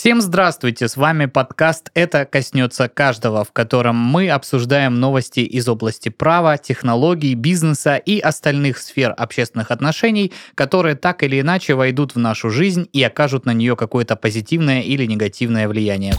Всем 0.00 0.20
здравствуйте, 0.20 0.86
с 0.86 0.96
вами 0.96 1.26
подкаст 1.26 1.90
«Это 1.92 2.24
коснется 2.24 2.88
каждого», 2.88 3.42
в 3.42 3.50
котором 3.50 3.96
мы 3.96 4.30
обсуждаем 4.30 4.94
новости 5.00 5.40
из 5.40 5.68
области 5.68 6.08
права, 6.08 6.56
технологий, 6.56 7.34
бизнеса 7.34 7.96
и 7.96 8.20
остальных 8.20 8.78
сфер 8.78 9.12
общественных 9.18 9.72
отношений, 9.72 10.32
которые 10.54 10.94
так 10.94 11.24
или 11.24 11.40
иначе 11.40 11.74
войдут 11.74 12.14
в 12.14 12.18
нашу 12.20 12.48
жизнь 12.48 12.88
и 12.92 13.02
окажут 13.02 13.44
на 13.44 13.52
нее 13.52 13.74
какое-то 13.74 14.14
позитивное 14.14 14.82
или 14.82 15.04
негативное 15.04 15.66
влияние. 15.66 16.14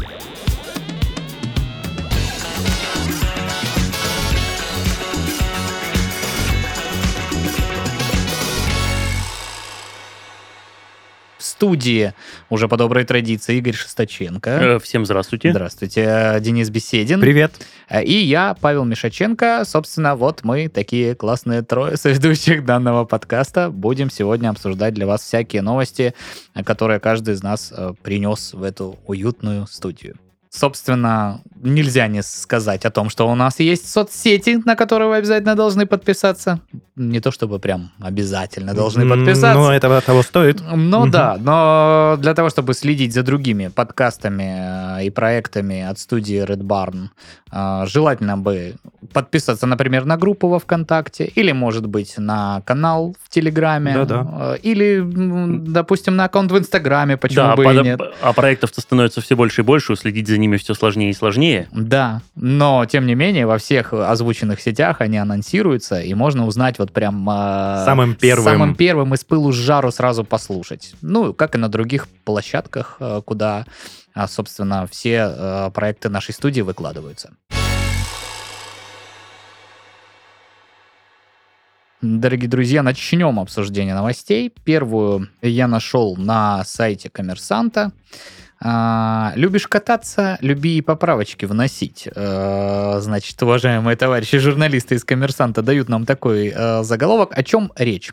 Студии, 11.60 12.14
уже 12.50 12.70
по 12.70 12.78
доброй 12.78 13.04
традиции, 13.04 13.58
Игорь 13.58 13.74
Шесточенко. 13.74 14.50
Э, 14.50 14.80
всем 14.80 15.06
здравствуйте. 15.06 15.52
Здравствуйте. 15.52 16.38
Денис 16.40 16.70
Беседин. 16.70 17.20
Привет. 17.20 17.52
Э, 17.90 18.02
и 18.02 18.14
я, 18.14 18.56
Павел 18.62 18.86
Мишаченко. 18.86 19.64
Собственно, 19.66 20.16
вот 20.16 20.46
мы, 20.46 20.70
такие 20.70 21.16
классные 21.16 21.62
трое 21.62 21.98
соведущих 21.98 22.64
данного 22.64 23.04
подкаста, 23.04 23.72
будем 23.72 24.10
сегодня 24.10 24.48
обсуждать 24.48 24.94
для 24.94 25.06
вас 25.06 25.22
всякие 25.22 25.62
новости, 25.62 26.14
которые 26.64 27.02
каждый 27.02 27.34
из 27.34 27.44
нас 27.44 27.74
э, 27.76 27.92
принес 28.04 28.54
в 28.54 28.64
эту 28.64 28.98
уютную 29.06 29.68
студию. 29.68 30.16
Собственно, 30.52 31.42
нельзя 31.62 32.08
не 32.08 32.24
сказать 32.24 32.84
о 32.86 32.90
том, 32.90 33.12
что 33.12 33.30
у 33.30 33.36
нас 33.36 33.60
есть 33.60 33.88
соцсети, 33.88 34.60
на 34.66 34.76
которые 34.76 35.08
вы 35.08 35.18
обязательно 35.18 35.56
должны 35.56 35.86
подписаться. 35.86 36.60
Не 36.96 37.20
то 37.20 37.32
чтобы 37.32 37.60
прям 37.60 37.92
обязательно 38.02 38.74
должны 38.74 39.08
подписаться. 39.08 39.54
Но 39.54 39.72
это 39.72 40.02
того 40.02 40.24
стоит. 40.24 40.60
Ну 40.76 41.02
угу. 41.02 41.10
да, 41.10 41.38
но 41.40 42.18
для 42.20 42.34
того, 42.34 42.50
чтобы 42.50 42.74
следить 42.74 43.14
за 43.14 43.22
другими 43.22 43.68
подкастами 43.68 44.98
э, 45.00 45.06
и 45.06 45.10
проектами 45.12 45.84
от 45.84 46.00
студии 46.00 46.44
Red 46.44 46.64
Barn, 46.64 47.10
э, 47.52 47.86
желательно 47.88 48.36
бы 48.36 48.74
подписаться, 49.14 49.68
например, 49.68 50.06
на 50.06 50.18
группу 50.18 50.48
во 50.48 50.60
ВКонтакте, 50.60 51.26
или, 51.26 51.52
может 51.52 51.86
быть, 51.86 52.18
на 52.18 52.62
канал 52.66 53.16
в 53.24 53.30
Телеграме, 53.30 53.94
Да-да. 53.94 54.56
Э, 54.56 54.58
или, 54.64 55.04
допустим, 55.04 56.16
на 56.16 56.26
аккаунт 56.26 56.52
в 56.52 56.58
Инстаграме, 56.58 57.18
почему 57.18 57.46
да, 57.46 57.56
бы 57.56 57.64
под, 57.64 57.76
и 57.76 57.80
нет. 57.82 58.02
А 58.22 58.34
проектов-то 58.34 58.82
становится 58.82 59.22
все 59.22 59.36
больше 59.36 59.62
и 59.62 59.64
больше, 59.64 59.96
следить 59.96 60.28
за 60.28 60.39
ними 60.40 60.58
все 60.58 60.74
сложнее 60.74 61.12
и 61.12 61.14
сложнее. 61.14 61.68
Да, 61.72 62.22
но, 62.36 62.86
тем 62.86 63.06
не 63.06 63.16
менее, 63.16 63.46
во 63.46 63.58
всех 63.58 63.94
озвученных 63.94 64.60
сетях 64.60 65.02
они 65.02 65.18
анонсируются, 65.18 66.02
и 66.02 66.14
можно 66.14 66.48
узнать 66.48 66.80
вот 66.80 66.92
прям... 66.92 67.30
Э, 67.30 67.84
самым 67.86 68.16
первым. 68.16 68.46
Самым 68.46 68.76
первым 68.76 69.14
из 69.14 69.24
пылу 69.24 69.52
с 69.52 69.56
жару 69.56 69.92
сразу 69.92 70.24
послушать. 70.24 70.96
Ну, 71.02 71.34
как 71.34 71.56
и 71.56 71.58
на 71.58 71.70
других 71.70 72.08
площадках, 72.26 72.98
э, 73.00 73.22
куда, 73.24 73.66
собственно, 74.28 74.88
все 74.90 75.34
э, 75.36 75.72
проекты 75.74 76.10
нашей 76.10 76.34
студии 76.34 76.62
выкладываются. 76.62 77.32
Дорогие 82.02 82.50
друзья, 82.50 82.82
начнем 82.82 83.42
обсуждение 83.42 83.94
новостей. 83.94 84.54
Первую 84.64 85.28
я 85.42 85.68
нашел 85.68 86.16
на 86.16 86.64
сайте 86.64 87.10
коммерсанта. 87.10 87.92
А, 88.62 89.32
любишь 89.36 89.68
кататься, 89.68 90.38
люби 90.42 90.78
и 90.78 90.82
поправочки 90.82 91.46
вносить. 91.46 92.10
А, 92.14 93.00
значит, 93.00 93.42
уважаемые 93.42 93.96
товарищи 93.96 94.38
журналисты 94.38 94.96
из 94.96 95.06
«Коммерсанта» 95.06 95.62
дают 95.62 95.88
нам 95.88 96.06
такой 96.06 96.52
а, 96.54 96.84
заголовок. 96.84 97.32
О 97.38 97.44
чем 97.44 97.72
речь? 97.78 98.12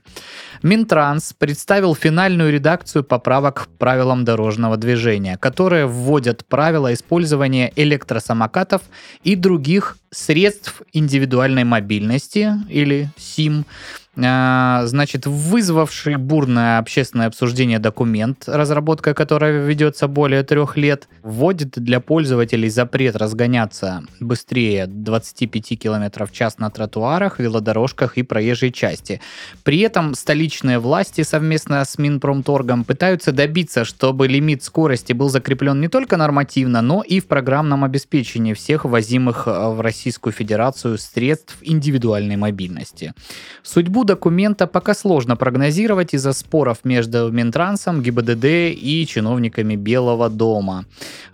Минтранс 0.63 1.33
представил 1.33 1.97
финальную 1.97 2.53
редакцию 2.53 3.03
поправок 3.03 3.65
к 3.65 3.79
правилам 3.79 4.25
дорожного 4.25 4.77
движения, 4.77 5.37
которые 5.37 5.87
вводят 5.87 6.47
правила 6.47 6.95
использования 6.95 7.73
электросамокатов 7.75 8.83
и 9.25 9.35
других 9.35 9.99
средств 10.13 10.83
индивидуальной 10.93 11.65
мобильности 11.65 12.53
или 12.69 13.11
СИМ 13.19 13.67
значит, 14.17 15.27
вызвавший 15.27 16.17
бурное 16.17 16.79
общественное 16.79 17.27
обсуждение 17.27 17.79
документ, 17.79 18.45
разработка 18.47 19.13
которого 19.13 19.67
ведется 19.67 20.09
более 20.09 20.43
трех 20.43 20.79
лет, 20.79 21.09
вводит 21.23 21.79
для 21.79 22.01
пользователей 22.01 22.71
запрет 22.71 23.17
разгоняться 23.17 24.05
быстрее 24.19 24.87
25 24.87 25.79
км 25.79 26.27
в 26.27 26.33
час 26.33 26.59
на 26.59 26.71
тротуарах, 26.71 27.39
велодорожках 27.39 28.17
и 28.17 28.23
проезжей 28.23 28.73
части. 28.73 29.21
При 29.65 29.81
этом 29.81 30.15
столичные 30.15 30.79
власти 30.79 31.23
совместно 31.23 31.85
с 31.85 31.99
Минпромторгом 31.99 32.85
пытаются 32.85 33.33
добиться, 33.33 33.85
чтобы 33.85 34.29
лимит 34.29 34.63
скорости 34.63 35.13
был 35.13 35.29
закреплен 35.29 35.79
не 35.81 35.89
только 35.89 36.17
нормативно, 36.17 36.81
но 36.81 37.03
и 37.03 37.21
в 37.21 37.27
программном 37.27 37.85
обеспечении 37.85 38.55
всех 38.55 38.87
возимых 38.87 39.47
в 39.47 39.81
Российскую 39.83 40.33
Федерацию 40.33 40.97
средств 40.97 41.59
индивидуальной 41.61 42.37
мобильности. 42.37 43.13
Судьбу 43.63 44.06
документа 44.07 44.67
пока 44.67 44.95
сложно 44.95 45.37
прогнозировать 45.37 46.15
из-за 46.15 46.33
споров 46.33 46.79
между 46.85 47.31
Минтрансом, 47.31 48.03
ГИБДД 48.03 48.45
и 48.45 49.07
чиновниками 49.07 49.77
Белого 49.77 50.31
дома. 50.31 50.85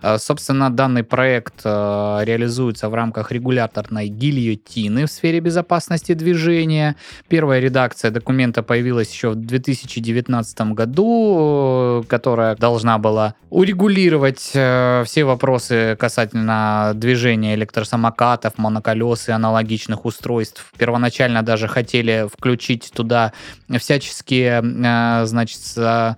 Э, 0.01 0.17
собственно, 0.17 0.69
данный 0.69 1.03
проект 1.03 1.61
э, 1.63 2.19
реализуется 2.23 2.89
в 2.89 2.93
рамках 2.93 3.31
регуляторной 3.31 4.07
гильотины 4.07 5.05
в 5.05 5.11
сфере 5.11 5.39
безопасности 5.39 6.13
движения. 6.13 6.95
Первая 7.29 7.61
редакция 7.61 8.11
документа 8.11 8.63
появилась 8.63 9.13
еще 9.13 9.29
в 9.29 9.35
2019 9.35 10.61
году, 10.73 12.01
э, 12.01 12.07
которая 12.07 12.55
должна 12.55 12.97
была 12.97 13.35
урегулировать 13.49 14.39
все 14.39 15.23
вопросы 15.23 15.95
касательно 15.99 16.93
движения 16.95 17.53
электросамокатов, 17.53 18.57
моноколес 18.57 19.29
и 19.29 19.31
аналогичных 19.31 20.05
устройств. 20.05 20.65
Первоначально 20.77 21.43
даже 21.43 21.67
хотели 21.67 22.27
включить 22.33 22.62
включить 22.63 22.91
туда 22.93 23.33
всяческие, 23.77 24.63
э, 24.63 25.25
значит, 25.25 25.59
э, 25.75 26.13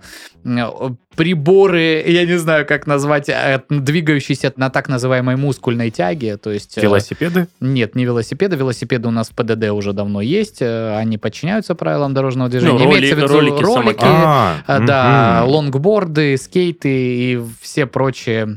приборы, 1.16 2.04
я 2.06 2.24
не 2.24 2.38
знаю, 2.38 2.66
как 2.66 2.86
назвать, 2.86 3.28
э, 3.28 3.62
двигающиеся 3.68 4.52
на 4.56 4.70
так 4.70 4.88
называемой 4.88 5.36
мускульной 5.36 5.90
тяге, 5.90 6.36
то 6.36 6.52
есть... 6.52 6.76
Велосипеды? 6.76 7.48
Нет, 7.60 7.96
не 7.96 8.04
велосипеды. 8.04 8.56
Велосипеды 8.56 9.08
у 9.08 9.10
нас 9.10 9.30
в 9.30 9.34
ПДД 9.34 9.70
уже 9.70 9.92
давно 9.92 10.20
есть, 10.20 10.62
они 10.62 11.18
подчиняются 11.18 11.74
правилам 11.74 12.14
дорожного 12.14 12.48
движения. 12.48 12.78
Ну, 12.78 12.84
роли, 12.84 12.98
Имеется 12.98 13.16
в 13.16 13.18
виду 13.18 13.32
ролики, 13.32 13.62
ролики 13.62 14.04
а, 14.04 14.62
да, 14.66 15.42
угу. 15.42 15.52
лонгборды, 15.52 16.36
скейты 16.36 16.88
и 16.88 17.40
все 17.60 17.86
прочие 17.86 18.56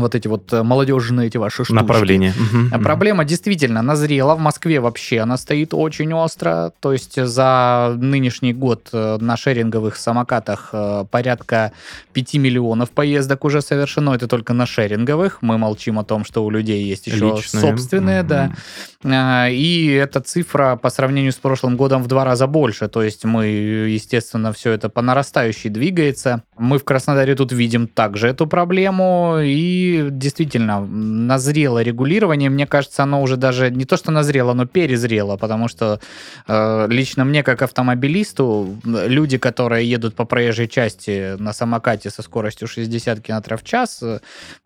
вот 0.00 0.14
эти 0.14 0.28
вот 0.28 0.52
э, 0.52 0.62
молодежные 0.62 1.28
эти 1.28 1.38
ваши 1.38 1.64
штучки. 1.64 1.72
Направления. 1.72 2.34
Угу, 2.70 2.82
Проблема 2.82 3.22
угу. 3.22 3.28
действительно 3.28 3.82
назрела. 3.82 4.34
В 4.34 4.38
Москве 4.38 4.80
вообще 4.80 5.20
она 5.20 5.36
стоит 5.36 5.72
очень 5.74 6.12
остро. 6.12 6.72
То 6.80 6.92
есть 6.92 7.20
за 7.20 7.94
нынешний 7.98 8.52
год 8.52 8.88
э, 8.92 9.18
на 9.20 9.36
шеринговых 9.36 9.96
самокатах 9.96 10.70
э, 10.72 11.04
порядка 11.10 11.72
5 12.12 12.34
миллионов 12.34 12.90
поездок 12.90 13.44
уже 13.44 13.62
совершено. 13.62 14.10
Это 14.10 14.28
только 14.28 14.52
на 14.52 14.66
шеринговых. 14.66 15.38
Мы 15.40 15.58
молчим 15.58 15.98
о 15.98 16.04
том, 16.04 16.24
что 16.24 16.44
у 16.44 16.50
людей 16.50 16.84
есть 16.84 17.06
еще 17.06 17.34
Личные. 17.36 17.60
собственные, 17.60 18.20
угу. 18.20 18.28
да. 18.28 19.48
И 19.48 19.86
эта 19.92 20.20
цифра 20.20 20.76
по 20.80 20.90
сравнению 20.90 21.32
с 21.32 21.36
прошлым 21.36 21.76
годом 21.76 22.02
в 22.02 22.06
два 22.06 22.24
раза 22.24 22.46
больше. 22.46 22.88
То 22.88 23.02
есть 23.02 23.24
мы, 23.24 23.46
естественно, 23.46 24.52
все 24.52 24.72
это 24.72 24.88
по 24.88 25.00
нарастающей 25.00 25.70
двигается. 25.70 26.42
Мы 26.58 26.78
в 26.78 26.84
Краснодаре 26.84 27.34
тут 27.34 27.52
видим 27.52 27.86
также 27.86 28.28
эту 28.28 28.46
проблему. 28.46 29.38
И 29.42 29.85
действительно 30.10 30.80
назрело 30.80 31.82
регулирование. 31.82 32.50
Мне 32.50 32.66
кажется, 32.66 33.02
оно 33.02 33.22
уже 33.22 33.36
даже 33.36 33.70
не 33.70 33.84
то, 33.84 33.96
что 33.96 34.10
назрело, 34.10 34.54
но 34.54 34.66
перезрело, 34.66 35.36
потому 35.36 35.68
что 35.68 36.00
э, 36.48 36.86
лично 36.88 37.24
мне, 37.24 37.42
как 37.42 37.62
автомобилисту, 37.62 38.76
люди, 38.84 39.38
которые 39.38 39.88
едут 39.88 40.14
по 40.14 40.24
проезжей 40.24 40.68
части 40.68 41.36
на 41.38 41.52
самокате 41.52 42.10
со 42.10 42.22
скоростью 42.22 42.68
60 42.68 43.20
км 43.20 43.56
в 43.56 43.64
час, 43.64 44.02
э, 44.02 44.20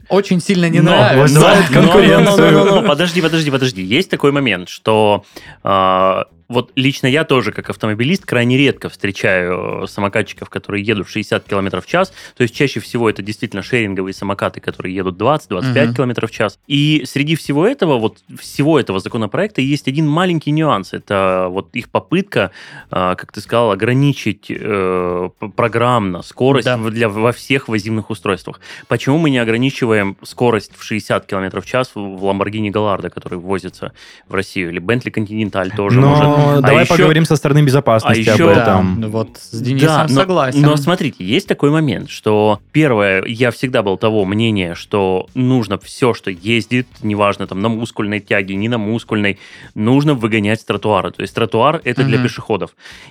очень 0.08 0.40
сильно 0.40 0.68
не 0.68 0.80
но, 0.80 0.90
нравятся. 0.90 1.22
Вызывает 1.22 1.68
конкуренцию. 1.68 2.52
Но, 2.52 2.64
но, 2.64 2.64
но, 2.64 2.80
но, 2.80 2.88
подожди, 2.88 3.22
подожди, 3.22 3.50
подожди. 3.50 3.82
Есть 3.82 4.10
такой 4.10 4.32
момент, 4.32 4.68
что 4.68 5.24
э, 5.64 6.22
вот 6.50 6.72
лично 6.74 7.06
я 7.06 7.22
тоже, 7.22 7.52
как 7.52 7.70
автомобилист, 7.70 8.26
крайне 8.26 8.56
редко 8.56 8.88
встречаю 8.88 9.84
э, 9.84 9.86
самокатчиков, 9.86 10.50
которые 10.50 10.84
едут 10.84 11.08
60 11.08 11.44
км 11.44 11.80
в 11.80 11.86
час. 11.86 12.12
То 12.36 12.42
есть 12.42 12.54
чаще 12.54 12.80
всего 12.80 13.08
это 13.08 13.22
действительно 13.22 13.62
шеринговые 13.62 14.12
самокаты, 14.12 14.60
которые 14.60 14.96
едут 14.96 15.16
20-25 15.16 15.86
угу. 15.86 15.94
км 15.94 16.26
в 16.26 16.30
час. 16.32 16.58
И 16.66 17.04
среди 17.06 17.36
всего 17.36 17.64
этого, 17.64 17.98
вот 17.98 18.18
всего 18.36 18.80
этого 18.80 18.98
законопроекта 18.98 19.60
есть 19.60 19.86
один 19.86 20.08
маленький 20.08 20.50
нюанс. 20.50 20.92
Это 20.92 21.46
вот 21.48 21.68
их 21.76 21.88
попытка, 21.88 22.50
э, 22.90 23.14
как 23.16 23.30
ты 23.30 23.40
сказал, 23.40 23.70
ограничить 23.70 24.46
э, 24.50 25.30
программно 25.54 26.22
скорость 26.22 26.64
да. 26.64 26.76
для, 26.78 27.08
во 27.08 27.30
всех 27.30 27.68
возимых 27.68 28.10
устройствах. 28.10 28.60
Почему 28.88 29.18
мы 29.18 29.30
не 29.30 29.38
ограничиваем 29.38 30.16
скорость 30.24 30.72
в 30.76 30.82
60 30.82 31.26
км 31.26 31.60
в 31.60 31.64
час 31.64 31.92
в 31.94 32.24
Lamborghini 32.24 32.72
Gallardo, 32.72 33.08
который 33.08 33.38
ввозится 33.38 33.92
в 34.26 34.34
Россию? 34.34 34.70
Или 34.70 34.82
Bentley 34.82 35.14
Continental 35.14 35.70
тоже 35.76 36.00
Но... 36.00 36.08
может 36.08 36.39
Но 36.40 36.58
А 36.58 36.60
давай 36.60 36.84
еще- 36.84 36.94
поговорим 36.94 37.24
со 37.24 37.36
стороны 37.36 37.62
безопасности 37.62 38.28
а 38.28 38.34
об 38.34 38.40
еще- 38.40 38.52
этом. 38.52 39.00
Да, 39.00 39.08
вот 39.08 39.36
с 39.38 39.60
Денисом 39.60 39.88
Да, 39.88 40.06
но, 40.08 40.20
согласен. 40.20 40.62
но 40.62 40.76
смотрите, 40.76 41.24
есть 41.24 41.46
такой 41.48 41.70
момент, 41.70 42.10
что 42.10 42.60
первое, 42.72 43.24
я 43.26 43.50
всегда 43.50 43.82
был 43.82 43.96
того 43.98 44.24
мнения, 44.24 44.74
что 44.74 45.28
нужно 45.34 45.78
все, 45.78 46.14
что 46.14 46.30
ездит, 46.30 46.86
неважно 47.02 47.46
там 47.46 47.60
на 47.60 47.68
мускульной 47.68 48.20
тяге, 48.20 48.54
не 48.56 48.68
на 48.68 48.78
мускульной, 48.78 49.38
нужно 49.74 50.14
выгонять 50.14 50.60
с 50.60 50.64
тротуара. 50.64 51.10
То 51.10 51.22
есть 51.22 51.34
тротуар 51.34 51.80
это 51.84 52.04
для 52.04 52.16
Мгм. 52.18 52.26
пешеходов. 52.26 52.70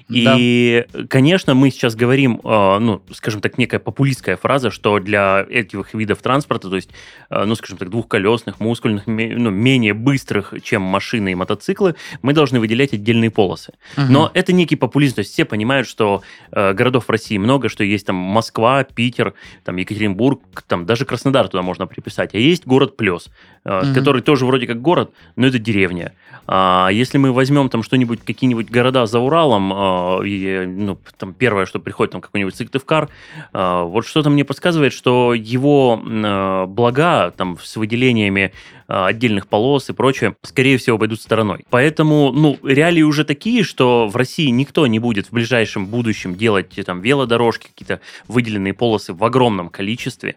И, 0.10 0.86
конечно, 1.10 1.54
мы 1.54 1.72
сейчас 1.72 1.96
говорим, 1.96 2.40
э, 2.44 2.78
ну, 2.80 3.02
скажем 3.14 3.42
так, 3.42 3.58
некая 3.58 3.80
популистская 3.80 4.38
фраза, 4.38 4.72
что 4.72 5.00
для 5.00 5.46
этих 5.50 5.94
видов 5.94 6.20
транспорта, 6.22 6.70
то 6.70 6.76
есть, 6.76 6.90
э, 7.30 7.44
ну, 7.46 7.56
скажем 7.56 7.78
так, 7.78 7.90
двухколесных, 7.90 8.60
мускульных, 8.60 9.08
ну, 9.08 9.50
менее 9.50 9.94
быстрых, 9.94 10.54
чем 10.64 10.82
машины 10.82 11.32
и 11.32 11.36
мотоциклы, 11.36 11.96
мы 12.22 12.34
должны 12.34 12.60
выделять 12.60 12.94
отдельные 13.20 13.32
полосы. 13.32 13.74
Мгм. 13.98 14.14
Но 14.14 14.32
это 14.34 14.54
некий 14.54 14.76
популизм, 14.76 15.16
то 15.16 15.20
есть 15.20 15.34
все 15.34 15.46
понимают, 15.46 15.88
что 15.88 16.22
э, 16.52 16.74
городов 16.74 17.06
в 17.06 17.10
России 17.10 17.38
много, 17.38 17.70
что 17.70 17.84
есть 17.84 18.06
там 18.06 18.16
Москва, 18.16 18.84
Питер, 18.84 19.34
там 19.64 19.78
Екатеринбург, 19.78 20.40
там 20.68 20.86
даже 20.86 21.06
Краснодар 21.06 21.48
туда 21.48 21.62
можно 21.64 21.88
приписать, 21.88 22.34
а 22.34 22.38
есть 22.38 22.66
город 22.66 22.98
Плес, 22.98 23.30
э, 23.66 23.82
Мгм. 23.84 23.94
который 23.94 24.22
тоже 24.22 24.46
вроде 24.46 24.68
как 24.68 24.82
город, 24.82 25.12
но 25.36 25.48
это 25.48 25.60
деревня. 25.60 26.14
А 26.48 26.90
если 26.92 27.20
мы 27.20 27.32
возьмем 27.32 27.70
там 27.70 27.84
что-нибудь, 27.84 28.22
какие-нибудь 28.26 28.72
города 28.72 29.06
за 29.06 29.20
Уралом, 29.20 29.72
э, 29.74 30.28
и, 30.28 30.66
ну, 30.66 30.98
там 31.18 31.34
первое, 31.34 31.66
что 31.66 31.80
приходит, 31.80 32.12
там 32.12 32.22
какой-нибудь 32.22 32.56
Сыктывкар, 32.56 33.10
э, 33.54 33.84
вот 33.84 34.06
что-то 34.08 34.30
мне 34.30 34.44
подсказывает, 34.44 34.94
что 34.94 35.34
его 35.34 36.02
э, 36.04 36.66
блага 36.68 37.32
там 37.38 37.58
с 37.62 37.76
выделениями 37.76 38.52
отдельных 38.90 39.48
полос 39.48 39.90
и 39.90 39.94
прочее, 39.94 40.36
скорее 40.42 40.78
всего, 40.78 40.96
обойдут 40.96 41.22
стороной. 41.22 41.64
Поэтому, 41.70 42.32
ну, 42.32 42.58
реалии 42.64 43.04
уже 43.04 43.24
такие, 43.24 43.64
что 43.64 44.08
в 44.08 44.16
России 44.16 44.48
никто 44.48 44.88
не 44.88 44.98
будет 44.98 45.28
в 45.28 45.32
ближайшем 45.32 45.86
будущем 45.86 46.36
делать 46.36 46.70
там 46.86 47.02
велодорожки, 47.02 47.68
какие-то 47.68 48.02
выделенные 48.28 48.74
полосы 48.74 49.14
в 49.14 49.24
огромном 49.24 49.70
количестве. 49.70 50.36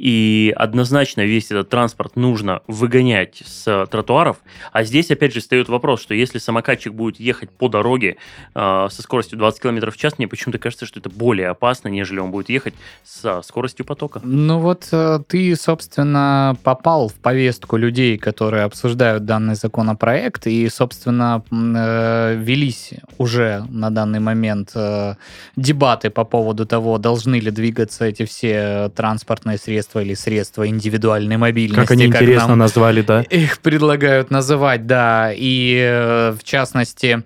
И 0.00 0.54
однозначно 0.56 1.26
весь 1.26 1.50
этот 1.50 1.68
транспорт 1.68 2.16
нужно 2.16 2.62
выгонять 2.66 3.42
с 3.44 3.86
тротуаров. 3.90 4.38
А 4.72 4.82
здесь, 4.82 5.10
опять 5.10 5.34
же, 5.34 5.40
встает 5.40 5.68
вопрос, 5.68 6.00
что 6.00 6.14
если 6.14 6.38
самокатчик 6.38 6.94
будет 6.94 7.20
ехать 7.20 7.50
по 7.50 7.68
дороге 7.68 8.16
э, 8.54 8.86
со 8.90 9.02
скоростью 9.02 9.36
20 9.36 9.60
км 9.60 9.90
в 9.90 9.96
час, 9.98 10.16
мне 10.16 10.26
почему-то 10.26 10.58
кажется, 10.58 10.86
что 10.86 11.00
это 11.00 11.10
более 11.10 11.48
опасно, 11.48 11.88
нежели 11.88 12.18
он 12.18 12.30
будет 12.30 12.48
ехать 12.48 12.72
со 13.04 13.42
скоростью 13.42 13.84
потока. 13.84 14.22
Ну 14.24 14.58
вот 14.60 14.88
э, 14.90 15.18
ты, 15.28 15.54
собственно, 15.54 16.56
попал 16.62 17.08
в 17.08 17.16
повестку 17.16 17.76
людей, 17.76 18.16
которые 18.16 18.62
обсуждают 18.62 19.26
данный 19.26 19.54
законопроект, 19.54 20.46
и, 20.46 20.66
собственно, 20.70 21.44
э, 21.50 22.36
велись 22.38 22.94
уже 23.18 23.66
на 23.68 23.90
данный 23.90 24.20
момент 24.20 24.70
э, 24.74 25.16
дебаты 25.56 26.08
по 26.08 26.24
поводу 26.24 26.64
того, 26.64 26.96
должны 26.96 27.38
ли 27.38 27.50
двигаться 27.50 28.06
эти 28.06 28.24
все 28.24 28.90
транспортные 28.96 29.58
средства 29.58 29.89
или 29.98 30.14
средства 30.14 30.66
индивидуальной 30.66 31.36
мобильности. 31.36 31.80
Как 31.80 31.90
они 31.90 32.06
интересно 32.06 32.48
нам 32.48 32.58
назвали, 32.58 33.02
да? 33.02 33.22
их 33.30 33.58
предлагают 33.58 34.30
называть, 34.30 34.86
да. 34.86 35.32
И 35.34 35.76
э, 35.80 36.32
в 36.38 36.44
частности, 36.44 37.22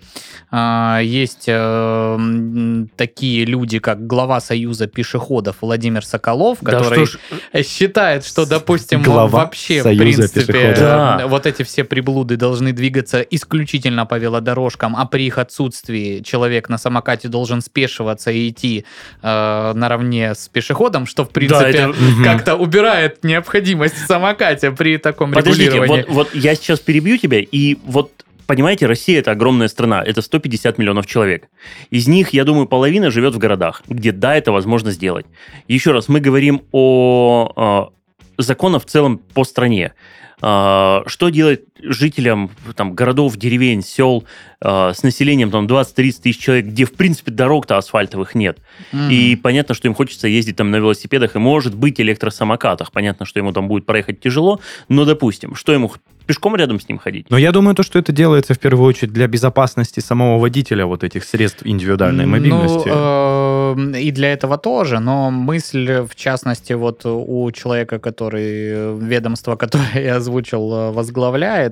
э, 0.50 1.00
есть 1.02 1.44
э, 1.46 2.84
такие 2.96 3.44
люди, 3.44 3.78
как 3.78 4.06
глава 4.06 4.40
Союза 4.40 4.86
пешеходов 4.86 5.56
Владимир 5.60 6.04
Соколов, 6.04 6.58
Да 6.60 6.72
который 6.78 7.06
что 7.06 7.18
ж, 7.18 7.64
считает, 7.64 8.24
что, 8.24 8.46
допустим, 8.46 9.02
Глава 9.02 9.26
вообще, 9.44 9.80
в 9.80 9.82
Союза 9.82 10.02
принципе, 10.02 10.40
пешеходов. 10.52 10.78
Да. 10.78 11.26
вот 11.26 11.46
эти 11.46 11.62
все 11.62 11.84
приблуды 11.84 12.36
должны 12.36 12.72
двигаться 12.72 13.20
исключительно 13.20 14.06
по 14.06 14.18
велодорожкам, 14.18 14.96
а 14.96 15.06
при 15.06 15.26
их 15.26 15.38
отсутствии 15.38 16.20
человек 16.20 16.68
на 16.68 16.78
самокате 16.78 17.28
должен 17.28 17.60
спешиваться 17.60 18.30
и 18.30 18.48
идти 18.48 18.84
э, 19.22 19.72
наравне 19.74 20.34
с 20.34 20.48
пешеходом, 20.48 21.06
что, 21.06 21.24
в 21.24 21.30
принципе, 21.30 21.64
это- 21.70 21.88
Мгм. 21.88 22.22
Убирает 22.56 23.24
необходимость 23.24 23.94
в 23.94 24.06
самокате 24.06 24.70
при 24.70 24.98
таком 24.98 25.32
Подождите, 25.32 25.66
регулировании. 25.66 26.04
вот, 26.08 26.32
вот 26.32 26.34
я 26.34 26.54
сейчас 26.54 26.80
перебью 26.80 27.18
тебя, 27.18 27.40
и 27.40 27.76
вот 27.84 28.24
Понимаете, 28.46 28.86
Россия 28.86 29.20
это 29.20 29.30
огромная 29.30 29.68
страна, 29.68 30.02
это 30.04 30.20
150 30.20 30.76
миллионов 30.76 31.06
человек. 31.06 31.48
Из 31.90 32.06
них, 32.06 32.34
я 32.34 32.44
думаю, 32.44 32.66
половина 32.66 33.10
живет 33.10 33.34
в 33.34 33.38
городах, 33.38 33.82
где 33.88 34.12
да, 34.12 34.36
это 34.36 34.52
возможно 34.52 34.90
сделать. 34.90 35.26
Еще 35.66 35.92
раз, 35.92 36.08
мы 36.08 36.20
говорим 36.20 36.62
о 36.72 37.90
э, 38.36 38.42
законах 38.42 38.82
в 38.82 38.86
целом 38.86 39.18
по 39.18 39.44
стране. 39.44 39.94
Э, 40.42 41.02
что 41.06 41.30
делать 41.30 41.62
жителям 41.84 42.50
там, 42.76 42.94
городов, 42.94 43.36
деревень, 43.36 43.82
сел 43.82 44.24
э, 44.60 44.92
с 44.94 45.02
населением 45.02 45.50
там 45.50 45.66
20-30 45.66 46.22
тысяч 46.22 46.38
человек, 46.38 46.66
где, 46.66 46.84
в 46.84 46.92
принципе, 46.92 47.30
дорог-то 47.30 47.76
асфальтовых 47.76 48.34
нет? 48.34 48.58
Мгм. 48.92 49.10
И 49.10 49.36
понятно, 49.36 49.74
что 49.74 49.88
им 49.88 49.94
хочется 49.94 50.28
ездить 50.28 50.56
там 50.56 50.70
на 50.70 50.76
велосипедах 50.76 51.36
и, 51.36 51.38
может 51.38 51.74
быть, 51.74 52.00
электросамокатах. 52.00 52.92
Понятно, 52.92 53.26
что 53.26 53.38
ему 53.38 53.52
там 53.52 53.68
будет 53.68 53.86
проехать 53.86 54.20
тяжело, 54.20 54.60
но, 54.88 55.04
допустим, 55.04 55.54
что 55.54 55.72
ему 55.72 55.92
пешком 56.26 56.56
рядом 56.56 56.80
с 56.80 56.88
ним 56.88 56.98
ходить? 56.98 57.26
Но 57.30 57.38
я 57.38 57.52
думаю, 57.52 57.74
то, 57.74 57.82
что 57.82 57.98
это 57.98 58.12
делается 58.12 58.54
в 58.54 58.58
первую 58.58 58.86
очередь 58.86 59.12
для 59.12 59.26
безопасности 59.26 60.00
самого 60.00 60.38
водителя 60.38 60.86
вот 60.86 61.04
этих 61.04 61.24
средств 61.24 61.62
индивидуальной 61.64 62.26
мобильности. 62.26 62.88
Ну, 62.88 63.94
э, 63.94 64.00
и 64.00 64.10
для 64.10 64.32
этого 64.32 64.58
тоже, 64.58 65.00
но 65.00 65.30
мысль, 65.30 66.06
в 66.08 66.14
частности, 66.14 66.72
вот 66.72 67.04
у 67.04 67.50
человека, 67.52 67.98
который 67.98 68.96
ведомство, 68.98 69.56
которое 69.64 70.02
я 70.04 70.16
озвучил, 70.16 70.72
э, 70.74 70.90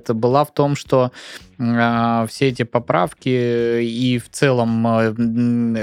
возглавляет, 0.08 0.20
была 0.20 0.44
в 0.44 0.52
том, 0.52 0.76
что 0.76 1.12
все 1.56 2.48
эти 2.48 2.62
поправки 2.62 3.82
и 3.82 4.18
в 4.18 4.30
целом 4.30 4.86
э, 4.86 5.12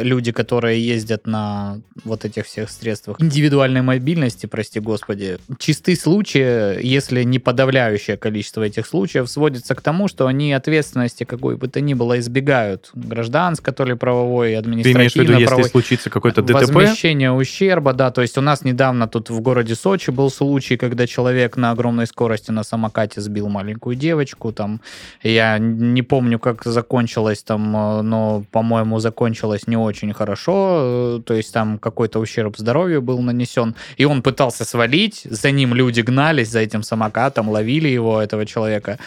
люди, 0.03 0.31
которые 0.31 0.85
ездят 0.85 1.27
на 1.27 1.79
вот 2.03 2.25
этих 2.25 2.45
всех 2.45 2.69
средствах 2.69 3.21
индивидуальной 3.21 3.81
мобильности, 3.81 4.45
прости 4.45 4.79
господи, 4.79 5.37
чистые 5.59 5.95
случаи, 5.95 6.83
если 6.85 7.23
не 7.23 7.39
подавляющее 7.39 8.17
количество 8.17 8.63
этих 8.63 8.87
случаев, 8.87 9.29
сводится 9.29 9.75
к 9.75 9.81
тому, 9.81 10.07
что 10.07 10.27
они 10.27 10.53
ответственности 10.53 11.23
какой 11.23 11.57
бы 11.57 11.67
то 11.67 11.81
ни 11.81 11.93
было 11.93 12.19
избегают. 12.19 12.89
Гражданской, 12.93 13.73
то 13.73 13.85
ли 13.85 13.93
правовой, 13.93 14.55
Ты 14.61 14.91
имеешь 14.91 15.13
в 15.13 15.15
виду, 15.15 15.33
если 15.33 15.45
административно-правовой. 15.45 15.69
случится 15.69 16.09
какой-то 16.09 16.41
ДТП? 16.41 16.73
Возмещение 16.73 17.31
ущерба, 17.31 17.93
да. 17.93 18.11
То 18.11 18.21
есть 18.21 18.37
у 18.37 18.41
нас 18.41 18.63
недавно 18.63 19.07
тут 19.07 19.29
в 19.29 19.39
городе 19.41 19.75
Сочи 19.75 20.09
был 20.09 20.31
случай, 20.31 20.77
когда 20.77 21.05
человек 21.07 21.57
на 21.57 21.71
огромной 21.71 22.07
скорости 22.07 22.51
на 22.51 22.63
самокате 22.63 23.21
сбил 23.21 23.47
маленькую 23.49 23.95
девочку. 23.95 24.51
Там 24.51 24.81
я 25.21 25.58
не 25.59 26.01
помню, 26.01 26.39
как 26.39 26.63
закончилось 26.65 27.43
там, 27.43 27.75
э, 27.75 28.01
но, 28.01 28.43
по-моему, 28.51 28.99
закончилось 28.99 29.67
не 29.67 29.77
очень 29.77 30.13
хорошо. 30.13 31.17
Э, 31.17 31.21
То 31.25 31.33
есть 31.33 31.53
там 31.53 31.77
какой-то 31.77 32.19
ущерб 32.19 32.57
здоровью 32.57 33.01
был 33.01 33.19
нанесен. 33.21 33.75
И 33.97 34.05
он 34.05 34.21
пытался 34.21 34.65
свалить, 34.65 35.21
за 35.29 35.51
ним 35.51 35.73
люди 35.73 36.01
гнались, 36.01 36.49
за 36.49 36.59
этим 36.59 36.83
самокатом, 36.83 37.49
ловили 37.49 37.87
его, 37.87 38.21
этого 38.21 38.45
человека. 38.45 38.97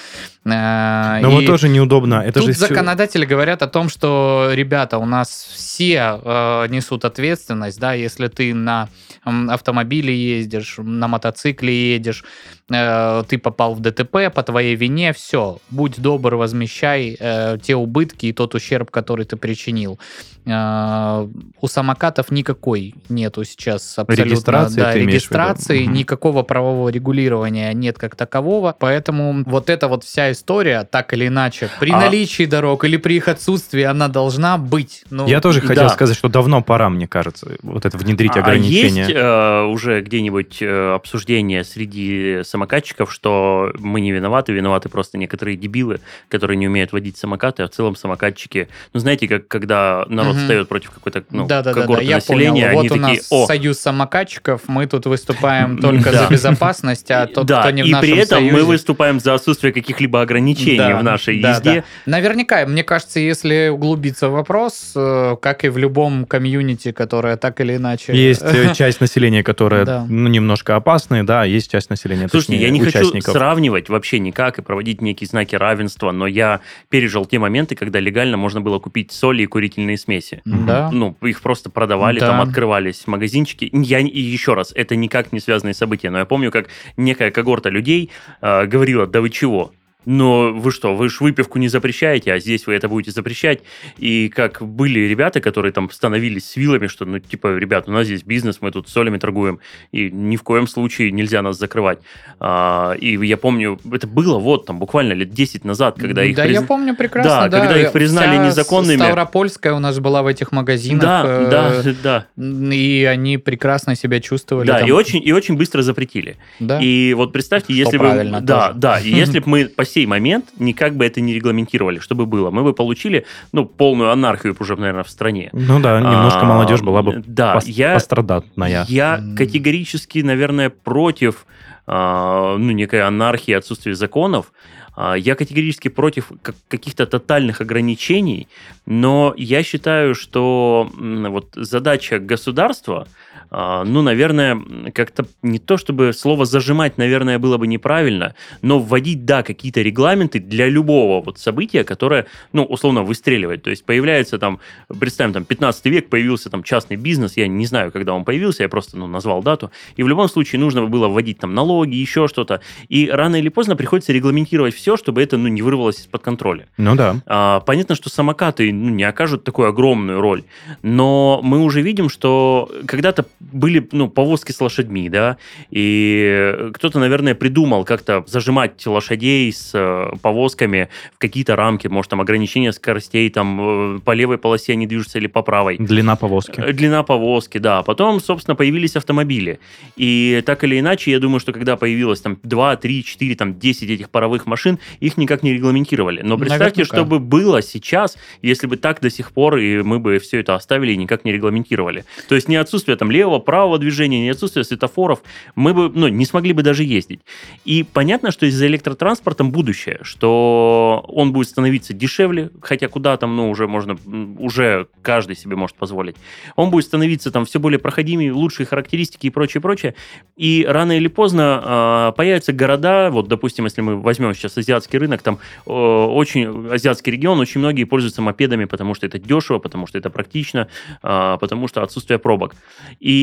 Э, 0.44 1.18
Но 1.22 1.30
и- 1.30 1.34
вот 1.34 1.46
тоже 1.46 1.68
неудобно. 1.68 2.22
Это 2.26 2.40
Тут 2.40 2.48
же 2.48 2.54
законодатели 2.54 3.24
говорят 3.24 3.62
о 3.62 3.66
том, 3.68 3.88
что, 3.88 4.50
ребята, 4.52 4.98
у 4.98 5.04
нас 5.06 5.48
все 5.54 6.20
э, 6.24 6.66
несут 6.68 7.04
ответственность, 7.04 7.78
да, 7.80 7.92
если 7.94 8.28
ты 8.28 8.54
на 8.54 8.88
автомобиле 9.24 10.14
ездишь, 10.38 10.76
на 10.78 11.06
мотоцикле 11.08 11.92
едешь, 11.94 12.24
э, 12.70 13.24
ты 13.28 13.38
попал 13.38 13.74
в 13.74 13.80
ДТП 13.80 14.32
по 14.34 14.42
твоей 14.42 14.74
вине, 14.74 15.12
все, 15.12 15.58
будь 15.70 16.00
добр, 16.00 16.34
возмещай 16.42 17.16
э, 17.18 17.56
те 17.62 17.74
убытки 17.76 18.26
и 18.26 18.32
тот 18.32 18.54
ущерб, 18.54 18.90
который 18.90 19.24
ты 19.24 19.36
причинил. 19.36 19.98
Э, 20.44 21.28
у 21.60 21.68
самокатов 21.68 22.30
никакой 22.32 22.94
нету 23.08 23.44
сейчас 23.44 23.96
абсолютно 23.98 24.30
Регистрации 24.30 24.80
да, 24.80 24.92
ты 24.92 24.98
имеешь 24.98 25.22
в 25.28 25.30
виду? 25.30 25.38
регистрации, 25.38 25.84
никакого 25.84 26.42
правового 26.42 26.88
регулирования 26.88 27.72
нет 27.74 27.96
как 27.98 28.16
такового, 28.16 28.74
поэтому 28.78 29.44
вот 29.46 29.70
эта 29.70 29.86
вот 29.88 30.02
вся 30.04 30.32
история, 30.32 30.82
так 30.90 31.12
или 31.14 31.28
иначе, 31.28 31.68
при 31.78 31.92
А- 31.92 32.00
наличии 32.00 32.46
дорог 32.46 32.84
или 32.84 32.96
при 32.96 33.14
их 33.16 33.28
отсутствии, 33.28 33.82
она 33.84 34.08
должна 34.08 34.58
быть. 34.58 35.04
Ну, 35.10 35.28
Я 35.28 35.40
тоже 35.40 35.60
хотел 35.60 35.84
да. 35.84 35.88
сказать, 35.90 36.16
что 36.16 36.28
давно 36.28 36.60
пора, 36.62 36.88
мне 36.90 37.06
кажется, 37.06 37.56
вот 37.62 37.86
это 37.86 37.96
внедрить 37.96 38.36
А 38.36 38.40
ограничения. 38.40 39.02
есть 39.02 39.12
э, 39.14 39.62
уже 39.66 40.00
где-нибудь 40.00 40.58
э, 40.60 40.94
обсуждение 40.94 41.62
среди 41.62 42.40
самокатчиков, 42.44 43.12
что 43.12 43.72
мы 43.78 44.00
не 44.00 44.10
виноваты, 44.10 44.52
виноваты 44.52 44.88
просто 44.88 45.18
некоторые 45.18 45.56
дебилы, 45.56 46.00
которые 46.32 46.56
не 46.56 46.66
умеют 46.66 46.92
водить 46.92 47.16
самокаты, 47.16 47.62
а 47.62 47.66
в 47.66 47.70
целом 47.70 47.94
самокатчики, 47.96 48.68
ну 48.92 49.00
знаете, 49.00 49.28
как 49.28 49.46
когда 49.48 50.04
народ 50.08 50.32
Мгм. 50.34 50.40
встает 50.40 50.68
против 50.68 50.90
какой-то 50.90 51.22
ну, 51.30 51.46
да, 51.46 51.62
да, 51.62 51.72
да, 51.72 51.74
да, 51.74 51.80
когорты 51.82 52.04
я 52.04 52.16
населения, 52.16 52.64
понял. 52.70 52.78
они 52.80 52.88
Вот 52.88 52.98
у 52.98 53.00
такие, 53.00 53.16
нас 53.18 53.26
о, 53.30 53.46
союз 53.46 53.78
самокатчиков, 53.78 54.62
мы 54.68 54.86
тут 54.86 55.06
выступаем 55.06 55.78
только 55.80 56.10
Да. 56.10 56.24
за 56.24 56.30
безопасность, 56.32 57.10
а 57.10 57.26
тот, 57.26 57.46
да, 57.46 57.60
кто 57.60 57.70
не 57.70 57.82
в 57.82 57.86
и 57.86 57.92
нашем 57.92 58.10
при 58.10 58.18
этом 58.18 58.44
мы 58.44 58.64
выступаем 58.64 59.20
за 59.20 59.34
отсутствие 59.34 59.72
каких-либо 59.72 60.20
ограничений 60.22 60.78
Да, 60.78 60.98
в 60.98 61.04
нашей 61.04 61.40
да, 61.40 61.50
езде. 61.50 61.74
да. 61.74 61.84
Наверняка, 62.10 62.66
мне 62.66 62.82
кажется, 62.84 63.20
если 63.20 63.68
углубиться 63.68 64.28
в 64.28 64.32
вопрос, 64.32 64.92
э, 64.96 65.36
как 65.40 65.64
и 65.64 65.68
в 65.68 65.78
любом 65.78 66.24
комьюнити, 66.24 66.92
которое 66.92 67.36
так 67.36 67.60
или 67.60 67.76
иначе... 67.76 68.12
Есть 68.14 68.42
э, 68.42 68.74
часть 68.74 69.00
населения, 69.00 69.42
которая 69.42 69.84
Да. 69.92 70.06
ну, 70.08 70.28
немножко 70.28 70.76
опасная, 70.76 71.22
да, 71.24 71.44
есть 71.44 71.70
часть 71.70 71.90
населения, 71.90 72.28
Слушайте, 72.28 72.52
точнее, 72.52 72.62
я 72.66 72.70
не 72.70 72.80
хочу 72.80 72.98
участников. 73.00 73.32
сравнивать 73.34 73.88
вообще 73.88 74.18
никак 74.18 74.58
и 74.58 74.62
проводить 74.62 75.00
некие 75.02 75.26
знаки 75.28 75.54
равенства, 75.56 76.10
но 76.22 76.28
я 76.28 76.60
пережил 76.88 77.26
те 77.26 77.40
моменты, 77.40 77.74
когда 77.74 77.98
легально 77.98 78.36
можно 78.36 78.60
было 78.60 78.78
купить 78.78 79.10
соли 79.10 79.42
и 79.42 79.46
курительные 79.46 79.98
смеси. 79.98 80.40
Да. 80.44 80.88
Ну, 80.92 81.16
их 81.20 81.40
просто 81.42 81.68
продавали, 81.68 82.20
Да. 82.20 82.28
там 82.28 82.40
открывались 82.40 83.08
магазинчики. 83.08 83.68
Я, 83.72 83.98
и 83.98 84.20
еще 84.20 84.54
раз, 84.54 84.72
это 84.76 84.94
никак 84.94 85.32
не 85.32 85.40
связанные 85.40 85.74
события, 85.74 86.10
но 86.10 86.18
я 86.18 86.24
помню, 86.24 86.52
как 86.52 86.68
некая 86.96 87.32
когорта 87.32 87.70
людей 87.70 88.10
э, 88.40 88.66
говорила, 88.66 89.08
да 89.08 89.20
вы 89.20 89.30
чего? 89.30 89.72
Но 90.04 90.52
вы 90.52 90.72
что, 90.72 90.94
вы 90.94 91.08
ж 91.08 91.20
выпивку 91.20 91.58
не 91.58 91.68
запрещаете, 91.68 92.32
а 92.32 92.38
здесь 92.38 92.66
вы 92.66 92.74
это 92.74 92.88
будете 92.88 93.12
запрещать. 93.12 93.60
И 93.98 94.28
как 94.28 94.62
были 94.62 95.00
ребята, 95.00 95.40
которые 95.40 95.72
там 95.72 95.90
становились 95.90 96.50
с 96.50 96.56
вилами, 96.56 96.86
что, 96.86 97.04
ну, 97.04 97.18
типа, 97.18 97.56
ребят, 97.56 97.88
у 97.88 97.92
нас 97.92 98.06
здесь 98.06 98.22
бизнес, 98.22 98.58
мы 98.60 98.70
тут 98.72 98.88
солями 98.88 99.18
торгуем, 99.18 99.60
и 99.92 100.10
ни 100.10 100.36
в 100.36 100.42
коем 100.42 100.66
случае 100.66 101.12
нельзя 101.12 101.42
нас 101.42 101.58
закрывать. 101.58 102.00
А, 102.40 102.94
и 102.94 103.14
я 103.26 103.36
помню, 103.36 103.78
это 103.90 104.06
было 104.06 104.38
вот 104.38 104.66
там 104.66 104.78
буквально 104.78 105.12
лет 105.12 105.30
10 105.30 105.64
назад, 105.64 105.98
когда 105.98 106.24
их 106.24 106.36
да, 106.36 106.46
приз- 106.46 106.52
я 106.52 106.62
помню 106.62 106.96
прекрасно. 106.96 107.48
Да, 107.48 107.60
когда 107.60 107.80
их 107.80 107.92
признали 107.92 108.34
Вся 108.34 108.46
незаконными. 108.46 108.96
Ставропольская 108.96 109.72
у 109.74 109.78
нас 109.78 109.98
была 109.98 110.22
в 110.22 110.26
этих 110.26 110.52
магазинах. 110.52 111.02
Да, 111.02 111.22
э, 111.24 111.94
да, 112.02 112.26
да. 112.36 112.72
И 112.74 113.04
они 113.04 113.38
прекрасно 113.38 113.94
себя 113.94 114.20
чувствовали. 114.20 114.66
Да, 114.66 114.80
там. 114.80 114.88
и 114.88 114.90
очень, 114.90 115.22
и 115.24 115.32
очень 115.32 115.56
быстро 115.56 115.82
запретили. 115.82 116.36
Да. 116.60 116.80
И 116.80 117.14
вот 117.14 117.32
представьте, 117.32 117.72
Что 117.72 117.82
если 117.82 117.98
бы... 117.98 118.40
Да, 118.42 118.68
тоже. 118.68 118.78
да, 118.78 119.00
и 119.00 119.10
если 119.10 119.38
бы 119.38 119.48
мы 119.48 119.64
сей 119.92 120.06
момент 120.06 120.46
никак 120.58 120.94
бы 120.96 121.04
это 121.06 121.20
не 121.20 121.34
регламентировали, 121.34 121.98
что 122.00 122.14
бы 122.14 122.26
было, 122.26 122.50
мы 122.50 122.62
бы 122.62 122.72
получили, 122.72 123.24
ну, 123.52 123.64
полную 123.66 124.10
анархию 124.10 124.56
уже, 124.58 124.76
наверное, 124.76 125.02
в 125.04 125.08
стране. 125.10 125.50
Ну 125.52 125.80
да, 125.80 126.00
немножко 126.00 126.40
А, 126.40 126.44
молодежь 126.44 126.80
была 126.82 127.02
бы 127.02 127.22
да, 127.26 127.56
пос- 127.56 127.68
я- 127.70 127.94
пострадатная. 127.94 128.84
Я 128.88 129.20
категорически, 129.36 130.18
наверное, 130.20 130.70
против 130.70 131.46
а, 131.86 132.56
ну, 132.58 132.70
некой 132.72 133.02
анархии, 133.02 133.52
отсутствия 133.52 133.94
законов. 133.96 134.52
А, 134.94 135.14
Я 135.14 135.34
категорически 135.34 135.88
против 135.88 136.30
как- 136.42 136.54
каких-то 136.68 137.06
тотальных 137.06 137.60
ограничений, 137.60 138.46
но 138.86 139.34
я 139.36 139.62
считаю, 139.64 140.14
что 140.14 140.88
м, 140.98 141.30
вот 141.32 141.48
задача 141.56 142.18
государства, 142.18 143.06
ну, 143.52 144.02
наверное, 144.02 144.58
как-то 144.94 145.26
не 145.42 145.58
то 145.58 145.76
чтобы 145.76 146.12
слово 146.12 146.46
зажимать, 146.46 146.96
наверное, 146.96 147.38
было 147.38 147.58
бы 147.58 147.66
неправильно, 147.66 148.34
но 148.62 148.78
вводить, 148.78 149.24
да, 149.24 149.42
какие-то 149.42 149.82
регламенты 149.82 150.38
для 150.38 150.68
любого 150.68 151.22
вот 151.22 151.38
события, 151.38 151.84
которое, 151.84 152.26
ну, 152.52 152.64
условно, 152.64 153.02
выстреливает. 153.02 153.62
То 153.62 153.70
есть 153.70 153.84
появляется 153.84 154.38
там, 154.38 154.60
представим, 154.98 155.34
там, 155.34 155.44
15 155.44 155.86
век, 155.86 156.08
появился 156.08 156.48
там 156.50 156.62
частный 156.62 156.96
бизнес, 156.96 157.36
я 157.36 157.46
не 157.46 157.66
знаю, 157.66 157.92
когда 157.92 158.14
он 158.14 158.24
появился, 158.24 158.62
я 158.62 158.68
просто, 158.68 158.96
ну, 158.96 159.06
назвал 159.06 159.42
дату, 159.42 159.70
и 159.96 160.02
в 160.02 160.08
любом 160.08 160.28
случае 160.28 160.60
нужно 160.60 160.86
было 160.86 161.08
вводить 161.08 161.38
там 161.38 161.54
налоги, 161.54 161.94
еще 161.94 162.28
что-то, 162.28 162.60
и 162.88 163.10
рано 163.10 163.36
или 163.36 163.50
поздно 163.50 163.76
приходится 163.76 164.12
регламентировать 164.12 164.74
все, 164.74 164.96
чтобы 164.96 165.22
это, 165.22 165.36
ну, 165.36 165.48
не 165.48 165.62
вырвалось 165.62 166.00
из-под 166.00 166.22
контроля. 166.22 166.68
Ну 166.78 166.94
да. 166.94 167.16
А, 167.26 167.60
Понятно, 167.60 167.94
что 167.94 168.08
самокаты 168.08 168.72
ну, 168.72 168.90
не 168.90 169.04
окажут 169.04 169.44
такую 169.44 169.68
огромную 169.68 170.20
роль, 170.20 170.44
но 170.82 171.40
мы 171.42 171.60
уже 171.60 171.82
видим, 171.82 172.08
что 172.08 172.70
когда-то 172.86 173.26
были 173.52 173.86
ну, 173.92 174.08
повозки 174.08 174.52
с 174.52 174.60
лошадьми, 174.60 175.08
да, 175.08 175.36
и 175.70 176.70
кто-то, 176.74 176.98
наверное, 176.98 177.34
придумал 177.34 177.84
как-то 177.84 178.24
зажимать 178.26 178.84
лошадей 178.86 179.52
с 179.52 179.72
э, 179.74 180.16
повозками 180.22 180.88
в 181.14 181.18
какие-то 181.18 181.56
рамки, 181.56 181.88
может, 181.88 182.10
там 182.10 182.20
ограничение 182.20 182.72
скоростей, 182.72 183.28
там 183.30 183.96
э, 183.96 184.00
по 184.00 184.12
левой 184.12 184.38
полосе 184.38 184.72
они 184.72 184.86
движутся 184.86 185.18
или 185.18 185.26
по 185.26 185.42
правой. 185.42 185.76
Длина 185.78 186.16
повозки. 186.16 186.60
Э, 186.60 186.72
Длина 186.72 187.02
повозки, 187.02 187.58
да. 187.58 187.82
Потом, 187.82 188.20
собственно, 188.20 188.54
появились 188.54 188.96
автомобили. 188.96 189.58
И 189.96 190.42
так 190.46 190.62
или 190.64 190.78
иначе, 190.78 191.10
я 191.10 191.18
думаю, 191.18 191.40
что 191.40 191.52
когда 191.52 191.76
появилось 191.76 192.20
там 192.20 192.38
2, 192.42 192.76
3, 192.76 193.04
4, 193.04 193.34
там 193.34 193.58
10 193.58 193.90
этих 193.90 194.10
паровых 194.10 194.46
машин, 194.46 194.78
их 195.00 195.16
никак 195.16 195.42
не 195.42 195.52
регламентировали. 195.52 196.22
Но 196.22 196.38
представьте, 196.38 196.82
Наверняка. 196.82 196.96
что 196.96 197.04
бы 197.04 197.18
было 197.18 197.62
сейчас, 197.62 198.16
если 198.42 198.66
бы 198.66 198.76
так 198.76 199.00
до 199.00 199.10
сих 199.10 199.32
пор, 199.32 199.56
и 199.56 199.82
мы 199.82 199.98
бы 199.98 200.18
все 200.18 200.40
это 200.40 200.54
оставили 200.54 200.92
и 200.92 200.96
никак 200.96 201.24
не 201.24 201.32
регламентировали. 201.32 202.04
То 202.28 202.34
есть 202.34 202.48
не 202.48 202.56
отсутствие 202.56 202.96
там 202.96 203.10
левого, 203.10 203.31
правого 203.38 203.78
движения, 203.78 204.20
не 204.20 204.30
отсутствие 204.30 204.64
светофоров, 204.64 205.22
мы 205.54 205.74
бы, 205.74 205.90
ну, 205.94 206.08
не 206.08 206.24
смогли 206.24 206.52
бы 206.52 206.62
даже 206.62 206.84
ездить. 206.84 207.20
И 207.64 207.84
понятно, 207.84 208.30
что 208.30 208.46
из-за 208.46 208.66
электротранспортом 208.66 209.50
будущее, 209.50 209.98
что 210.02 211.04
он 211.08 211.32
будет 211.32 211.48
становиться 211.48 211.92
дешевле, 211.92 212.50
хотя 212.60 212.88
куда 212.88 213.16
там, 213.16 213.36
ну, 213.36 213.50
уже 213.50 213.66
можно, 213.66 213.96
уже 214.38 214.86
каждый 215.02 215.36
себе 215.36 215.56
может 215.56 215.76
позволить. 215.76 216.16
Он 216.56 216.70
будет 216.70 216.84
становиться 216.84 217.30
там 217.30 217.44
все 217.44 217.58
более 217.58 217.78
проходимее, 217.78 218.32
лучшие 218.32 218.66
характеристики 218.66 219.26
и 219.26 219.30
прочее, 219.30 219.60
прочее. 219.60 219.94
И 220.36 220.64
рано 220.68 220.96
или 220.96 221.08
поздно 221.08 221.60
а, 221.64 222.12
появятся 222.12 222.52
города, 222.52 223.10
вот, 223.10 223.28
допустим, 223.28 223.64
если 223.64 223.80
мы 223.80 224.00
возьмем 224.00 224.34
сейчас 224.34 224.56
азиатский 224.58 224.98
рынок, 224.98 225.22
там 225.22 225.38
э, 225.66 225.70
очень 225.70 226.72
азиатский 226.72 227.12
регион, 227.12 227.40
очень 227.40 227.60
многие 227.60 227.84
пользуются 227.84 228.22
мопедами, 228.22 228.64
потому 228.64 228.94
что 228.94 229.06
это 229.06 229.18
дешево, 229.18 229.58
потому 229.58 229.86
что 229.86 229.98
это 229.98 230.10
практично, 230.10 230.68
а, 231.02 231.36
потому 231.38 231.68
что 231.68 231.82
отсутствие 231.82 232.18
пробок. 232.18 232.54
И 233.00 233.21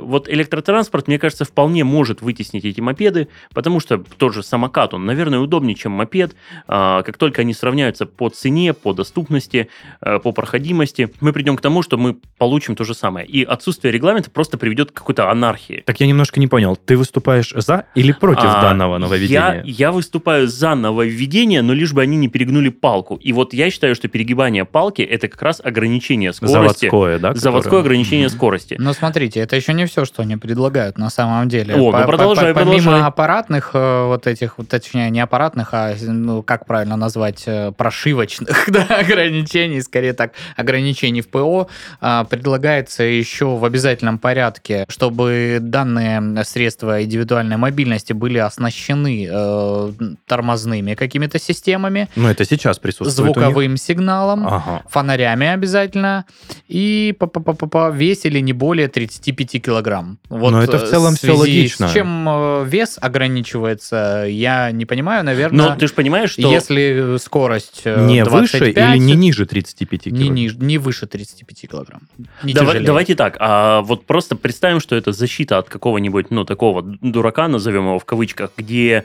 вот 0.00 0.28
электротранспорт, 0.28 1.08
мне 1.08 1.18
кажется, 1.18 1.44
вполне 1.44 1.84
может 1.84 2.22
вытеснить 2.22 2.64
эти 2.64 2.80
мопеды, 2.80 3.28
потому 3.54 3.80
что 3.80 3.98
тот 4.16 4.34
же 4.34 4.42
самокат, 4.42 4.94
он, 4.94 5.04
наверное, 5.06 5.38
удобнее, 5.40 5.74
чем 5.74 5.92
мопед. 5.92 6.34
А, 6.66 7.02
Как 7.02 7.16
только 7.16 7.42
они 7.42 7.54
сравняются 7.54 8.06
по 8.06 8.28
цене, 8.28 8.72
по 8.74 8.92
доступности, 8.92 9.68
э, 10.00 10.18
по 10.18 10.32
проходимости, 10.32 11.10
мы 11.20 11.32
придем 11.32 11.56
к 11.56 11.60
тому, 11.60 11.82
что 11.82 11.96
мы 11.98 12.16
получим 12.38 12.76
то 12.76 12.84
же 12.84 12.94
самое. 12.94 13.26
И 13.26 13.42
отсутствие 13.44 13.92
регламента 13.92 14.30
просто 14.30 14.58
приведет 14.58 14.90
к 14.90 14.94
какой-то 14.94 15.30
анархии. 15.30 15.82
Так 15.86 16.00
я 16.00 16.06
немножко 16.06 16.40
не 16.40 16.46
понял, 16.48 16.76
ты 16.76 16.96
выступаешь 16.96 17.52
за 17.56 17.86
или 17.94 18.12
против 18.12 18.44
А, 18.44 18.62
данного 18.62 18.98
нововведения? 18.98 19.62
Я, 19.64 19.86
я 19.88 19.92
выступаю 19.92 20.46
за 20.48 20.74
нововведение, 20.74 21.62
но 21.62 21.72
лишь 21.72 21.92
бы 21.92 22.02
они 22.02 22.16
не 22.16 22.28
перегнули 22.28 22.68
палку. 22.68 23.16
И 23.16 23.32
вот 23.32 23.54
я 23.54 23.70
считаю, 23.70 23.94
что 23.94 24.08
перегибание 24.08 24.64
палки 24.64 25.02
это 25.02 25.28
как 25.28 25.42
раз 25.42 25.60
ограничение 25.62 26.32
скорости. 26.32 26.86
Заводское, 26.86 27.18
да? 27.18 27.34
Заводское 27.34 27.70
которое? 27.70 27.80
ограничение 27.82 28.28
Мгм. 28.28 28.36
скорости. 28.36 28.76
Но 28.78 28.92
смотрите, 29.20 29.40
это 29.40 29.56
еще 29.56 29.74
не 29.74 29.84
все, 29.84 30.04
что 30.06 30.22
они 30.22 30.36
предлагают 30.38 30.96
на 30.96 31.10
самом 31.10 31.46
деле. 31.48 31.74
О, 31.74 31.78
ну 31.78 31.92
По- 31.92 31.98
по- 32.00 32.06
продолжай, 32.06 32.54
по- 32.54 32.60
Помимо 32.60 32.82
продолжай. 32.82 33.06
аппаратных 33.06 33.70
э, 33.74 34.04
вот 34.06 34.26
этих, 34.26 34.56
вот, 34.56 34.68
точнее, 34.68 35.10
не 35.10 35.20
аппаратных, 35.20 35.68
а, 35.74 35.94
ну, 36.00 36.42
как 36.42 36.64
правильно 36.64 36.96
назвать, 36.96 37.42
э, 37.46 37.72
прошивочных 37.76 38.64
да, 38.68 38.84
ограничений, 38.98 39.82
скорее 39.82 40.14
так, 40.14 40.32
ограничений 40.56 41.20
в 41.20 41.28
ПО, 41.28 41.68
а, 42.00 42.24
предлагается 42.24 43.02
еще 43.02 43.44
в 43.56 43.64
обязательном 43.66 44.18
порядке, 44.18 44.86
чтобы 44.88 45.58
данные 45.60 46.42
средства 46.44 47.02
индивидуальной 47.04 47.58
мобильности 47.58 48.14
были 48.14 48.38
оснащены 48.38 49.28
э, 49.30 49.92
тормозными 50.26 50.94
какими-то 50.94 51.38
системами, 51.38 52.08
Ну, 52.16 52.26
это 52.28 52.46
сейчас 52.46 52.78
присутствует 52.78 53.34
звуковым 53.34 53.76
сигналом, 53.76 54.46
Ага. 54.46 54.82
фонарями 54.88 55.46
обязательно, 55.48 56.24
и 56.68 57.14
по, 57.18 57.26
по, 57.26 57.40
по, 57.40 57.52
по- 57.52 57.66
по 57.66 57.90
весили 57.90 58.40
не 58.40 58.54
более 58.54 58.88
35 59.06 59.62
килограмм. 59.62 60.18
Вот 60.28 60.50
Но 60.52 60.62
это 60.62 60.78
в 60.78 60.82
э, 60.82 60.86
целом 60.86 61.14
всё 61.14 61.28
связи 61.28 61.38
логично. 61.38 61.88
С 61.88 61.92
чем 61.92 62.28
э, 62.28 62.64
вес 62.66 62.98
ограничивается, 63.00 64.26
я 64.28 64.70
не 64.72 64.84
понимаю, 64.84 65.24
наверное. 65.24 65.68
Но 65.70 65.76
ты 65.76 65.86
же 65.86 65.94
понимаешь, 65.94 66.32
что... 66.32 66.42
Если 66.42 67.16
скорость 67.18 67.82
э, 67.84 68.06
Не 68.06 68.24
выше 68.24 68.58
25, 68.58 68.76
или 68.76 68.98
не 68.98 69.14
ниже 69.14 69.46
35 69.46 70.06
не, 70.06 70.10
килограмм? 70.12 70.34
ниже- 70.34 70.58
не 70.58 70.78
выше 70.78 71.06
35 71.06 71.70
килограмм. 71.70 72.02
Не 72.42 72.52
Давай- 72.52 72.68
тяжелее. 72.72 72.86
давайте 72.86 73.14
так, 73.14 73.36
а 73.40 73.80
вот 73.82 74.04
просто 74.06 74.36
представим, 74.36 74.80
что 74.80 74.96
это 74.96 75.12
защита 75.12 75.58
от 75.58 75.68
какого-нибудь, 75.68 76.30
ну, 76.30 76.44
такого 76.44 76.82
дурака, 76.82 77.48
назовем 77.48 77.86
его 77.86 77.98
в 77.98 78.04
кавычках, 78.04 78.50
где 78.56 79.04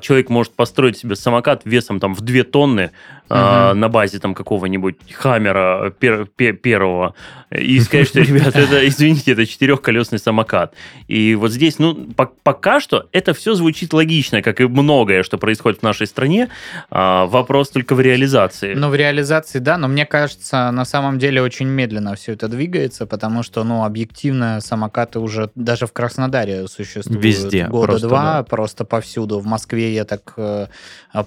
человек 0.00 0.28
может 0.28 0.52
построить 0.54 0.98
себе 0.98 1.16
самокат 1.16 1.62
весом 1.64 2.00
там 2.00 2.14
в 2.14 2.20
2 2.20 2.42
тонны 2.44 2.90
а, 3.34 3.70
Мгм. 3.70 3.80
на 3.80 3.88
базе 3.88 4.18
там 4.18 4.34
какого-нибудь 4.34 4.96
хаммера 5.14 5.90
пер- 5.98 6.26
пе- 6.36 6.52
первого, 6.52 7.14
и 7.50 7.80
сказать, 7.80 8.08
что, 8.08 8.20
ребята, 8.20 8.58
это, 8.60 8.86
извините, 8.86 9.32
это 9.32 9.46
четырехколесный 9.46 10.18
самокат. 10.18 10.74
И 11.08 11.34
вот 11.34 11.50
здесь, 11.50 11.78
ну, 11.78 11.94
по- 12.14 12.30
пока 12.42 12.78
что 12.80 13.06
это 13.12 13.32
все 13.32 13.54
звучит 13.54 13.94
логично, 13.94 14.42
как 14.42 14.60
и 14.60 14.66
многое, 14.66 15.22
что 15.22 15.38
происходит 15.38 15.78
в 15.80 15.82
нашей 15.82 16.06
стране. 16.06 16.50
А, 16.90 17.24
вопрос 17.24 17.70
только 17.70 17.94
в 17.94 18.00
реализации. 18.02 18.74
Ну, 18.74 18.90
в 18.90 18.94
реализации, 18.94 19.60
да, 19.60 19.78
но 19.78 19.88
мне 19.88 20.04
кажется, 20.04 20.70
на 20.70 20.84
самом 20.84 21.18
деле 21.18 21.40
очень 21.40 21.68
медленно 21.68 22.14
все 22.16 22.32
это 22.32 22.48
двигается, 22.48 23.06
потому 23.06 23.42
что, 23.42 23.64
ну, 23.64 23.84
объективно 23.84 24.60
самокаты 24.60 25.20
уже 25.20 25.50
даже 25.54 25.86
в 25.86 25.92
Краснодаре 25.94 26.68
существуют. 26.68 27.24
Везде, 27.24 27.66
Года 27.68 27.86
просто, 27.92 28.08
два, 28.08 28.22
да. 28.38 28.42
просто 28.42 28.84
повсюду. 28.84 29.38
В 29.38 29.46
Москве, 29.46 29.61
я 29.70 30.04
так 30.04 30.34
э, 30.36 30.66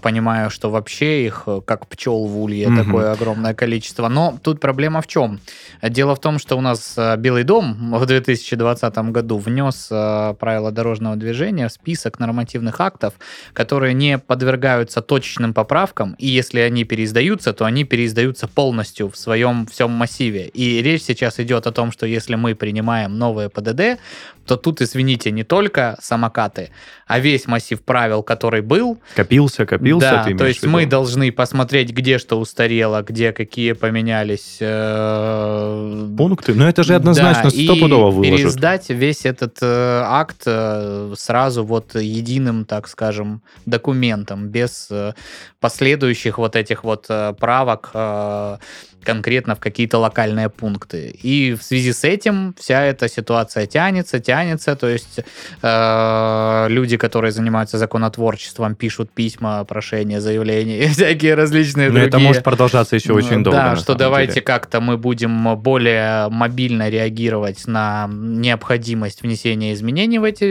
понимаю, 0.02 0.50
что 0.50 0.70
вообще 0.70 1.26
их, 1.26 1.44
э, 1.48 1.62
как 1.66 1.88
пчел 1.88 2.26
в 2.26 2.42
улье 2.42 2.70
Мгм. 2.70 2.86
такое 2.86 3.12
огромное 3.12 3.54
количество. 3.54 4.08
Но 4.08 4.38
тут 4.42 4.60
проблема 4.60 5.02
в 5.02 5.08
чем? 5.08 5.40
Дело 5.82 6.16
в 6.16 6.20
том, 6.20 6.40
что 6.40 6.58
у 6.58 6.62
нас 6.62 6.94
э, 6.98 7.16
Белый 7.18 7.44
дом 7.44 7.94
в 7.98 8.06
2020 8.06 8.98
году 9.12 9.38
внес 9.38 9.88
э, 9.92 10.34
правила 10.40 10.72
дорожного 10.72 11.16
движения 11.16 11.68
в 11.68 11.72
список 11.72 12.20
нормативных 12.20 12.80
актов, 12.82 13.14
которые 13.54 13.94
не 13.94 14.18
подвергаются 14.18 15.02
точечным 15.02 15.54
поправкам, 15.54 16.16
и 16.20 16.28
если 16.28 16.60
они 16.60 16.84
переиздаются, 16.84 17.54
то 17.54 17.66
они 17.66 17.84
переиздаются 17.84 18.48
полностью 18.48 19.10
в 19.10 19.18
своем 19.18 19.66
всем 19.68 19.92
массиве. 19.92 20.48
И 20.48 20.82
речь 20.82 21.04
сейчас 21.04 21.40
идет 21.40 21.68
о 21.68 21.72
том, 21.72 21.92
что 21.92 22.06
если 22.06 22.36
мы 22.36 22.56
принимаем 22.56 23.18
новые 23.18 23.50
ПДД, 23.50 24.00
то 24.46 24.58
тут, 24.58 24.82
извините, 24.82 25.32
не 25.32 25.44
только 25.44 25.98
самокаты, 26.02 26.70
а 27.08 27.20
весь 27.20 27.48
массив 27.48 27.82
правил, 27.82 28.24
который 28.24 28.62
был, 28.62 29.00
Копился, 29.16 29.66
копился, 29.66 30.12
да, 30.12 30.24
ты 30.24 30.36
то 30.36 30.46
есть 30.46 30.66
мы 30.66 30.86
должны 30.86 31.32
посмотреть, 31.32 31.92
где 31.92 32.18
что 32.18 32.40
устарело, 32.40 33.02
где 33.02 33.32
какие 33.32 33.74
поменялись 33.74 34.58
э, 34.60 36.10
Пункты? 36.18 36.54
Ну, 36.54 36.66
это 36.66 36.84
же 36.84 36.96
однозначно 36.96 37.44
да, 37.44 37.50
стопудово 37.50 38.12
выложат. 38.12 38.38
переиздать 38.38 38.90
весь 38.90 39.26
этот 39.26 39.58
э, 39.62 40.02
акт 40.04 40.44
э, 40.46 41.14
сразу 41.18 41.64
вот 41.64 41.96
единым, 41.96 42.66
так 42.66 42.88
скажем, 42.88 43.42
документом, 43.66 44.48
без 44.48 44.88
э, 44.90 45.14
последующих 45.60 46.38
вот 46.38 46.56
этих 46.56 46.84
вот 46.84 47.06
э, 47.10 47.34
правок 47.40 47.92
э, 47.94 48.58
конкретно 49.06 49.56
в 49.56 49.60
какие-то 49.60 50.00
локальные 50.00 50.50
пункты. 50.50 51.16
И 51.24 51.54
в 51.54 51.64
связи 51.64 51.94
с 51.94 52.04
этим 52.04 52.54
вся 52.60 52.84
эта 52.84 53.08
ситуация 53.08 53.66
тянется, 53.68 54.20
тянется, 54.20 54.76
то 54.76 54.88
есть 54.88 55.20
э, 55.62 56.66
люди, 56.70 56.98
которые 56.98 57.32
занимаются 57.32 57.78
законотворчеством, 57.78 58.76
пишут 58.76 59.12
письма, 59.12 59.64
прошения, 59.64 60.20
заявления 60.20 60.86
и 60.86 60.88
всякие 60.88 61.36
различные 61.36 61.88
Но 61.88 61.94
другие. 61.94 62.08
это 62.10 62.20
может 62.20 62.44
продолжаться 62.44 62.96
еще 62.96 63.14
очень 63.14 63.44
долго. 63.44 63.60
Да, 63.60 63.76
что 63.76 63.96
давайте 63.96 64.42
как-то 64.42 64.82
мы 64.82 64.98
будем 64.98 65.56
более 65.58 66.30
мобильно 66.30 66.90
реагировать 66.90 67.68
на 67.68 68.10
необходимость 68.10 69.22
внесения 69.22 69.74
изменений 69.74 70.20
в 70.20 70.24
эти 70.24 70.46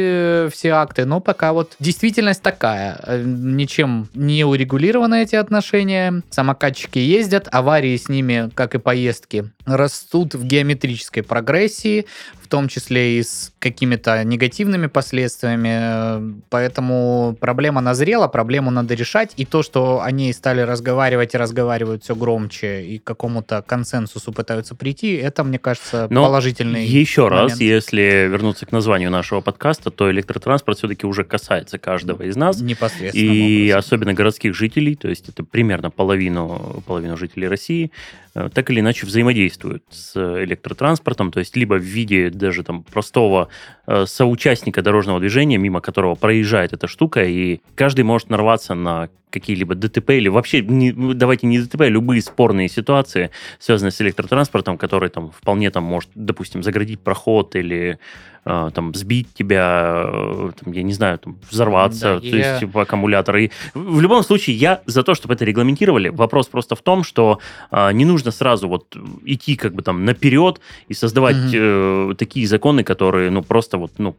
э, 0.47 0.49
все 0.53 0.71
акты, 0.71 1.05
но 1.05 1.21
пока 1.21 1.53
вот 1.53 1.73
действительность 1.81 2.43
такая. 2.43 3.01
Э, 3.03 3.23
Ничем 3.25 4.09
не 4.15 4.45
урегулированы 4.45 5.23
эти 5.23 5.37
отношения. 5.37 6.23
Самокатчики 6.31 6.99
ездят, 6.99 7.49
аварии 7.51 7.97
с 7.97 8.09
ними, 8.09 8.44
как 8.55 8.75
и 8.75 8.79
поездки, 8.79 9.51
растут 9.67 10.35
в 10.35 10.45
геометрической 10.45 11.23
прогрессии, 11.23 12.07
в 12.41 12.49
том 12.49 12.69
числе 12.69 13.19
и 13.19 13.23
с 13.23 13.53
какими-то 13.59 14.23
негативными 14.23 14.87
последствиями. 14.87 15.69
Э, 15.73 16.33
Поэтому 16.51 17.37
проблема 17.41 17.81
назрела, 17.81 18.29
проблему 18.29 18.71
надо 18.71 18.95
решать. 18.95 19.33
И 19.37 19.45
то, 19.45 19.63
что 19.63 20.03
они 20.03 20.33
стали 20.33 20.61
разговаривать 20.61 21.35
и 21.35 21.39
разговаривают 21.39 22.05
все 22.05 22.15
громче 22.15 22.85
и 22.85 22.99
к 22.99 23.05
какому-то 23.05 23.63
консенсусу 23.67 24.33
пытаются 24.33 24.75
прийти, 24.75 25.15
это, 25.15 25.43
мне 25.43 25.59
кажется, 25.59 26.07
Но 26.11 26.25
положительный 26.25 26.87
Еще 26.87 27.29
раз, 27.29 27.53
момент. 27.53 27.61
если 27.61 28.29
вернуться 28.31 28.67
к 28.67 28.73
названию 28.73 29.11
нашего 29.11 29.41
подкаста, 29.41 29.91
то 29.91 30.11
электротранспорт 30.11 30.79
все-таки 30.79 31.07
уже 31.07 31.25
касается 31.25 31.79
каждого 31.79 32.23
из 32.23 32.37
нас. 32.37 32.61
непосредственно. 32.61 33.33
И 33.33 33.71
особенно 33.71 34.13
городских 34.13 34.55
жителей, 34.55 34.95
то 34.95 35.09
есть 35.09 35.29
это 35.29 35.43
примерно 35.45 35.91
половину, 35.91 36.83
половину 36.87 37.17
жителей 37.17 37.49
России, 37.49 37.91
э, 38.35 38.51
так 38.53 38.71
или 38.71 38.81
иначе 38.81 39.07
взаимодействуют 39.07 39.54
с 39.91 40.17
электротранспортом, 40.17 41.33
то 41.33 41.41
есть 41.41 41.57
либо 41.57 41.75
в 41.75 41.83
виде 41.83 42.31
даже 42.31 42.63
там 42.63 42.83
простого 42.83 43.49
э, 43.84 43.84
соучастника 44.07 44.83
дорожного 44.83 45.21
движения, 45.21 45.59
мимо 45.59 45.81
которого 45.81 46.15
проезжает 46.15 46.73
эта 46.73 46.87
штука, 46.87 47.25
и 47.25 47.61
каждый 47.75 48.03
может 48.05 48.31
нарваться 48.31 48.75
на 48.75 49.09
какие-либо 49.31 49.75
ДТП 49.75 50.11
или 50.11 50.29
вообще, 50.29 50.61
не- 50.63 50.93
ну, 50.93 51.13
давайте 51.13 51.49
не 51.49 51.59
ДТП, 51.59 51.81
а 51.83 51.89
любые 51.89 52.23
спорные 52.23 52.69
ситуации, 52.69 53.31
связанные 53.59 53.91
с 53.91 54.01
электротранспортом, 54.01 54.79
который 54.79 55.09
там 55.09 55.33
вполне 55.33 55.71
там 55.73 55.83
может, 55.83 56.09
допустим, 56.15 56.63
заградить 56.63 57.01
проход 57.01 57.57
или 57.57 57.99
э, 58.47 58.71
там 58.75 58.95
сбить 58.95 59.29
тебя, 59.33 60.05
э, 60.07 60.51
там, 60.63 60.73
я 60.75 60.83
не 60.83 60.93
знаю, 60.93 61.19
там, 61.19 61.39
взорваться, 61.51 62.17
Да, 62.17 62.21
то 62.21 62.27
я- 62.27 62.49
есть 62.51 62.61
типа 62.61 62.83
аккумулятор. 62.83 63.37
И 63.39 63.51
в 63.73 64.01
любом 64.03 64.23
случае 64.23 64.55
я 64.57 64.83
за 64.85 65.03
то, 65.03 65.15
чтобы 65.15 65.33
это 65.33 65.47
регламентировали. 65.47 66.11
Вопрос 66.11 66.49
просто 66.49 66.77
в 66.77 66.83
том, 66.83 67.05
что 67.05 67.39
а, 67.71 67.91
не 67.93 68.05
нужно 68.05 68.33
сразу 68.33 68.69
вот 68.69 68.95
идти 69.25 69.57
как 69.57 69.75
бы 69.75 69.81
там 69.83 70.05
наперед 70.05 70.61
и 70.89 70.93
создавать 70.95 71.37
э, 71.55 72.13
такие 72.19 72.47
законы, 72.47 72.85
которые 72.85 73.31
ну 73.31 73.43
просто 73.43 73.74
вот 73.77 73.99
ну 73.99 74.17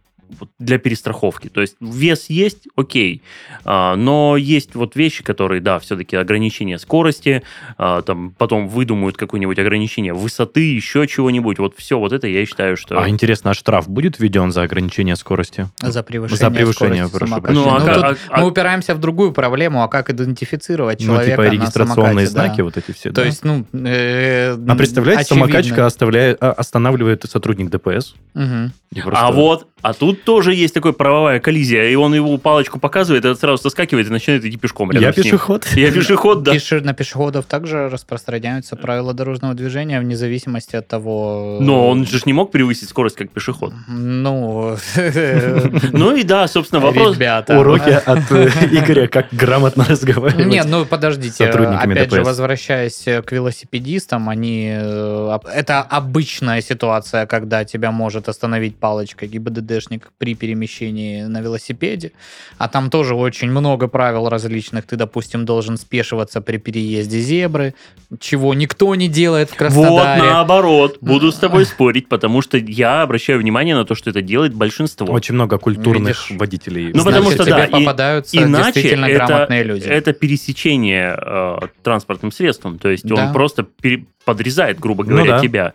для 0.59 0.77
перестраховки. 0.77 1.47
То 1.49 1.61
есть 1.61 1.75
вес 1.79 2.25
есть, 2.29 2.67
окей, 2.75 3.21
А, 3.63 3.95
но 3.95 4.37
есть 4.37 4.75
вот 4.75 4.95
вещи, 4.95 5.23
которые, 5.23 5.61
да, 5.61 5.79
все-таки 5.79 6.15
ограничение 6.15 6.77
скорости, 6.79 7.43
а, 7.77 8.01
там 8.01 8.31
потом 8.37 8.67
выдумают 8.67 9.17
какое-нибудь 9.17 9.57
ограничение 9.59 10.13
высоты, 10.13 10.73
еще 10.73 11.07
чего-нибудь. 11.07 11.59
Вот 11.59 11.75
все 11.77 11.97
вот 11.99 12.13
это 12.13 12.27
я 12.27 12.45
считаю, 12.45 12.77
что... 12.77 12.99
А 13.01 13.09
интересно, 13.09 13.51
а 13.51 13.53
штраф 13.53 13.87
будет 13.89 14.19
введен 14.19 14.51
за 14.51 14.63
ограничение 14.63 15.15
скорости? 15.15 15.67
За 15.81 16.03
превышение, 16.03 16.37
За 16.39 16.51
превышение, 16.51 17.07
скорости 17.07 17.31
прошу 17.33 17.41
прощения. 17.41 17.65
Ну, 17.65 17.75
а 17.75 17.79
Ну, 17.79 17.85
тут 18.15 18.17
а- 18.29 18.39
мы 18.41 18.47
упираемся 18.47 18.95
в 18.95 18.99
другую 18.99 19.31
проблему, 19.33 19.83
а 19.83 19.87
как 19.87 20.09
идентифицировать 20.09 20.99
Ну, 20.99 21.05
человека 21.07 21.31
типа 21.31 21.43
на 21.43 21.49
регистрационные 21.49 22.27
самокате, 22.27 22.33
да. 22.35 22.45
знаки 22.45 22.61
вот 22.61 22.77
эти 22.77 22.91
все, 22.91 23.09
То 23.09 23.15
да? 23.15 23.25
есть, 23.25 23.43
ну... 23.43 23.65
э, 23.73 24.53
А 24.67 24.75
представляете, 24.75 25.21
очевидно. 25.21 25.45
самокатчика 25.47 25.85
оставляет, 25.85 26.37
а, 26.41 26.51
останавливает 26.51 27.23
сотрудник 27.29 27.69
ДПС. 27.69 28.15
Просто- 28.33 29.25
А 29.25 29.31
вот, 29.31 29.67
а 29.81 29.93
тут 29.93 30.14
тоже 30.15 30.53
есть 30.53 30.73
такая 30.73 30.93
правовая 30.93 31.39
коллизия, 31.39 31.89
и 31.89 31.95
он 31.95 32.13
его 32.15 32.37
палочку 32.37 32.79
показывает, 32.79 33.25
и 33.25 33.35
сразу 33.35 33.61
соскакивает 33.61 34.07
и 34.07 34.09
начинает 34.09 34.43
идти 34.45 34.57
пешком 34.57 34.91
Я 34.91 35.11
пешеход. 35.11 35.67
Я 35.75 35.91
пешеход, 35.91 36.43
да. 36.43 36.53
Пеше- 36.55 36.81
На 36.81 36.93
пешеходов 36.93 37.45
также 37.45 37.89
распространяются 37.89 38.75
правила 38.75 39.13
дорожного 39.13 39.53
движения 39.53 39.99
вне 39.99 40.15
зависимости 40.17 40.75
от 40.75 40.87
того... 40.87 41.57
Но 41.61 41.89
он 41.89 42.05
же 42.05 42.19
не 42.25 42.33
мог 42.33 42.51
превысить 42.51 42.89
скорость 42.89 43.15
как 43.15 43.29
пешеход. 43.29 43.73
Ну... 43.87 44.77
Ну 45.91 46.15
и 46.15 46.23
да, 46.23 46.47
собственно, 46.47 46.81
вопрос... 46.81 47.15
Ребята. 47.15 47.59
Уроки 47.59 47.89
от 47.89 48.31
э, 48.31 48.47
Игоря, 48.71 49.07
как 49.07 49.27
грамотно 49.31 49.85
разговаривать. 49.89 50.45
Нет, 50.45 50.65
ну 50.69 50.85
подождите, 50.85 51.45
опять 51.45 52.11
же, 52.11 52.23
возвращаясь 52.23 53.03
к 53.25 53.31
велосипедистам, 53.31 54.29
они... 54.29 54.69
э, 54.77 55.37
Это 55.53 55.81
обычная 55.81 56.61
ситуация, 56.61 57.25
когда 57.25 57.65
тебя 57.65 57.91
может 57.91 58.29
остановить 58.29 58.77
палочкой 58.77 59.27
ГИБДДшник 59.29 60.04
при 60.17 60.35
перемещении 60.35 61.23
на 61.23 61.41
велосипеде, 61.41 62.11
а 62.57 62.67
там 62.67 62.89
тоже 62.89 63.15
очень 63.15 63.49
много 63.51 63.87
правил 63.87 64.29
различных. 64.29 64.85
Ты, 64.85 64.95
допустим, 64.95 65.45
должен 65.45 65.77
спешиваться 65.77 66.41
при 66.41 66.57
переезде 66.57 67.19
зебры, 67.19 67.73
чего 68.19 68.53
никто 68.53 68.93
не 68.95 69.07
делает 69.07 69.49
в 69.49 69.51
Вот 69.53 69.57
Краснодаре. 69.59 70.21
наоборот, 70.23 70.97
буду 71.01 71.31
с 71.31 71.35
тобой 71.35 71.65
спорить, 71.65 72.07
потому 72.09 72.41
что 72.41 72.57
я 72.57 73.01
обращаю 73.01 73.39
внимание 73.39 73.75
на 73.75 73.85
то, 73.85 73.95
что 73.95 74.09
это 74.09 74.21
делает 74.21 74.53
большинство. 74.53 75.07
Очень 75.07 75.35
много 75.35 75.57
культурных 75.57 76.29
Видишь? 76.29 76.39
водителей. 76.39 76.91
Ну, 76.93 77.03
потому 77.03 77.29
Значит, 77.31 77.41
что, 77.41 77.49
да, 77.51 77.65
и- 77.65 77.71
попадаются 77.71 78.37
Иначе 78.37 78.71
действительно 78.73 79.05
это, 79.05 79.25
грамотные 79.25 79.63
люди. 79.63 79.83
это 79.87 80.13
пересечение 80.13 81.17
э, 81.19 81.57
транспортным 81.83 82.31
средством. 82.31 82.79
То 82.79 82.89
есть 82.89 83.05
Да. 83.05 83.27
он 83.27 83.33
просто 83.33 83.63
пере- 83.63 84.05
подрезает, 84.25 84.79
грубо 84.79 85.03
Ну 85.03 85.09
говоря, 85.11 85.31
да. 85.33 85.39
тебя. 85.39 85.73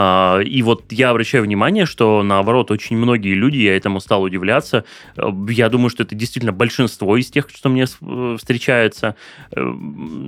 А, 0.00 0.38
и 0.38 0.62
вот 0.62 0.92
я 0.92 1.10
обращаю 1.10 1.42
внимание, 1.42 1.84
что 1.84 2.22
наоборот, 2.22 2.70
очень 2.70 2.96
многие 2.96 3.34
люди, 3.34 3.56
я 3.56 3.76
этому 3.76 3.98
стал 3.98 4.22
удивляться. 4.22 4.84
э, 5.16 5.28
Я 5.48 5.68
думаю, 5.68 5.90
что 5.90 6.04
это 6.04 6.14
действительно 6.14 6.52
большинство 6.52 7.16
из 7.16 7.28
тех, 7.32 7.48
что 7.52 7.68
мне 7.68 7.84
э, 8.00 8.36
встречается. 8.38 9.16
Э, 9.50 9.60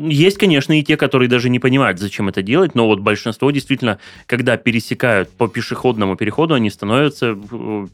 Есть, 0.09 0.38
конечно, 0.38 0.76
и 0.76 0.83
те, 0.83 0.96
которые 0.96 1.28
даже 1.28 1.50
не 1.50 1.61
понимают, 1.61 2.00
зачем 2.00 2.28
это 2.28 2.42
делать, 2.42 2.74
но 2.74 2.88
вот 2.88 2.98
большинство 2.98 3.52
действительно, 3.52 4.00
когда 4.26 4.56
пересекают 4.56 5.30
по 5.30 5.46
пешеходному 5.46 6.16
переходу, 6.16 6.54
они 6.54 6.68
становятся, 6.68 7.38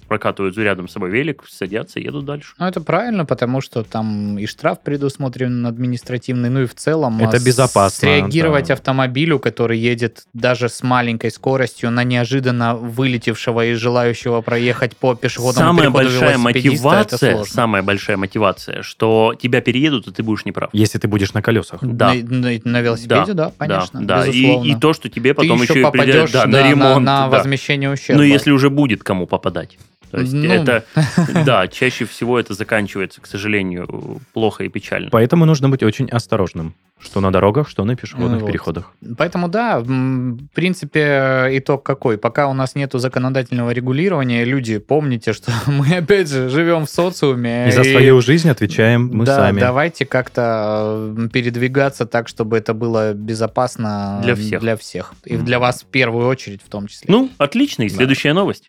прокатывают 0.08 0.56
рядом 0.56 0.88
с 0.88 0.92
собой 0.92 1.10
велик, 1.10 1.42
садятся, 1.46 2.00
едут 2.00 2.24
дальше. 2.24 2.54
Ну, 2.58 2.64
это 2.64 2.80
правильно, 2.80 3.26
потому 3.26 3.60
что 3.60 3.82
там 3.82 4.38
и 4.38 4.46
штраф 4.46 4.80
предусмотрен 4.82 5.66
административный, 5.66 6.48
ну 6.48 6.62
и 6.62 6.66
в 6.66 6.74
целом 6.74 7.18
Это 7.20 7.36
а, 7.36 7.40
безопасно, 7.40 7.98
Среагировать 8.00 8.68
да. 8.68 8.74
автомобилю, 8.74 9.38
который 9.38 9.78
едет 9.78 10.24
даже 10.32 10.70
с 10.70 10.82
маленькой 10.82 11.30
скоростью 11.30 11.65
на 11.90 12.04
неожиданно 12.04 12.74
вылетевшего 12.74 13.64
и 13.66 13.74
желающего 13.74 14.40
проехать 14.40 14.96
по 14.96 15.14
пешеходному 15.14 15.66
Самая 15.68 15.90
большая 15.90 16.30
это 16.30 16.38
мотивация, 16.38 17.32
сложно. 17.34 17.52
самая 17.54 17.82
большая 17.82 18.16
мотивация, 18.16 18.82
что 18.82 19.34
тебя 19.40 19.60
переедут, 19.60 20.06
и 20.08 20.12
ты 20.12 20.22
будешь 20.22 20.44
неправ. 20.44 20.70
Если 20.72 20.98
ты 20.98 21.08
будешь 21.08 21.32
на 21.34 21.42
колесах. 21.42 21.80
Да. 21.82 22.14
На, 22.14 22.22
на- 22.22 22.60
на 22.64 22.80
велосипеде, 22.80 23.32
да, 23.32 23.52
конечно, 23.58 24.00
да, 24.02 24.20
да. 24.22 24.26
И, 24.26 24.30
безусловно. 24.42 24.68
и 24.70 24.74
то, 24.80 24.92
что 24.92 25.08
тебе 25.08 25.30
Ты 25.34 25.42
потом 25.42 25.62
еще 25.62 25.72
еще, 25.72 25.80
и 25.80 25.84
придет- 25.84 25.92
попадешь 25.92 26.30
да, 26.32 26.46
да, 26.46 26.50
на 26.62 26.68
ремонт. 26.70 27.04
на, 27.04 27.28
да. 27.28 27.38
возмещение 27.38 27.90
ущерба. 27.90 28.18
Ну, 28.18 28.24
если 28.24 28.50
уже 28.50 28.70
будет 28.70 29.02
кому 29.02 29.26
попадать. 29.26 29.78
То 30.16 30.22
есть 30.22 30.32
Ну. 30.32 30.52
это, 30.52 30.84
да, 31.46 31.68
чаще 31.68 32.04
всего 32.06 32.38
это 32.40 32.54
заканчивается, 32.54 33.20
к 33.20 33.26
сожалению, 33.26 34.20
плохо 34.32 34.64
и 34.64 34.68
печально. 34.68 35.10
Поэтому 35.10 35.44
нужно 35.44 35.68
быть 35.68 35.82
очень 35.82 36.08
осторожным, 36.08 36.74
что 36.98 37.20
на 37.20 37.30
дорогах, 37.30 37.68
что 37.68 37.84
на 37.84 37.96
пешеходных 37.96 38.40
Вот. 38.40 38.46
переходах. 38.46 38.92
Поэтому 39.18 39.48
да, 39.48 39.80
в 39.80 40.38
принципе, 40.54 41.48
итог 41.52 41.82
какой? 41.82 42.16
Пока 42.18 42.48
у 42.48 42.54
нас 42.54 42.74
нету 42.74 42.98
законодательного 42.98 43.70
регулирования, 43.72 44.44
люди, 44.44 44.78
помните, 44.78 45.32
что 45.34 45.52
мы 45.66 45.96
опять 45.96 46.28
же 46.30 46.48
живем 46.48 46.86
в 46.86 46.90
социуме. 46.90 47.68
И 47.68 47.72
за 47.72 47.82
и- 47.82 47.90
свою 47.92 48.20
жизнь 48.22 48.48
отвечаем 48.48 49.10
мы 49.12 49.24
да, 49.26 49.36
сами. 49.36 49.60
давайте 49.60 50.06
как-то 50.06 51.12
э, 51.16 51.28
передвигаться 51.32 52.06
так, 52.06 52.28
чтобы 52.28 52.56
это 52.56 52.72
было 52.72 53.12
безопасно 53.12 54.20
Для 54.24 54.34
всех. 54.34 54.60
Для 54.60 54.76
всех. 54.76 55.12
И 55.26 55.36
Мгм. 55.36 55.44
для 55.44 55.58
вас 55.58 55.82
в 55.82 55.86
первую 55.86 56.26
очередь 56.28 56.62
в 56.64 56.68
том 56.70 56.86
числе. 56.86 57.06
Ну, 57.08 57.30
отлично. 57.38 57.82
И 57.82 57.88
Да. 57.90 57.96
следующая 57.96 58.32
новость. 58.32 58.68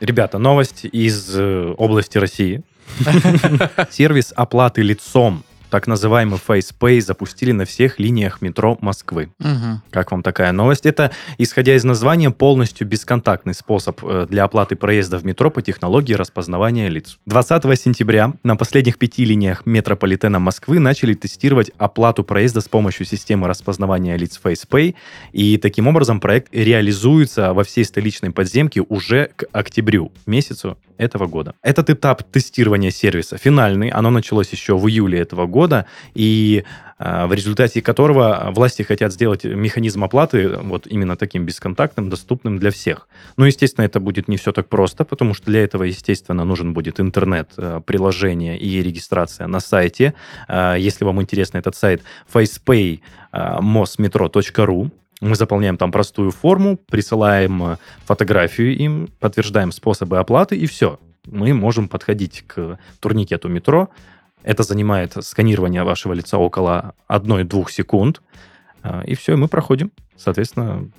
Ребята, 0.00 0.38
новость 0.38 0.86
из 0.86 1.36
э, 1.36 1.74
области 1.76 2.16
России. 2.16 2.62
Сервис 3.90 4.32
оплаты 4.34 4.80
лицом, 4.80 5.44
так 5.70 5.86
называемый 5.86 6.38
FacePay, 6.46 7.00
запустили 7.00 7.52
на 7.52 7.64
всех 7.64 7.98
линиях 7.98 8.42
метро 8.42 8.76
Москвы. 8.80 9.30
Мгм. 9.38 9.82
Как 9.90 10.10
вам 10.10 10.22
такая 10.22 10.52
новость? 10.52 10.86
Это, 10.86 11.12
исходя 11.38 11.74
из 11.74 11.84
названия, 11.84 12.30
полностью 12.30 12.86
бесконтактный 12.86 13.54
способ 13.54 14.04
э, 14.04 14.26
для 14.28 14.44
оплаты 14.44 14.76
проезда 14.76 15.18
в 15.18 15.24
метро 15.24 15.50
по 15.50 15.62
технологии 15.62 16.14
распознавания 16.14 16.88
лиц. 16.88 17.18
20 17.26 17.80
сентября 17.80 18.32
на 18.42 18.56
последних 18.56 18.98
пяти 18.98 19.24
линиях 19.24 19.64
метрополитена 19.64 20.38
Москвы 20.38 20.78
начали 20.78 21.14
тестировать 21.14 21.70
оплату 21.78 22.24
проезда 22.24 22.60
с 22.60 22.68
помощью 22.68 23.06
системы 23.06 23.48
распознавания 23.48 24.16
лиц 24.16 24.40
FacePay, 24.42 24.94
и 25.32 25.56
таким 25.56 25.86
образом 25.86 26.20
проект 26.20 26.48
реализуется 26.52 27.54
во 27.54 27.64
всей 27.64 27.84
столичной 27.84 28.30
подземке 28.30 28.82
уже 28.88 29.30
к 29.36 29.44
октябрю, 29.52 30.12
месяцу 30.26 30.76
этого 31.00 31.26
года. 31.26 31.54
Этот 31.62 31.90
этап 31.90 32.22
тестирования 32.30 32.90
сервиса 32.90 33.38
финальный, 33.38 33.88
оно 33.88 34.10
началось 34.10 34.50
еще 34.50 34.76
в 34.76 34.86
июле 34.88 35.18
этого 35.18 35.46
года, 35.46 35.86
и 36.14 36.64
а, 36.98 37.26
в 37.26 37.32
результате 37.32 37.80
которого 37.80 38.50
власти 38.54 38.82
хотят 38.82 39.12
сделать 39.12 39.44
механизм 39.44 40.04
оплаты 40.04 40.48
вот 40.48 40.86
именно 40.86 41.16
таким 41.16 41.46
бесконтактным, 41.46 42.10
доступным 42.10 42.58
для 42.58 42.70
всех. 42.70 43.08
Ну, 43.38 43.46
естественно, 43.46 43.86
это 43.86 44.00
будет 44.00 44.28
не 44.28 44.36
все 44.36 44.52
так 44.52 44.68
просто, 44.68 45.04
потому 45.04 45.32
что 45.32 45.46
для 45.46 45.64
этого, 45.64 45.84
естественно, 45.84 46.44
нужен 46.44 46.74
будет 46.74 47.00
интернет, 47.00 47.52
э, 47.56 47.80
приложение 47.86 48.58
и 48.58 48.82
регистрация 48.82 49.46
на 49.46 49.60
сайте. 49.60 50.14
Если 50.48 51.04
вам 51.04 51.22
интересно 51.22 51.58
этот 51.58 51.74
сайт, 51.74 52.02
facepay 52.32 53.00
а, 53.32 53.60
mosmetro.ru. 53.60 54.90
Мы 55.20 55.34
заполняем 55.34 55.76
там 55.76 55.92
простую 55.92 56.30
форму, 56.30 56.76
присылаем 56.76 57.62
э, 57.62 57.76
фотографию 58.04 58.76
им, 58.76 59.08
подтверждаем 59.20 59.70
способы 59.72 60.18
оплаты, 60.18 60.56
и 60.56 60.66
все. 60.66 60.98
Мы 61.26 61.52
можем 61.52 61.88
подходить 61.88 62.44
к 62.46 62.78
турникету 63.00 63.48
метро, 63.48 63.90
это 64.42 64.62
занимает 64.62 65.14
сканирование 65.20 65.84
вашего 65.84 66.14
лица 66.14 66.38
около 66.38 66.94
1-2 67.08 67.70
секунд. 67.70 68.22
а, 68.82 69.02
И 69.02 69.14
все, 69.14 69.34
и 69.34 69.36
мы 69.36 69.48
проходим. 69.48 69.92
Соответственно, 70.16 70.90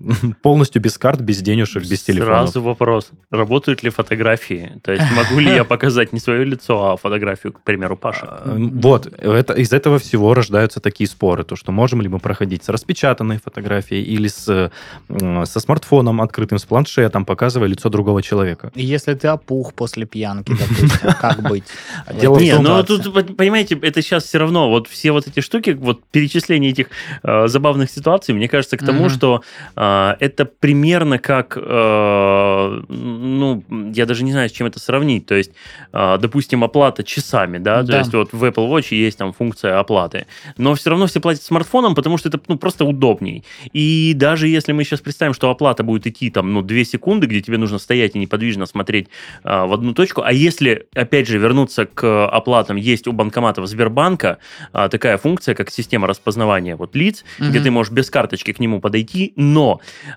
полностью 0.42 0.80
без 0.80 0.98
карт, 0.98 1.20
без 1.20 1.42
денежек, 1.42 1.82
без 1.82 2.02
телефонов. 2.02 2.50
Сразу 2.50 2.62
вопрос. 2.62 3.10
Работают 3.30 3.82
ли 3.82 3.90
фотографии? 3.90 4.72
То 4.82 4.92
есть 4.92 5.04
могу 5.16 5.40
ли 5.40 5.54
я 5.54 5.64
показать 5.64 6.12
не 6.12 6.20
свое 6.20 6.44
лицо, 6.44 6.92
а 6.92 6.96
фотографию, 6.96 7.52
к 7.52 7.60
примеру, 7.62 7.96
Паши? 7.96 8.20
А, 8.22 8.56
Вот, 8.56 9.06
это, 9.06 9.54
из 9.54 9.72
этого 9.72 9.98
всего 9.98 10.34
рождаются 10.34 10.80
такие 10.80 11.08
споры, 11.08 11.44
то, 11.44 11.56
что 11.56 11.72
можем 11.72 12.00
ли 12.00 12.08
мы 12.08 12.18
проходить 12.18 12.64
с 12.64 12.68
распечатанной 12.68 13.38
фотографией 13.38 14.02
или 14.02 14.28
с, 14.28 14.70
со 15.08 15.60
смартфоном 15.60 16.20
открытым, 16.20 16.58
с 16.58 16.64
планшетом, 16.64 17.24
показывая 17.24 17.68
лицо 17.68 17.88
другого 17.88 18.22
человека. 18.22 18.70
И 18.74 18.84
Если 18.84 19.14
ты 19.14 19.28
опух 19.28 19.74
после 19.74 20.06
пьянки, 20.06 20.52
допустим, 20.58 21.12
как 21.20 21.42
быть? 21.42 21.64
в 22.06 22.20
Дело 22.20 22.38
Не, 22.38 22.58
ну 22.58 22.82
тут, 22.84 23.36
понимаете, 23.36 23.78
это 23.82 24.02
сейчас 24.02 24.24
все 24.24 24.38
равно, 24.38 24.70
вот 24.70 24.86
все 24.88 25.10
вот 25.12 25.26
эти 25.26 25.40
штуки, 25.40 25.70
вот 25.70 26.04
перечисление 26.12 26.70
этих 26.70 26.86
э, 27.22 27.48
забавных 27.48 27.90
ситуаций, 27.90 28.34
мне 28.34 28.48
кажется, 28.48 28.76
к 28.76 28.84
тому, 28.84 29.08
что 29.08 29.42
э, 29.76 29.87
это 30.20 30.44
примерно 30.44 31.18
как, 31.18 31.56
э, 31.60 32.82
ну, 32.88 33.64
я 33.94 34.06
даже 34.06 34.24
не 34.24 34.32
знаю, 34.32 34.48
с 34.48 34.52
чем 34.52 34.66
это 34.66 34.78
сравнить. 34.80 35.26
То 35.26 35.34
есть, 35.34 35.52
э, 35.92 36.18
допустим, 36.20 36.64
оплата 36.64 37.02
часами, 37.04 37.58
да, 37.58 37.80
то 37.82 37.92
Да. 37.92 37.98
есть 37.98 38.12
вот 38.14 38.32
в 38.32 38.44
Apple 38.44 38.68
Watch 38.70 38.94
есть 38.94 39.18
там 39.18 39.32
функция 39.32 39.78
оплаты, 39.78 40.26
но 40.56 40.74
все 40.74 40.90
равно 40.90 41.06
все 41.06 41.20
платят 41.20 41.42
смартфоном, 41.42 41.94
потому 41.94 42.18
что 42.18 42.28
это 42.28 42.40
ну, 42.48 42.56
просто 42.58 42.84
удобней. 42.84 43.44
И 43.72 44.12
даже 44.14 44.48
если 44.48 44.72
мы 44.72 44.84
сейчас 44.84 45.00
представим, 45.00 45.34
что 45.34 45.50
оплата 45.50 45.82
будет 45.82 46.06
идти 46.06 46.30
там, 46.30 46.52
ну, 46.52 46.62
2 46.62 46.84
секунды, 46.84 47.26
где 47.26 47.40
тебе 47.40 47.58
нужно 47.58 47.78
стоять 47.78 48.16
и 48.16 48.18
неподвижно 48.18 48.66
смотреть 48.66 49.08
а, 49.44 49.66
в 49.66 49.72
одну 49.72 49.92
точку, 49.94 50.22
а 50.24 50.32
если, 50.32 50.86
опять 50.94 51.28
же, 51.28 51.38
вернуться 51.38 51.86
к 51.86 52.26
оплатам, 52.28 52.76
есть 52.76 53.06
у 53.06 53.12
банкоматов 53.12 53.66
Сбербанка 53.66 54.38
а, 54.72 54.88
такая 54.88 55.18
функция, 55.18 55.54
как 55.54 55.70
система 55.70 56.06
распознавания 56.06 56.76
вот 56.76 56.94
лиц, 56.96 57.24
где 57.38 57.58
Мгм. 57.58 57.64
ты 57.64 57.70
можешь 57.70 57.92
без 57.92 58.10
карточки 58.10 58.52
к 58.52 58.60
нему 58.60 58.80
подойти, 58.80 59.32
но 59.36 59.67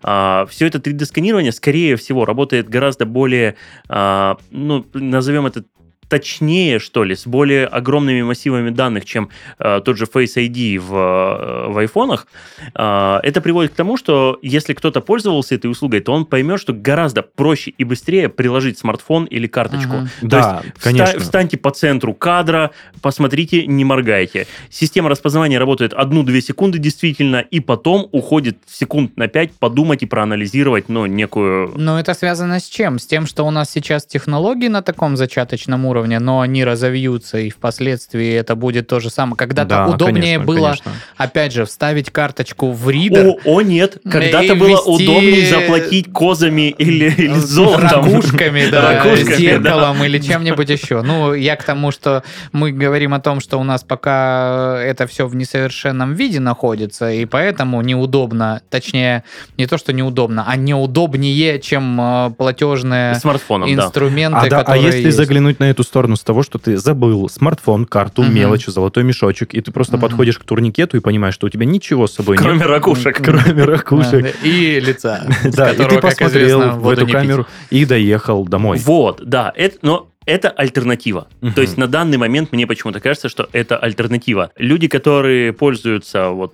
все 0.01 0.67
это 0.67 0.79
3D-сканирование, 0.79 1.51
скорее 1.51 1.95
всего, 1.95 2.25
работает 2.25 2.69
гораздо 2.69 3.05
более, 3.05 3.55
а, 3.89 4.37
ну, 4.49 4.85
назовем 4.93 5.45
это 5.45 5.63
точнее, 6.11 6.79
что 6.79 7.05
ли, 7.05 7.15
с 7.15 7.25
более 7.25 7.65
огромными 7.65 8.21
массивами 8.21 8.69
данных, 8.69 9.05
чем 9.05 9.29
э, 9.59 9.79
тот 9.85 9.97
же 9.97 10.03
Face 10.03 10.35
ID 10.35 10.77
в, 10.77 10.93
э, 10.93 11.71
в 11.71 11.77
айфонах, 11.77 12.27
э, 12.75 13.19
это 13.23 13.39
приводит 13.39 13.71
к 13.71 13.75
тому, 13.75 13.95
что 13.95 14.37
если 14.41 14.73
кто-то 14.73 14.99
пользовался 14.99 15.55
этой 15.55 15.71
услугой, 15.71 16.01
то 16.01 16.11
он 16.11 16.25
поймет, 16.25 16.59
что 16.59 16.73
гораздо 16.73 17.21
проще 17.21 17.71
и 17.71 17.85
быстрее 17.85 18.27
приложить 18.27 18.77
смартфон 18.77 19.23
или 19.23 19.47
карточку. 19.47 19.93
Мгм. 19.95 20.09
То 20.19 20.27
Да, 20.27 20.61
есть 20.65 20.83
конечно. 20.83 21.17
вста- 21.17 21.19
встаньте 21.21 21.57
по 21.57 21.71
центру 21.71 22.13
кадра, 22.13 22.71
посмотрите, 23.01 23.65
не 23.65 23.85
моргайте. 23.85 24.47
Система 24.69 25.07
распознавания 25.09 25.59
работает 25.59 25.93
1-2 25.93 26.41
секунды 26.41 26.77
действительно, 26.77 27.37
и 27.37 27.61
потом 27.61 28.09
уходит 28.11 28.57
секунд 28.67 29.15
на 29.15 29.29
5 29.29 29.53
подумать 29.53 30.03
и 30.03 30.05
проанализировать, 30.05 30.89
ну, 30.89 31.05
некую... 31.05 31.71
Но 31.77 31.97
это 31.97 32.13
связано 32.15 32.59
с 32.59 32.65
чем? 32.65 32.99
С 32.99 33.05
тем, 33.05 33.25
что 33.25 33.47
у 33.47 33.51
нас 33.51 33.69
сейчас 33.69 34.05
технологии 34.05 34.67
на 34.67 34.81
таком 34.81 35.15
зачаточном 35.15 35.85
уровне, 35.85 36.00
но 36.07 36.41
они 36.41 36.63
разовьются, 36.63 37.37
и 37.39 37.49
впоследствии 37.49 38.33
это 38.33 38.55
будет 38.55 38.87
то 38.87 38.99
же 38.99 39.09
самое. 39.09 39.35
Когда-то 39.37 39.69
Да, 39.69 39.87
удобнее 39.87 40.37
конечно, 40.37 40.45
было, 40.45 40.65
конечно. 40.69 40.91
опять 41.17 41.53
же, 41.53 41.65
вставить 41.65 42.09
карточку 42.11 42.71
в 42.71 42.89
ридер, 42.89 43.27
О, 43.27 43.37
о, 43.45 43.61
нет, 43.61 43.97
когда-то 44.09 44.55
было 44.55 44.79
удобнее 44.81 45.47
заплатить 45.47 46.11
козами 46.11 46.69
или, 46.69 47.05
или 47.17 47.33
золотом. 47.33 48.05
ракушками, 48.05 48.69
да, 48.69 49.03
Ракушками, 49.03 49.35
зеркалом 49.35 50.03
или 50.03 50.19
чем-нибудь 50.19 50.69
еще. 50.69 51.01
Ну, 51.01 51.33
я 51.33 51.55
к 51.55 51.63
тому, 51.63 51.91
что 51.91 52.23
мы 52.51 52.71
говорим 52.71 53.13
о 53.13 53.19
том, 53.19 53.39
что 53.39 53.57
у 53.59 53.63
нас 53.63 53.83
пока 53.83 54.79
это 54.81 55.07
все 55.07 55.27
в 55.27 55.35
несовершенном 55.35 56.13
виде 56.13 56.39
находится, 56.39 57.11
и 57.11 57.25
поэтому 57.25 57.81
неудобно, 57.81 58.61
точнее, 58.69 59.23
не 59.57 59.65
то, 59.67 59.77
что 59.77 59.93
неудобно, 59.93 60.45
а 60.47 60.55
неудобнее, 60.55 61.59
чем 61.59 61.99
э, 61.99 62.31
платежные 62.37 63.15
Смартфоном, 63.15 63.73
да. 63.75 63.85
инструменты, 63.85 64.37
А, 64.47 64.49
да, 64.49 64.61
а 64.65 64.77
если 64.77 65.05
есть. 65.05 65.17
заглянуть 65.17 65.59
на 65.59 65.65
эту 65.65 65.83
сторону 65.91 66.15
с 66.15 66.21
того, 66.23 66.41
что 66.41 66.57
ты 66.57 66.77
забыл 66.77 67.27
смартфон, 67.29 67.85
карту, 67.85 68.23
Мгм. 68.23 68.33
мелочь, 68.33 68.65
золотой 68.65 69.03
мешочек, 69.03 69.53
и 69.53 69.59
ты 69.59 69.71
просто 69.73 69.97
Мгм. 69.97 70.01
подходишь 70.07 70.39
к 70.39 70.43
турникету 70.45 70.95
и 70.95 71.01
понимаешь, 71.01 71.33
что 71.33 71.47
у 71.47 71.49
тебя 71.49 71.65
ничего 71.65 72.07
с 72.07 72.13
собой 72.13 72.37
Кроме 72.37 72.59
нет, 72.59 72.67
ракушек. 72.67 73.17
кроме 73.21 73.63
ракушек. 73.65 74.35
И 74.43 74.79
лица. 74.79 75.27
Да, 75.43 75.71
и 75.71 75.77
ты 75.77 75.99
посмотрел 75.99 76.71
в 76.79 76.89
эту 76.89 77.05
камеру 77.07 77.45
и 77.69 77.83
доехал 77.85 78.45
домой. 78.45 78.79
Вот, 78.79 79.21
да, 79.23 79.51
это, 79.55 79.77
но 79.81 80.07
это 80.25 80.49
альтернатива. 80.49 81.27
Мгм. 81.41 81.53
То 81.53 81.61
есть 81.61 81.77
на 81.77 81.87
данный 81.87 82.17
момент 82.17 82.53
мне 82.53 82.65
почему-то 82.65 82.99
кажется, 83.01 83.27
что 83.27 83.49
это 83.51 83.75
альтернатива. 83.77 84.51
Люди, 84.55 84.87
которые 84.87 85.51
пользуются, 85.51 86.29
вот 86.29 86.53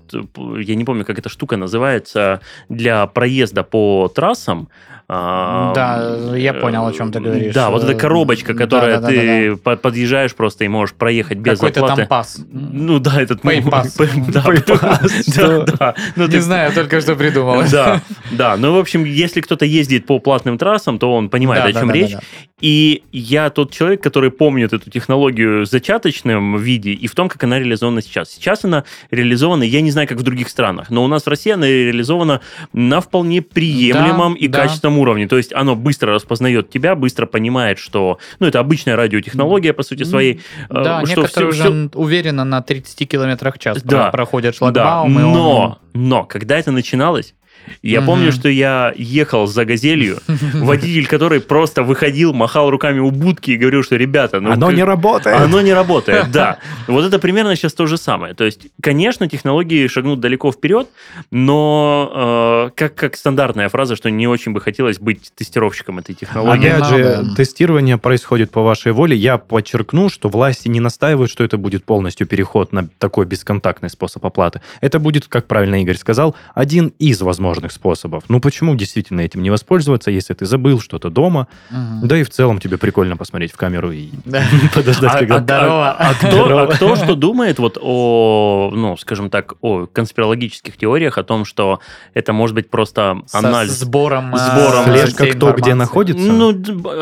я 0.58 0.74
не 0.74 0.84
помню, 0.84 1.04
как 1.04 1.18
эта 1.20 1.28
штука 1.28 1.56
называется, 1.56 2.40
для 2.68 3.06
проезда 3.06 3.62
по 3.62 4.08
трассам. 4.12 4.68
А, 5.10 5.72
Да, 5.74 6.36
я 6.36 6.52
понял, 6.52 6.86
о 6.86 6.92
чем 6.92 7.10
ты 7.10 7.20
говоришь. 7.20 7.54
Да, 7.54 7.70
вот 7.70 7.82
эта 7.84 7.94
коробочка, 7.94 8.52
которая 8.54 9.00
ты 9.00 9.56
по- 9.56 9.76
подъезжаешь 9.76 10.34
просто 10.34 10.64
и 10.64 10.68
можешь 10.68 10.94
проехать 10.94 11.38
без 11.38 11.54
Какой-то 11.58 11.80
оплаты. 11.80 12.02
там 12.02 12.08
пас. 12.08 12.38
Ну 12.52 12.98
да, 12.98 13.22
этот... 13.22 13.40
Пейпас. 13.42 13.96
Да, 14.28 14.42
Пейпас, 14.42 15.00
да, 15.26 15.32
что? 15.32 15.64
да. 15.64 15.94
Ну, 16.16 16.26
Не 16.26 16.40
знаю, 16.40 16.72
только 16.72 17.00
что 17.00 17.16
придумал. 17.16 17.62
Да, 17.70 18.02
да. 18.32 18.56
Ну, 18.58 18.74
в 18.74 18.78
общем, 18.78 19.04
если 19.04 19.40
кто-то 19.40 19.64
ездит 19.64 20.04
по 20.06 20.18
платным 20.18 20.58
трассам, 20.58 20.98
то 20.98 21.14
он 21.14 21.30
понимает, 21.30 21.62
Да, 21.64 21.68
о 21.70 21.72
да, 21.72 21.80
чем 21.80 21.88
да, 21.88 21.94
речь. 21.94 22.12
да, 22.12 22.18
да. 22.18 22.24
И 22.60 23.04
я 23.12 23.50
тот 23.50 23.70
человек, 23.72 24.02
который 24.02 24.32
помнит 24.32 24.72
эту 24.72 24.90
технологию 24.90 25.64
в 25.64 25.66
зачаточном 25.68 26.58
виде 26.58 26.90
и 26.90 27.06
в 27.06 27.14
том, 27.14 27.28
как 27.28 27.44
она 27.44 27.58
реализована 27.60 28.02
сейчас. 28.02 28.30
Сейчас 28.30 28.64
она 28.64 28.82
реализована, 29.12 29.62
я 29.62 29.80
не 29.80 29.92
знаю, 29.92 30.08
как 30.08 30.18
в 30.18 30.22
других 30.22 30.48
странах, 30.48 30.90
но 30.90 31.04
у 31.04 31.06
нас 31.06 31.22
в 31.24 31.28
России 31.28 31.52
она 31.52 31.66
реализована 31.68 32.40
на 32.72 33.00
вполне 33.00 33.42
приемлемом 33.42 34.34
Да, 34.34 34.38
и 34.40 34.48
да. 34.48 34.58
Уровне. 34.98 35.26
То 35.26 35.36
есть 35.36 35.52
оно 35.52 35.74
быстро 35.76 36.12
распознает 36.12 36.70
тебя, 36.70 36.94
быстро 36.94 37.26
понимает, 37.26 37.78
что... 37.78 38.18
Ну, 38.40 38.46
это 38.46 38.60
обычная 38.60 38.96
радиотехнология, 38.96 39.72
по 39.72 39.82
сути 39.82 40.02
своей. 40.04 40.40
э, 40.68 40.74
Да, 40.74 41.04
что 41.06 41.20
некоторые 41.22 41.52
всё- 41.52 41.62
уже 41.70 41.90
уверенно 41.94 42.44
на 42.44 42.60
30 42.62 43.06
километрах 43.06 43.56
в 43.56 43.58
час 43.58 43.82
Да. 43.82 44.04
про- 44.04 44.12
проходят 44.12 44.54
Да, 44.54 44.58
шлагбаум. 44.58 45.16
он- 45.16 45.22
но, 45.32 45.78
но, 45.94 46.24
когда 46.24 46.58
это 46.58 46.70
начиналось, 46.72 47.34
Я 47.82 48.00
Мгм. 48.00 48.06
помню, 48.06 48.32
что 48.32 48.48
я 48.48 48.92
ехал 48.96 49.46
за 49.46 49.64
«Газелью», 49.64 50.18
водитель 50.54 51.06
который 51.06 51.40
просто 51.40 51.82
выходил, 51.82 52.32
махал 52.32 52.70
руками 52.70 52.98
у 53.00 53.10
будки 53.10 53.50
и 53.52 53.56
говорил, 53.56 53.82
что, 53.82 53.96
ребята, 53.96 54.40
ну... 54.40 54.52
Оно 54.52 54.66
как- 54.68 54.76
не 54.76 54.82
работает. 54.84 55.36
Оно 55.40 55.60
не 55.60 55.72
работает, 55.74 56.30
да. 56.32 56.58
Вот 56.86 57.04
это 57.04 57.18
примерно 57.18 57.56
сейчас 57.56 57.72
то 57.74 57.86
же 57.86 57.96
самое. 57.96 58.34
То 58.34 58.44
есть, 58.44 58.68
конечно, 58.82 59.28
технологии 59.28 59.86
шагнут 59.86 60.20
далеко 60.20 60.50
вперед, 60.52 60.88
но 61.30 62.66
э, 62.68 62.70
как, 62.74 62.94
как 62.94 63.16
стандартная 63.16 63.68
фраза, 63.68 63.96
что 63.96 64.10
не 64.10 64.26
очень 64.26 64.52
бы 64.52 64.60
хотелось 64.60 64.98
быть 64.98 65.32
тестировщиком 65.34 65.98
этой 65.98 66.14
технологии. 66.14 66.68
Опять 66.68 66.84
же, 66.86 67.24
тестирование 67.36 67.96
происходит 67.98 68.50
по 68.50 68.62
вашей 68.62 68.92
воле. 68.92 69.16
Я 69.16 69.38
подчеркну, 69.38 70.08
что 70.08 70.28
власти 70.28 70.68
не 70.68 70.80
настаивают, 70.80 71.30
что 71.30 71.44
это 71.44 71.56
будет 71.58 71.84
полностью 71.84 72.26
переход 72.26 72.72
на 72.72 72.88
такой 72.98 73.26
бесконтактный 73.26 73.90
способ 73.90 74.24
оплаты. 74.24 74.60
Это 74.80 74.98
будет, 74.98 75.26
как 75.26 75.46
правильно 75.46 75.80
Игорь 75.82 75.96
сказал, 75.96 76.34
один 76.54 76.92
из 76.98 77.20
возможных 77.20 77.47
способов. 77.72 78.24
Ну 78.28 78.40
почему 78.40 78.74
действительно 78.74 79.20
этим 79.20 79.42
не 79.42 79.50
воспользоваться, 79.50 80.10
если 80.10 80.34
ты 80.34 80.46
забыл 80.46 80.80
что-то 80.80 81.10
дома? 81.10 81.48
Мгм. 81.70 82.06
Да 82.08 82.16
и 82.18 82.22
в 82.22 82.30
целом 82.30 82.58
тебе 82.60 82.78
прикольно 82.78 83.16
посмотреть 83.16 83.52
в 83.52 83.56
камеру 83.56 83.90
и 83.92 84.08
Да. 84.24 84.42
подождать, 84.74 85.14
А- 85.14 85.18
когда... 85.26 85.34
а- 85.36 85.42
Здорово. 85.42 85.90
А, 85.90 86.10
а 86.10 86.14
кто, 86.14 86.30
Здорово. 86.30 86.62
а 86.62 86.66
кто 86.68 86.96
что 86.96 87.14
думает 87.14 87.58
вот 87.58 87.78
о, 87.80 88.70
ну, 88.74 88.96
скажем 88.96 89.30
так, 89.30 89.54
о 89.60 89.86
конспирологических 89.86 90.76
теориях, 90.76 91.18
о 91.18 91.24
том, 91.24 91.44
что 91.44 91.80
это 92.14 92.32
может 92.32 92.54
быть 92.54 92.70
просто 92.70 93.20
Со 93.26 93.38
анализ 93.38 93.78
сбором, 93.78 94.34
э, 94.34 94.38
Сбором. 94.38 94.84
Слежка, 94.84 95.26
кто 95.26 95.52
где 95.52 95.74
находится? 95.74 96.22
Ну, 96.32 96.52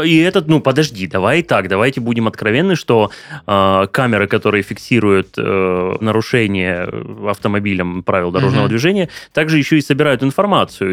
и 0.02 0.16
этот, 0.18 0.48
ну, 0.48 0.60
подожди, 0.60 1.06
давай 1.06 1.42
так, 1.42 1.68
давайте 1.68 2.00
будем 2.00 2.26
откровенны, 2.28 2.76
что 2.76 3.10
э, 3.46 3.86
камеры, 3.92 4.26
которые 4.26 4.62
фиксируют 4.62 5.34
э, 5.36 5.96
нарушение 6.00 6.88
автомобилем 7.28 8.02
правил 8.02 8.30
дорожного 8.30 8.68
движения, 8.68 9.08
также 9.32 9.58
еще 9.58 9.78
и 9.78 9.80
собирают 9.80 10.22
информацию. 10.22 10.35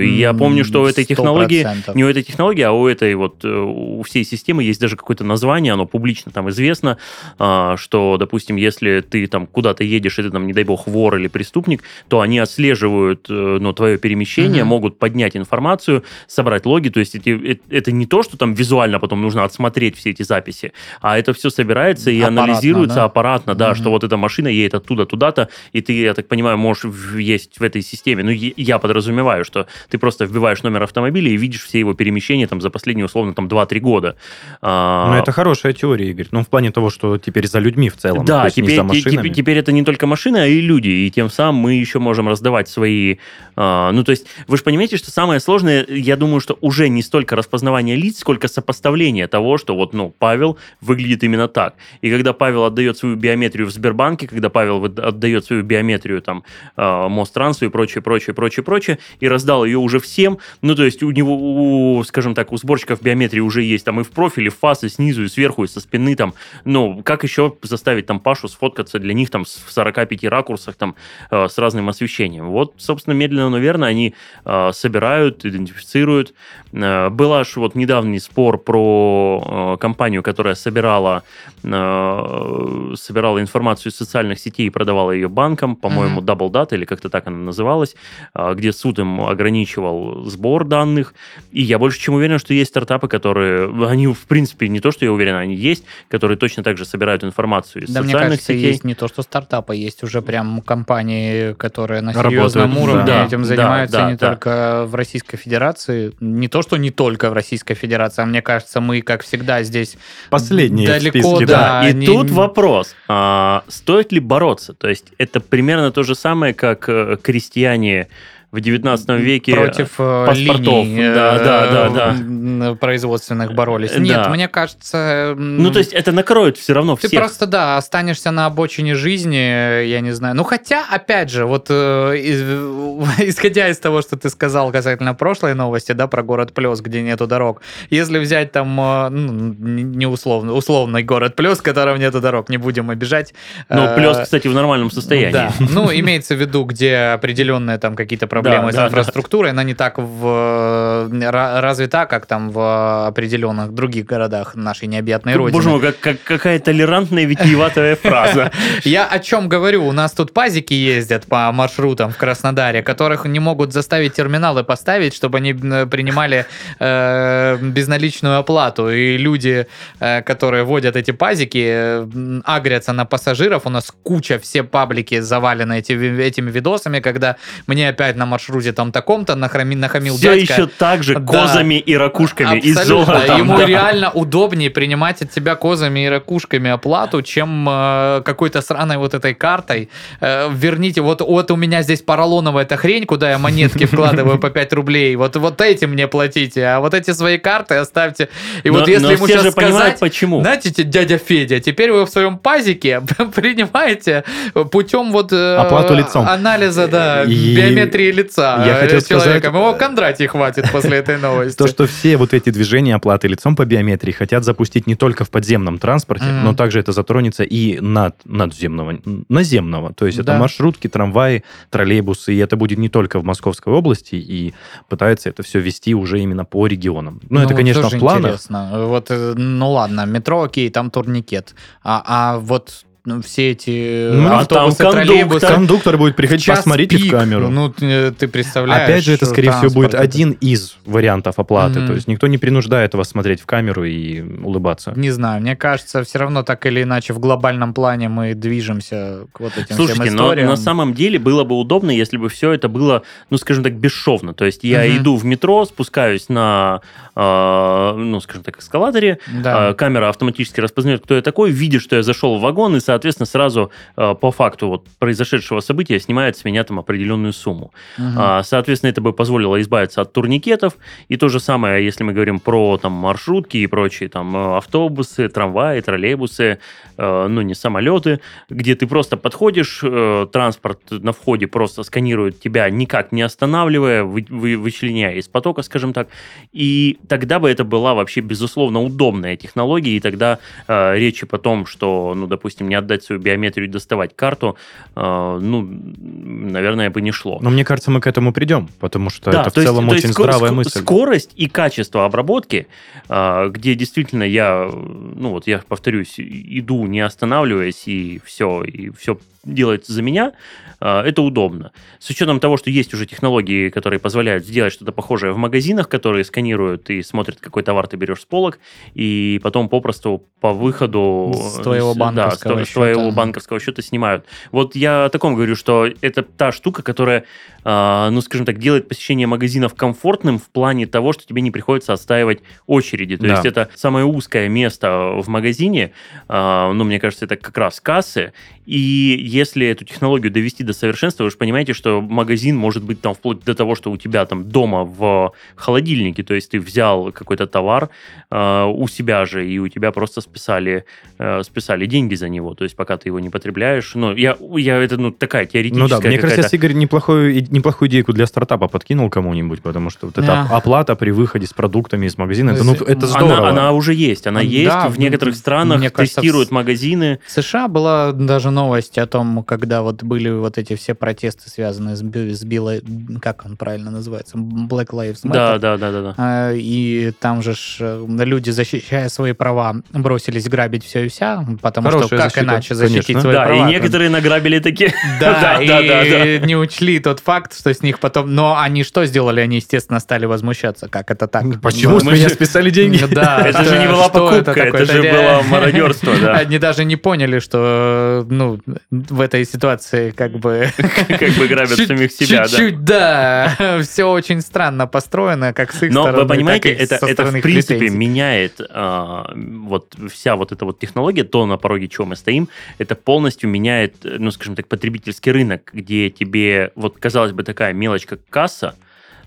И 0.01 0.17
я 0.17 0.33
помню, 0.33 0.63
что 0.65 0.81
у 0.81 0.85
этой 0.85 1.03
100%. 1.03 1.07
технологии, 1.07 1.67
не 1.93 2.03
у 2.03 2.07
этой 2.07 2.23
технологии, 2.23 2.61
а 2.63 2.71
у 2.71 2.87
этой 2.87 3.13
вот, 3.15 3.43
э, 3.43 3.49
у 3.49 4.01
всей 4.03 4.23
системы 4.23 4.63
есть 4.63 4.79
даже 4.79 4.95
какое-то 4.95 5.23
название, 5.23 5.73
оно 5.73 5.85
публично 5.85 6.31
там 6.31 6.49
известно, 6.49 6.97
а, 7.39 7.77
что, 7.77 8.17
допустим, 8.17 8.55
если 8.55 9.01
ты 9.01 9.27
там 9.27 9.47
куда-то 9.47 9.83
едешь, 9.83 10.19
и 10.19 10.23
ты 10.23 10.29
там, 10.29 10.47
не 10.47 10.53
дай 10.53 10.63
бог, 10.63 10.87
вор 10.87 11.17
или 11.17 11.27
преступник, 11.27 11.83
то 12.07 12.21
они 12.21 12.39
отслеживают 12.39 13.27
э, 13.29 13.57
ну, 13.59 13.73
твое 13.73 13.97
перемещение, 13.97 14.63
Мгм. 14.63 14.69
могут 14.69 14.99
поднять 14.99 15.35
информацию, 15.35 16.03
собрать 16.27 16.65
логи, 16.65 16.89
то 16.89 16.99
есть 16.99 17.15
эти, 17.15 17.29
э, 17.29 17.57
это 17.69 17.91
не 17.91 18.05
то, 18.05 18.23
что 18.23 18.37
там 18.37 18.53
визуально 18.53 18.99
потом 18.99 19.21
нужно 19.21 19.43
отсмотреть 19.43 19.97
все 19.97 20.11
эти 20.11 20.23
записи, 20.23 20.71
а 21.01 21.17
это 21.17 21.33
все 21.33 21.49
собирается 21.49 22.11
и 22.11 22.19
Аппаратно, 22.21 22.41
анализируется 22.43 22.95
да? 22.95 23.03
аппаратно, 23.05 23.55
да, 23.55 23.67
Мгм. 23.69 23.75
что 23.75 23.89
вот 23.89 24.03
эта 24.03 24.17
машина 24.17 24.47
едет 24.47 24.75
оттуда 24.75 25.05
туда-то, 25.05 25.49
и 25.71 25.81
ты, 25.81 25.93
я 25.93 26.13
так 26.13 26.27
понимаю, 26.27 26.57
можешь 26.57 26.85
есть 27.17 27.59
в 27.59 27.63
этой 27.63 27.81
системе, 27.81 28.23
ну, 28.23 28.31
я 28.31 28.79
подразумеваю, 28.79 29.32
что 29.41 29.67
ты 29.89 29.97
просто 29.97 30.25
вбиваешь 30.25 30.61
номер 30.63 30.83
автомобиля 30.83 31.31
и 31.31 31.37
видишь 31.37 31.63
все 31.63 31.79
его 31.79 31.93
перемещения 31.93 32.47
там 32.47 32.61
за 32.61 32.69
последние, 32.69 33.05
условно, 33.05 33.33
там 33.33 33.47
2-3 33.47 33.79
года. 33.79 34.15
А, 34.61 35.09
Ну, 35.11 35.17
это 35.17 35.31
хорошая 35.31 35.73
теория, 35.73 36.11
Игорь. 36.11 36.27
Ну, 36.31 36.41
в 36.41 36.47
плане 36.47 36.71
того, 36.71 36.89
что 36.89 37.17
теперь 37.17 37.47
за 37.47 37.59
людьми 37.59 37.89
в 37.89 37.97
целом. 37.97 38.25
да, 38.25 38.49
теперь, 38.49 38.75
за 38.75 38.83
машинами. 38.83 39.17
теперь, 39.17 39.33
теперь 39.33 39.57
это 39.57 39.71
не 39.71 39.83
только 39.83 40.05
машины, 40.07 40.37
а 40.37 40.45
и 40.45 40.61
люди. 40.61 40.89
И 40.89 41.11
тем 41.11 41.29
самым 41.29 41.55
мы 41.55 41.73
еще 41.73 41.99
можем 41.99 42.29
раздавать 42.29 42.69
свои... 42.69 43.17
а, 43.55 43.91
ну, 43.91 44.03
то 44.03 44.11
есть, 44.11 44.27
вы 44.47 44.57
же 44.57 44.63
понимаете, 44.63 44.97
что 44.97 45.11
самое 45.11 45.39
сложное, 45.39 45.85
я 45.87 46.15
думаю, 46.15 46.39
что 46.39 46.57
уже 46.61 46.89
не 46.89 47.01
столько 47.01 47.35
распознавание 47.35 47.95
лиц, 47.95 48.19
сколько 48.19 48.47
сопоставление 48.47 49.27
того, 49.27 49.57
что 49.57 49.75
вот, 49.75 49.93
ну, 49.93 50.13
Павел 50.17 50.57
выглядит 50.81 51.23
именно 51.23 51.47
так. 51.47 51.75
И 52.01 52.09
когда 52.09 52.33
Павел 52.33 52.65
отдает 52.65 52.97
свою 52.97 53.15
биометрию 53.15 53.67
в 53.67 53.71
Сбербанке, 53.71 54.27
когда 54.27 54.49
Павел 54.49 54.83
отдает 54.83 55.45
свою 55.45 55.63
биометрию 55.63 56.21
там 56.21 56.43
а, 56.75 57.07
Мострансу 57.09 57.65
и 57.65 57.69
прочее, 57.69 58.01
прочее, 58.01 58.33
прочее, 58.33 58.63
прочее, 58.63 58.99
и 59.23 59.27
раздал 59.29 59.63
ее 59.63 59.77
уже 59.77 59.99
всем, 59.99 60.37
ну, 60.61 60.75
то 60.75 60.83
есть 60.83 61.01
у 61.01 61.09
него, 61.11 61.97
у, 61.97 62.03
скажем 62.03 62.35
так, 62.35 62.51
у 62.51 62.57
сборщиков 62.57 63.01
биометрии 63.01 63.39
уже 63.39 63.63
есть 63.63 63.85
там 63.85 64.01
и 64.01 64.03
в 64.03 64.09
профиле, 64.11 64.49
в 64.49 64.57
фас, 64.57 64.83
и 64.83 64.89
снизу, 64.89 65.23
и 65.23 65.29
сверху, 65.29 65.63
и 65.63 65.67
со 65.67 65.79
спины 65.79 66.15
там, 66.15 66.33
ну, 66.65 67.01
как 67.03 67.23
еще 67.23 67.53
заставить 67.61 68.05
там 68.05 68.19
Пашу 68.19 68.49
сфоткаться 68.49 68.99
для 68.99 69.13
них 69.13 69.29
там 69.29 69.45
в 69.45 69.47
45 69.47 70.25
ракурсах 70.25 70.75
там 70.75 70.95
э, 71.31 71.47
с 71.47 71.57
разным 71.57 71.87
освещением? 71.87 72.49
Вот, 72.49 72.73
собственно, 72.77 73.13
медленно, 73.13 73.49
но 73.49 73.59
верно 73.59 73.87
они 73.87 74.13
э, 74.43 74.71
собирают, 74.73 75.45
идентифицируют. 75.45 76.33
Э, 76.73 77.09
Был 77.09 77.31
аж 77.33 77.55
вот 77.55 77.75
недавний 77.75 78.19
спор 78.19 78.57
про 78.57 79.75
э, 79.75 79.77
компанию, 79.79 80.21
которая 80.21 80.55
собирала, 80.55 81.23
э, 81.63 82.93
собирала 82.95 83.39
информацию 83.39 83.91
из 83.91 83.95
социальных 83.95 84.39
сетей 84.39 84.67
и 84.67 84.69
продавала 84.69 85.11
ее 85.11 85.29
банкам, 85.29 85.75
по-моему, 85.75 86.21
Мгм. 86.21 86.29
Double 86.29 86.51
Data 86.51 86.75
или 86.75 86.85
как-то 86.85 87.09
так 87.09 87.27
она 87.27 87.37
называлась, 87.37 87.95
э, 88.35 88.53
где 88.55 88.73
суд 88.73 88.99
им 88.99 89.12
ограничивал 89.21 90.25
сбор 90.29 90.65
данных. 90.65 91.13
И 91.51 91.61
я 91.61 91.79
больше 91.79 91.99
чем 91.99 92.15
уверен, 92.15 92.39
что 92.39 92.53
есть 92.53 92.71
стартапы, 92.71 93.07
которые, 93.07 93.65
они, 93.87 94.07
в 94.07 94.25
принципе, 94.27 94.67
не 94.67 94.79
то, 94.79 94.91
что 94.91 95.05
я 95.05 95.11
уверен, 95.11 95.35
они 95.35 95.55
есть, 95.55 95.83
которые 96.09 96.37
точно 96.37 96.63
так 96.63 96.77
же 96.77 96.85
собирают 96.85 97.23
информацию 97.23 97.83
из 97.83 97.89
Да, 97.89 98.01
мне 98.01 98.09
социальных 98.11 98.39
кажется, 98.39 98.53
сетей. 98.53 98.67
есть 98.67 98.83
не 98.83 98.95
то, 98.95 99.07
что 99.07 99.21
стартапы, 99.21 99.75
есть 99.75 100.03
уже 100.03 100.21
прям 100.21 100.61
компании, 100.61 101.53
которые 101.53 102.01
на 102.01 102.13
Работают, 102.13 102.51
серьезном 102.51 102.77
уровне 102.77 103.03
да. 103.05 103.25
этим 103.25 103.41
Да, 103.41 103.47
занимаются 103.47 103.97
да, 103.97 104.11
не 104.11 104.17
да. 104.17 104.29
только 104.29 104.85
в 104.87 104.95
Российской 104.95 105.37
Федерации. 105.37 106.13
Не 106.19 106.47
то, 106.47 106.61
что 106.61 106.77
не 106.77 106.91
только 106.91 107.29
в 107.29 107.33
Российской 107.33 107.73
Федерации, 107.75 108.21
а 108.21 108.25
мне 108.25 108.41
кажется, 108.41 108.81
мы, 108.81 109.01
как 109.01 109.23
всегда, 109.23 109.63
здесь 109.63 109.97
Последние 110.29 110.87
далеко, 110.87 111.17
в 111.19 111.21
списке, 111.37 111.45
да. 111.45 111.81
да. 111.81 111.89
И 111.89 111.93
не- 111.93 112.05
тут 112.05 112.29
вопрос, 112.31 112.95
а, 113.07 113.63
стоит 113.67 114.11
ли 114.11 114.19
бороться? 114.19 114.73
То 114.73 114.89
есть 114.89 115.07
это 115.17 115.39
примерно 115.39 115.91
то 115.91 116.03
же 116.03 116.15
самое, 116.15 116.53
как 116.53 116.87
э, 116.89 117.17
крестьяне 117.21 118.07
в 118.53 118.61
19 118.61 119.09
веке 119.19 119.55
против 119.55 119.89
э, 119.97 120.25
паспортов. 120.27 120.85
линий 120.85 121.01
э, 121.01 121.13
Да, 121.15 121.39
да, 121.39 121.89
да, 121.89 122.13
да. 122.15 122.75
производственных 122.75 123.55
боролись. 123.55 123.91
Э, 123.95 123.99
Нет, 123.99 124.21
да. 124.25 124.29
мне 124.29 124.47
кажется... 124.47 125.33
Ну, 125.35 125.71
то 125.71 125.79
есть 125.79 125.91
это 125.91 126.11
накроет 126.11 126.57
все 126.57 126.73
равно 126.73 126.95
Ты 126.95 127.07
всех. 127.07 127.19
просто, 127.19 127.47
да, 127.47 127.77
останешься 127.77 128.29
на 128.29 128.45
обочине 128.45 128.93
жизни, 128.93 129.87
я 129.87 130.01
не 130.01 130.11
знаю. 130.11 130.35
Ну, 130.35 130.43
хотя, 130.43 130.85
опять 130.87 131.31
же, 131.31 131.47
вот 131.47 131.65
э, 131.71 132.13
исходя 133.17 133.69
из 133.69 133.79
того, 133.79 134.03
что 134.03 134.17
ты 134.17 134.29
сказал 134.29 134.71
касательно 134.71 135.15
прошлой 135.15 135.55
новости, 135.55 135.93
да, 135.93 136.05
про 136.05 136.21
город 136.21 136.53
Плес, 136.53 136.79
где 136.81 137.01
нету 137.01 137.25
дорог, 137.25 137.63
если 137.89 138.19
взять 138.19 138.51
там, 138.51 138.79
э, 138.79 139.09
ну, 139.09 139.31
не 139.73 140.05
условно, 140.05 140.53
условный 140.53 141.01
город 141.01 141.35
Плес, 141.35 141.57
в 141.57 141.63
котором 141.63 141.97
нету 141.97 142.21
дорог, 142.21 142.49
не 142.49 142.57
будем 142.57 142.91
обижать. 142.91 143.33
Ну, 143.69 143.83
э, 143.83 143.95
плюс, 143.95 144.17
кстати, 144.19 144.47
в 144.47 144.53
нормальном 144.53 144.91
состоянии. 144.91 145.33
Да, 145.33 145.51
ну, 145.59 145.91
имеется 145.91 146.35
в 146.35 146.39
виду, 146.39 146.65
где 146.65 147.13
определенные 147.15 147.79
там 147.79 147.95
какие-то 147.95 148.27
проблемы 148.27 148.42
Да, 148.43 148.71
с 148.71 148.75
да, 148.75 148.87
инфраструктурой, 148.87 149.51
она 149.51 149.63
не 149.63 149.73
так 149.73 149.97
в, 149.97 150.25
э, 150.25 151.09
ра- 151.11 151.59
развита, 151.61 152.05
как 152.05 152.25
там 152.25 152.49
в 152.49 153.07
определенных 153.07 153.73
других 153.73 154.05
городах 154.05 154.55
нашей 154.55 154.87
необъятной 154.87 155.35
родины. 155.35 155.57
Боже 155.57 155.69
мой, 155.69 155.81
как, 155.81 155.99
как- 155.99 156.23
какая 156.23 156.59
толерантная 156.59 157.25
витиеватая 157.25 157.95
фраза. 157.95 158.51
Я 158.83 159.05
о 159.05 159.19
чем 159.19 159.49
говорю? 159.49 159.85
У 159.85 159.91
нас 159.91 160.11
тут 160.11 160.33
пазики 160.33 160.73
ездят 160.73 161.25
по 161.25 161.51
маршрутам 161.51 162.11
в 162.11 162.17
Краснодаре, 162.17 162.81
которых 162.83 163.25
не 163.25 163.39
могут 163.39 163.73
заставить 163.73 164.13
терминалы 164.13 164.63
поставить, 164.63 165.13
чтобы 165.13 165.37
они 165.37 165.53
э, 165.53 165.85
принимали 165.85 166.45
э, 166.79 167.57
безналичную 167.61 168.37
оплату. 168.39 168.89
И 168.89 169.17
люди, 169.17 169.67
э, 169.99 170.21
которые 170.21 170.63
водят 170.63 170.95
эти 170.95 171.11
пазики, 171.11 171.65
э, 171.65 172.41
агрятся 172.45 172.93
на 172.93 173.05
пассажиров. 173.05 173.65
У 173.65 173.69
нас 173.69 173.91
куча, 174.03 174.39
все 174.39 174.63
паблики 174.63 175.19
завалены 175.19 175.79
эти, 175.79 175.93
этими 176.21 176.51
видосами, 176.51 176.99
когда 176.99 177.35
мне 177.67 177.89
опять 177.89 178.15
на 178.15 178.25
маршруте 178.33 178.71
там 178.73 178.91
таком-то 178.91 179.35
нахрами- 179.35 179.75
нахамил 179.75 180.15
Все 180.17 180.35
дядька. 180.35 180.53
еще 180.53 180.65
так 180.67 181.03
же 181.03 181.13
Да. 181.15 181.21
козами 181.21 181.75
и 181.75 181.95
ракушками 181.97 182.57
Абсолютно. 182.57 182.83
золота. 182.85 183.37
Ему 183.37 183.57
Да. 183.57 183.65
реально 183.65 184.09
удобнее 184.11 184.69
принимать 184.69 185.21
от 185.21 185.31
тебя 185.31 185.55
козами 185.55 186.05
и 186.05 186.09
ракушками 186.09 186.69
оплату, 186.71 187.21
чем 187.21 187.67
э, 187.69 188.21
какой-то 188.25 188.61
сраной 188.61 188.97
вот 188.97 189.13
этой 189.13 189.33
картой. 189.35 189.89
Э, 190.21 190.49
верните, 190.51 191.01
вот, 191.01 191.21
вот 191.21 191.51
у 191.51 191.55
меня 191.55 191.81
здесь 191.83 192.01
поролоновая 192.01 192.63
эта 192.65 192.77
хрень, 192.77 193.05
куда 193.05 193.29
я 193.31 193.37
монетки 193.37 193.85
вкладываю 193.85 194.39
по 194.39 194.49
5 194.49 194.73
рублей. 194.73 195.15
Вот, 195.15 195.35
вот 195.35 195.61
эти 195.61 195.85
мне 195.85 196.07
платите, 196.07 196.65
а 196.65 196.79
вот 196.79 196.93
эти 196.93 197.11
свои 197.13 197.37
карты 197.37 197.75
оставьте. 197.75 198.29
И 198.63 198.69
Но- 198.69 198.79
вот 198.79 198.87
если 198.87 199.03
но 199.05 199.11
ему 199.11 199.25
все 199.25 199.33
сейчас 199.35 199.43
же 199.43 199.51
понимают, 199.51 199.77
сказать, 199.97 199.99
почему. 199.99 200.41
знаете, 200.41 200.71
те- 200.71 200.83
дядя 200.83 201.17
Федя, 201.17 201.59
теперь 201.59 201.91
вы 201.91 202.05
в 202.05 202.09
своем 202.09 202.37
пазике 202.37 203.01
принимаете 203.35 204.23
путем 204.71 205.11
вот 205.11 205.31
э, 205.33 205.55
Оплату 205.57 205.93
лицом. 205.93 206.27
анализа, 206.27 206.87
да, 206.87 207.23
И 207.23 207.55
биометрии 207.55 208.11
лица 208.11 208.22
я 208.37 208.77
э, 208.77 208.81
хотел 208.81 209.01
человека. 209.01 209.39
сказать, 209.39 209.43
Его 209.43 209.73
Кондратий 209.73 210.27
хватит 210.27 210.71
после 210.71 210.97
этой 210.97 211.17
новости. 211.17 211.57
То, 211.57 211.67
что 211.67 211.87
все 211.87 212.17
вот 212.17 212.33
эти 212.33 212.49
движения 212.49 212.95
оплаты 212.95 213.27
лицом 213.27 213.55
по 213.55 213.65
биометрии 213.65 214.11
хотят 214.11 214.43
запустить 214.43 214.87
не 214.87 214.95
только 214.95 215.25
в 215.25 215.29
подземном 215.29 215.79
транспорте, 215.79 216.25
но 216.25 216.53
также 216.53 216.79
это 216.79 216.91
затронется 216.91 217.43
и 217.43 217.79
над, 217.79 218.15
надземного, 218.25 218.99
наземного. 219.29 219.93
То 219.93 220.05
есть 220.05 220.19
это 220.19 220.37
маршрутки, 220.37 220.87
трамваи, 220.87 221.43
троллейбусы, 221.69 222.33
и 222.33 222.37
это 222.37 222.55
будет 222.55 222.77
не 222.77 222.89
только 222.89 223.19
в 223.19 223.23
Московской 223.23 223.73
области, 223.73 224.15
и 224.15 224.53
пытаются 224.89 225.29
это 225.29 225.43
все 225.43 225.59
вести 225.59 225.93
уже 225.95 226.19
именно 226.19 226.45
по 226.45 226.67
регионам. 226.67 227.19
Ну, 227.29 227.39
это, 227.39 227.49
вот 227.49 227.57
конечно, 227.57 227.89
в 227.89 227.99
планах. 227.99 228.31
Интересно. 228.31 228.87
Вот, 228.87 229.07
э, 229.09 229.33
ну 229.35 229.71
ладно, 229.71 230.05
метро, 230.05 230.43
окей, 230.43 230.69
там 230.69 230.91
турникет. 230.91 231.55
А, 231.83 232.03
а 232.05 232.39
вот 232.39 232.85
ну, 233.05 233.21
все 233.21 233.51
эти 233.51 234.09
Ну, 234.13 234.29
а 234.29 234.39
автобусы, 234.39 234.77
там 234.77 234.91
троллейбусы. 234.93 235.39
кондуктор. 235.41 235.53
Кондуктор 235.55 235.97
будет 235.97 236.15
приходить, 236.15 236.43
час 236.45 236.59
посмотрите 236.59 236.97
пик. 236.97 237.07
в 237.07 237.11
камеру. 237.11 237.49
Ну, 237.49 237.67
ты, 237.69 238.11
ты 238.11 238.27
представляешь. 238.29 238.83
Опять 238.83 239.03
же, 239.03 239.11
это, 239.13 239.25
скорее 239.25 239.51
всего, 239.51 239.69
будет 239.71 239.93
один 239.93 240.31
из 240.39 240.77
вариантов 240.85 241.37
оплаты. 241.37 241.79
Мгм. 241.79 241.87
То 241.87 241.93
есть 241.95 242.07
никто 242.07 242.27
не 242.27 242.37
принуждает 242.37 242.93
вас 242.93 243.09
смотреть 243.09 243.41
в 243.41 243.45
камеру 243.45 243.83
и 243.83 244.21
улыбаться. 244.41 244.93
Не 244.95 245.11
знаю, 245.11 245.41
мне 245.41 245.55
кажется, 245.57 246.03
все 246.03 246.19
равно 246.19 246.43
так 246.43 246.65
или 246.65 246.83
иначе 246.83 247.11
в 247.13 247.19
глобальном 247.19 247.73
плане 247.73 248.07
мы 248.07 248.35
движемся 248.35 249.27
к 249.33 249.39
вот 249.41 249.57
этим 249.57 249.75
Слушайте, 249.75 250.03
всем 250.03 250.15
но 250.15 250.23
историям. 250.23 250.47
на 250.47 250.55
самом 250.55 250.93
деле 250.93 251.19
было 251.19 251.43
бы 251.43 251.59
удобно, 251.59 251.91
если 251.91 252.15
бы 252.15 252.29
все 252.29 252.53
это 252.53 252.69
было, 252.69 253.03
ну, 253.29 253.37
скажем 253.37 253.63
так, 253.65 253.73
бесшовно. 253.73 254.33
То 254.33 254.45
есть 254.45 254.63
я 254.63 254.85
Мгм. 254.85 254.97
иду 254.97 255.15
в 255.17 255.25
метро, 255.25 255.65
спускаюсь 255.65 256.29
на, 256.29 256.79
э, 257.15 257.93
ну, 257.97 258.19
скажем 258.21 258.43
так, 258.43 258.59
эскалаторе, 258.59 259.19
Да. 259.41 259.71
э, 259.71 259.73
камера 259.73 260.09
автоматически 260.09 260.61
распознает, 260.61 261.03
кто 261.03 261.15
я 261.15 261.21
такой, 261.21 261.51
видит, 261.51 261.81
что 261.81 261.95
я 261.97 262.03
зашел 262.03 262.37
в 262.37 262.41
вагон, 262.41 262.75
и, 262.75 262.79
соответственно, 262.79 262.92
сразу 263.25 263.71
э, 263.97 264.15
по 264.19 264.31
факту 264.31 264.67
вот 264.67 264.87
произошедшего 264.99 265.59
события 265.61 265.99
снимает 265.99 266.37
с 266.37 266.45
меня 266.45 266.63
там 266.63 266.79
определенную 266.79 267.33
сумму. 267.33 267.71
А, 268.17 268.43
Соответственно, 268.43 268.91
это 268.91 269.01
бы 269.01 269.13
позволило 269.13 269.59
избавиться 269.61 270.01
от 270.01 270.13
турникетов. 270.13 270.73
И 271.07 271.17
то 271.17 271.29
же 271.29 271.39
самое, 271.39 271.83
если 271.85 272.03
мы 272.03 272.13
говорим 272.13 272.39
про 272.39 272.77
там, 272.77 272.91
маршрутки 272.91 273.57
и 273.57 273.67
прочие 273.67 274.09
там, 274.09 274.35
э, 274.35 274.57
автобусы, 274.57 275.29
трамваи, 275.29 275.81
троллейбусы, 275.81 276.59
э, 276.97 277.27
ну 277.27 277.41
не 277.41 277.55
самолеты, 277.55 278.19
где 278.49 278.75
ты 278.75 278.87
просто 278.87 279.17
подходишь, 279.17 279.83
транспорт 280.31 280.79
на 280.91 281.11
входе 281.11 281.47
просто 281.47 281.83
сканирует 281.83 282.39
тебя, 282.39 282.69
никак 282.69 283.11
не 283.11 283.21
останавливая, 283.21 284.03
вы- 284.03 284.25
вы- 284.29 284.57
вычленяя 284.57 285.15
из 285.15 285.27
потока, 285.27 285.61
скажем 285.63 285.93
так. 285.93 286.07
И 286.51 286.97
тогда 287.07 287.39
бы 287.39 287.49
это 287.49 287.63
была 287.63 287.93
вообще, 287.93 288.21
безусловно, 288.21 288.81
удобная 288.81 289.35
технология, 289.37 289.95
и 289.97 289.99
тогда 289.99 290.39
э, 290.67 290.97
речи 290.97 291.25
потом, 291.25 291.65
что, 291.65 292.13
ну, 292.15 292.27
допустим, 292.27 292.69
не 292.69 292.75
отдать 292.83 293.03
свою 293.03 293.21
биометрию 293.21 293.67
и 293.67 293.71
доставать 293.71 294.15
карту, 294.15 294.55
э, 294.95 295.39
ну, 295.41 295.61
наверное, 295.67 296.89
бы 296.89 297.01
не 297.01 297.11
шло. 297.11 297.39
Но 297.41 297.49
мне 297.49 297.65
кажется, 297.65 297.91
мы 297.91 297.99
к 298.01 298.07
этому 298.07 298.31
придем, 298.33 298.69
потому 298.79 299.09
что 299.09 299.31
Да, 299.31 299.41
это 299.41 299.49
в 299.51 299.57
есть- 299.57 299.67
целом 299.67 299.85
есть 299.87 300.05
очень 300.05 300.09
ско- 300.13 300.23
здравая 300.23 300.51
ско- 300.51 300.55
мысль. 300.55 300.79
Скорость 300.81 301.31
и 301.35 301.47
качество 301.47 302.05
обработки, 302.05 302.67
а, 303.09 303.49
где 303.49 303.75
действительно 303.75 304.23
я, 304.23 304.69
ну 304.71 305.29
вот 305.31 305.47
я 305.47 305.59
повторюсь, 305.67 306.15
иду 306.17 306.85
не 306.87 306.99
останавливаясь 307.01 307.87
и 307.87 308.21
все, 308.25 308.63
и 308.63 308.89
все 308.91 309.17
делается 309.43 309.91
за 309.91 310.01
меня, 310.01 310.33
а, 310.79 311.03
это 311.03 311.21
удобно. 311.21 311.71
С 311.99 312.09
учетом 312.09 312.39
того, 312.39 312.57
что 312.57 312.69
есть 312.69 312.93
уже 312.93 313.05
технологии, 313.05 313.69
которые 313.69 313.99
позволяют 313.99 314.45
сделать 314.45 314.73
что-то 314.73 314.91
похожее 314.91 315.33
в 315.33 315.37
магазинах, 315.37 315.89
которые 315.89 316.23
сканируют 316.23 316.89
и 316.89 317.01
смотрят, 317.01 317.39
какой 317.39 317.63
товар 317.63 317.87
ты 317.87 317.97
берешь 317.97 318.21
с 318.21 318.25
полок, 318.25 318.59
и 318.93 319.39
потом 319.43 319.69
попросту 319.69 320.23
по 320.39 320.53
выходу 320.53 321.31
С 321.35 321.61
твоего 321.61 321.93
банковского 321.93 322.55
да, 322.57 322.65
с, 322.65 322.69
с 322.69 322.73
твоего 322.73 323.01
счета. 323.03 323.15
банковского 323.15 323.59
счета 323.59 323.81
снимают. 323.81 324.25
Вот 324.51 324.75
я 324.75 325.05
о 325.05 325.09
таком 325.09 325.35
говорю, 325.35 325.55
что 325.55 325.87
это 326.01 326.23
та 326.23 326.51
штука, 326.51 326.83
которая 326.83 327.25
а, 327.65 328.09
ну, 328.09 328.21
скажем 328.21 328.45
так, 328.45 328.59
делает 328.59 328.87
посещение 328.89 329.27
магазинов 329.27 329.73
комфортным 329.75 330.37
в 330.37 330.49
плане 330.49 330.85
того, 330.85 331.13
что 331.13 331.25
тебе 331.25 331.41
не 331.41 331.51
приходится 331.51 331.93
отстаивать 331.93 332.39
очереди. 332.67 333.15
То 333.15 333.23
Да. 333.23 333.33
есть 333.33 333.45
это 333.45 333.69
самое 333.75 334.05
узкое 334.05 334.49
место 334.49 335.13
в 335.17 335.27
магазине, 335.29 335.93
а, 336.27 336.73
ну, 336.73 336.83
мне 336.83 336.99
кажется, 336.99 337.25
это 337.25 337.37
как 337.37 337.57
раз 337.57 337.79
кассы. 337.79 338.33
И 338.65 338.77
если 339.21 339.67
эту 339.67 339.83
технологию 339.85 340.31
довести 340.31 340.63
до 340.63 340.73
совершенства, 340.73 341.25
вы 341.25 341.31
же 341.31 341.37
понимаете, 341.37 341.73
что 341.73 342.01
магазин 342.01 342.55
может 342.55 342.83
быть 342.83 343.01
там 343.01 343.13
вплоть 343.13 343.43
до 343.43 343.53
того, 343.55 343.75
что 343.75 343.91
у 343.91 343.97
тебя 343.97 344.25
там 344.25 344.49
дома 344.49 344.83
в 344.85 345.33
холодильнике, 345.55 346.23
то 346.23 346.33
есть 346.33 346.51
ты 346.51 346.59
взял 346.59 347.11
какой-то 347.11 347.45
товар 347.47 347.89
а, 348.31 348.65
у 348.67 348.87
себя 348.87 349.25
же, 349.25 349.47
и 349.49 349.59
у 349.59 349.67
тебя 349.67 349.91
просто 349.91 350.21
списали, 350.21 350.85
э, 351.19 351.43
списали 351.43 351.85
деньги 351.85 352.15
за 352.15 352.29
него, 352.29 352.53
то 352.53 352.63
есть 352.63 352.75
пока 352.75 352.97
ты 352.97 353.09
его 353.09 353.19
не 353.19 353.29
потребляешь. 353.29 353.95
Ну, 353.95 354.15
я, 354.15 354.37
я 354.57 354.77
это, 354.77 354.97
ну, 354.97 355.11
такая 355.11 355.45
теоретическая 355.45 355.95
Ну 355.95 356.01
да, 356.01 356.07
мне 356.07 356.17
кажется, 356.17 356.55
Игорь 356.55 356.73
неплохую, 356.73 357.45
неплохую 357.51 357.89
идейку 357.89 358.13
для 358.13 358.27
стартапа 358.27 358.67
подкинул 358.67 359.09
кому-нибудь, 359.09 359.61
потому 359.61 359.89
что 359.89 360.05
вот 360.07 360.17
эта 360.17 360.27
Да. 360.27 360.47
оплата 360.51 360.95
при 360.95 361.11
выходе 361.11 361.45
с 361.47 361.53
продуктами 361.53 362.05
из 362.05 362.17
магазина, 362.17 362.51
это, 362.51 362.63
ну, 362.63 362.73
это 362.73 362.91
она- 362.91 363.07
здорово. 363.07 363.49
Она, 363.49 363.49
она 363.49 363.71
уже 363.73 363.93
есть, 363.93 364.25
она 364.27 364.39
Да, 364.39 364.45
есть. 364.45 364.71
В 364.71 364.89
в- 364.91 364.99
некоторых 364.99 365.35
странах 365.35 365.79
кажется, 365.91 366.21
тестируют 366.21 366.49
в- 366.49 366.51
магазины. 366.53 367.19
В 367.25 367.31
США 367.31 367.67
была 367.67 368.11
даже 368.13 368.52
новость 368.53 368.97
о 368.97 369.05
том, 369.07 369.43
когда 369.43 369.81
вот 369.81 370.03
были 370.03 370.29
вот 370.29 370.57
эти 370.57 370.75
все 370.75 370.93
протесты, 370.93 371.49
связанные 371.49 371.95
с, 371.95 372.01
с 372.01 372.43
Билла, 372.43 372.75
как 373.21 373.45
он 373.45 373.57
правильно 373.57 373.91
называется, 373.91 374.37
Black 374.37 374.87
Lives 374.91 375.23
Matter. 375.25 375.33
Да, 375.33 375.57
да, 375.57 375.77
да, 375.77 375.91
да, 375.91 376.13
да. 376.17 376.51
И 376.53 377.11
там 377.19 377.41
же 377.41 377.53
ж, 377.53 377.77
э, 377.81 378.05
люди, 378.25 378.49
защищая 378.51 379.09
свои 379.09 379.33
права, 379.33 379.75
бросились 379.91 380.47
грабить 380.47 380.85
все 380.85 381.05
и 381.05 381.09
вся, 381.09 381.45
потому 381.61 381.89
что 381.89 381.99
Хорошая 381.99 382.19
как 382.19 382.31
защита, 382.31 382.45
иначе 382.53 382.75
защитить 382.75 383.05
конечно. 383.07 383.21
свои 383.21 383.33
Да, 383.33 383.45
права? 383.45 383.67
и 383.67 383.71
некоторые 383.71 384.09
награбили 384.09 384.59
такие. 384.59 384.93
Да, 385.19 385.57
Да, 385.57 385.61
и 385.61 385.67
да, 385.67 385.81
да, 385.81 386.03
да. 386.39 386.45
не 386.45 386.55
учли 386.55 386.99
тот 386.99 387.19
факт, 387.19 387.57
что 387.57 387.73
с 387.73 387.81
них 387.81 387.99
потом... 387.99 388.33
Но 388.33 388.57
они 388.59 388.83
что 388.83 389.05
сделали? 389.05 389.39
Они, 389.41 389.57
естественно, 389.57 389.99
стали 389.99 390.25
возмущаться. 390.25 390.87
Как 390.87 391.11
это 391.11 391.27
так? 391.27 391.43
Почему 391.61 391.93
Ну, 391.93 391.99
с 391.99 392.03
мы 392.03 392.13
меня 392.13 392.29
списали 392.29 392.69
деньги? 392.69 393.03
Да, 393.13 393.41
Это 393.45 393.63
же 393.63 393.77
не 393.77 393.85
что- 393.85 393.93
была 393.93 394.03
что 394.05 394.13
покупка, 394.29 394.59
это 394.61 394.85
же 394.85 395.01
было 395.01 395.41
мародерство, 395.49 396.13
да. 396.21 396.33
Они 396.43 396.57
даже 396.59 396.85
не 396.85 396.95
поняли, 396.95 397.39
что 397.39 398.25
ну, 398.43 398.59
в 398.91 399.21
этой 399.21 399.45
ситуации 399.45 400.11
как 400.11 400.31
бы... 400.33 400.67
Как 400.77 401.31
бы 401.31 401.47
грабят 401.47 401.77
самих 401.77 402.11
себя, 402.11 402.43
да. 402.43 402.47
Чуть-чуть, 402.47 402.83
да. 402.83 403.79
Все 403.83 404.05
очень 404.05 404.41
странно 404.41 404.87
построено, 404.87 405.53
как 405.53 405.71
с 405.71 405.83
их 405.83 405.91
Но 405.91 406.03
стороны, 406.03 406.23
вы 406.23 406.27
понимаете, 406.27 406.71
это, 406.71 406.99
это 407.05 407.25
в 407.25 407.41
принципе 407.41 407.89
меняет 407.89 408.59
а, 408.69 409.31
вот 409.35 409.95
вся 410.11 410.35
вот 410.35 410.51
эта 410.51 410.65
вот 410.65 410.79
технология, 410.79 411.23
то 411.23 411.45
на 411.45 411.57
пороге 411.57 411.87
чего 411.87 412.05
мы 412.05 412.15
стоим, 412.15 412.49
это 412.77 412.95
полностью 412.95 413.49
меняет, 413.49 413.95
ну 414.03 414.31
скажем 414.31 414.55
так, 414.55 414.67
потребительский 414.67 415.31
рынок, 415.31 415.69
где 415.73 416.09
тебе 416.09 416.71
вот 416.75 416.97
казалось 416.97 417.31
бы 417.31 417.43
такая 417.43 417.73
мелочь 417.73 418.05
как 418.05 418.19
касса, 418.29 418.75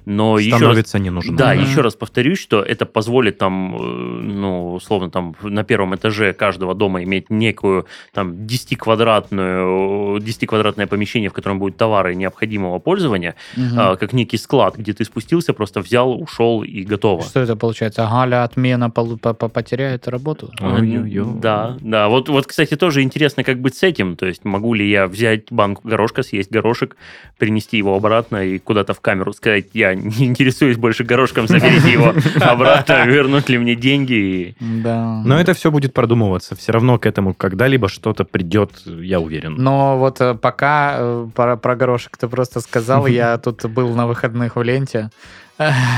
но 0.07 0.39
еще 0.39 0.53
раз, 0.53 0.61
Становится 0.61 0.99
не 0.99 1.11
нужно. 1.11 1.37
да, 1.37 1.53
Мгм. 1.55 1.63
еще 1.65 1.81
раз 1.83 1.95
повторюсь, 1.97 2.39
что 2.39 2.63
это 2.63 2.87
позволит 2.87 3.37
там, 3.39 3.77
э, 3.77 3.79
ну, 4.23 4.73
условно, 4.75 5.11
там 5.11 5.35
на 5.43 5.65
первом 5.65 5.95
этаже 5.95 6.33
каждого 6.33 6.75
дома 6.75 7.03
иметь 7.03 7.29
некую 7.29 7.87
там 8.15 8.47
10-квадратную, 8.47 10.19
10-квадратное 10.21 10.87
помещение, 10.87 11.29
в 11.31 11.33
котором 11.33 11.59
будут 11.59 11.77
товары 11.77 12.15
необходимого 12.15 12.79
пользования, 12.79 13.35
а, 13.77 13.97
как 13.97 14.13
некий 14.13 14.39
склад, 14.39 14.77
где 14.77 14.93
ты 14.93 15.05
спустился, 15.05 15.53
просто 15.53 15.81
взял, 15.81 16.13
ушел 16.21 16.63
и 16.63 16.83
готово. 16.83 17.23
Что 17.23 17.41
это 17.41 17.57
получается? 17.57 18.07
Галя 18.11 18.45
отмена 18.45 18.91
полу- 18.91 19.19
по- 19.19 19.35
по- 19.35 19.49
потеряет 19.49 20.09
работу? 20.09 20.51
Ой-ой-ой. 20.61 21.41
Да, 21.41 21.77
да. 21.81 22.09
Вот, 22.09 22.29
вот, 22.29 22.47
кстати, 22.47 22.77
тоже 22.77 23.03
интересно, 23.03 23.43
как 23.45 23.61
быть 23.61 23.75
с 23.77 23.83
этим. 23.83 24.17
То 24.17 24.27
есть, 24.27 24.45
могу 24.45 24.75
ли 24.75 24.89
я 24.89 25.07
взять 25.09 25.51
банку 25.51 25.83
горошка, 25.89 26.23
съесть 26.23 26.51
горошек, 26.53 26.97
принести 27.39 27.77
его 27.79 27.97
обратно 27.97 28.45
и 28.45 28.59
куда-то 28.59 28.95
в 28.95 29.01
камеру 29.01 29.33
сказать, 29.33 29.67
я 29.75 29.96
не 29.97 30.27
интересуюсь 30.27 30.77
больше 30.77 31.05
горошком, 31.05 31.47
заберите 31.49 31.93
его 31.93 32.15
обратно, 32.41 33.05
вернут 33.07 33.49
ли 33.49 33.59
мне 33.59 33.75
деньги. 33.75 34.13
и- 34.13 34.57
Да. 34.61 35.23
Но 35.25 35.39
это 35.41 35.55
все 35.55 35.71
будет 35.71 35.93
продумываться. 35.95 36.55
Все 36.55 36.73
равно 36.73 36.99
к 36.99 37.07
этому 37.07 37.35
когда-либо 37.35 37.89
что-то 37.89 38.25
придет, 38.25 38.71
я 38.87 39.21
уверен. 39.21 39.55
Но 39.59 39.99
вот 39.99 40.21
э, 40.21 40.35
пока 40.35 40.95
э, 40.99 41.29
про, 41.35 41.57
про 41.57 41.77
горошек 41.77 42.17
ты 42.17 42.29
просто 42.29 42.61
сказал, 42.61 43.07
я 43.07 43.39
тут 43.39 43.65
был 43.67 43.95
на 43.95 44.07
выходных 44.07 44.57
в 44.57 44.63
ленте. 44.63 45.11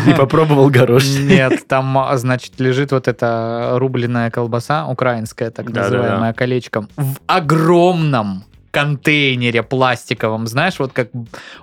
Не 0.07 0.15
попробовал 0.15 0.71
горошек. 0.71 1.21
Нет, 1.25 1.67
там, 1.67 1.99
а, 1.99 2.17
значит, 2.17 2.61
лежит 2.61 2.93
вот 2.93 3.09
эта 3.09 3.73
рубленая 3.75 4.31
колбаса, 4.31 4.87
украинская, 4.87 5.51
так 5.51 5.69
называемая, 5.71 6.33
колечком, 6.33 6.89
в 6.97 7.17
огромном 7.27 8.45
контейнере 8.83 9.63
пластиковом, 9.63 10.47
знаешь, 10.47 10.79
вот 10.79 10.93
как 10.93 11.09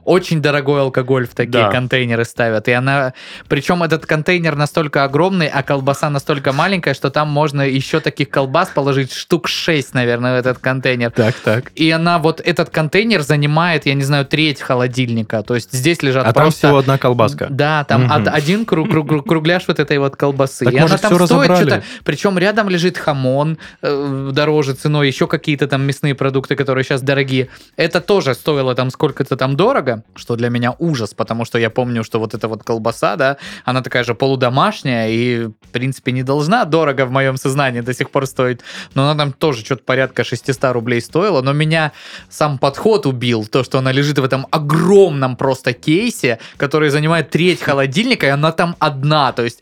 очень 0.03 0.41
дорогой 0.41 0.81
алкоголь 0.81 1.27
в 1.27 1.33
такие 1.35 1.51
Да. 1.65 1.71
контейнеры 1.71 2.25
ставят. 2.25 2.67
И 2.67 2.71
она, 2.71 3.13
причем 3.47 3.83
этот 3.83 4.05
контейнер 4.05 4.55
настолько 4.55 5.03
огромный, 5.03 5.47
а 5.47 5.63
колбаса 5.63 6.09
настолько 6.09 6.51
маленькая, 6.53 6.93
что 6.93 7.09
там 7.09 7.29
можно 7.29 7.61
еще 7.61 7.99
таких 7.99 8.29
колбас 8.29 8.69
положить 8.69 9.13
штук 9.13 9.47
6, 9.47 9.93
наверное, 9.93 10.35
в 10.35 10.39
этот 10.39 10.59
контейнер. 10.59 11.11
Так, 11.11 11.35
так. 11.35 11.71
И 11.75 11.89
она 11.91 12.19
вот 12.19 12.41
этот 12.41 12.69
контейнер 12.69 13.21
занимает, 13.21 13.85
я 13.85 13.93
не 13.93 14.03
знаю, 14.03 14.25
треть 14.25 14.61
холодильника. 14.61 15.41
То 15.43 15.55
есть 15.55 15.71
здесь 15.73 16.01
лежат 16.03 16.25
А 16.27 16.33
там 16.33 16.43
просто... 16.43 16.67
всего 16.67 16.77
одна 16.77 16.97
колбаска. 16.97 17.47
Да, 17.49 17.83
там 17.85 18.11
од- 18.11 18.27
один 18.27 18.65
круг, 18.65 18.89
круг- 18.89 19.07
круг- 19.07 19.27
кругляш 19.27 19.63
вот 19.67 19.79
этой 19.79 19.97
вот 19.97 20.15
колбасы. 20.15 20.65
Так, 20.65 20.73
и 20.73 20.79
может, 20.79 21.03
она 21.05 21.17
там 21.17 21.27
стоит 21.27 21.57
что-то. 21.57 21.83
Причем 22.03 22.37
рядом 22.37 22.69
лежит 22.69 22.97
хамон 22.97 23.57
э, 23.81 24.29
дороже 24.33 24.73
ценой, 24.73 25.07
еще 25.07 25.27
какие-то 25.27 25.67
там 25.67 25.81
мясные 25.83 26.15
продукты, 26.15 26.55
которые 26.55 26.83
сейчас 26.83 27.01
дорогие. 27.05 27.49
Это 27.77 28.01
тоже 28.01 28.33
стоило 28.33 28.75
там 28.75 28.89
сколько-то 28.89 29.37
там 29.37 29.55
дорого, 29.55 30.03
что 30.15 30.35
для 30.35 30.49
меня 30.49 30.75
ужас, 30.79 31.13
потому 31.13 31.45
что 31.45 31.57
я 31.57 31.69
помню, 31.69 32.03
что 32.03 32.19
вот 32.19 32.33
эта 32.33 32.47
вот 32.47 32.63
колбаса, 32.63 33.15
да, 33.15 33.37
она 33.63 33.81
такая 33.81 34.03
же 34.03 34.15
полудомашняя 34.15 35.09
и, 35.09 35.45
в 35.45 35.69
принципе, 35.71 36.11
не 36.11 36.23
должна 36.23 36.65
дорого 36.65 37.05
в 37.05 37.11
моем 37.11 37.37
сознании 37.37 37.81
до 37.81 37.93
сих 37.93 38.09
пор 38.09 38.25
стоить. 38.25 38.59
Но 38.93 39.03
она 39.03 39.15
там 39.15 39.31
тоже 39.31 39.63
что-то 39.63 39.83
порядка 39.83 40.23
600 40.23 40.63
рублей 40.73 41.01
стоила. 41.01 41.41
Но 41.41 41.53
меня 41.53 41.91
сам 42.29 42.57
подход 42.57 43.05
убил, 43.05 43.45
то, 43.45 43.63
что 43.63 43.77
она 43.79 43.91
лежит 43.91 44.19
в 44.19 44.23
этом 44.23 44.47
огромном 44.51 45.35
просто 45.35 45.73
кейсе, 45.73 46.39
который 46.57 46.89
занимает 46.89 47.29
треть 47.29 47.61
холодильника, 47.61 48.25
и 48.25 48.29
она 48.29 48.51
там 48.51 48.75
одна. 48.79 49.31
То 49.31 49.43
есть 49.43 49.61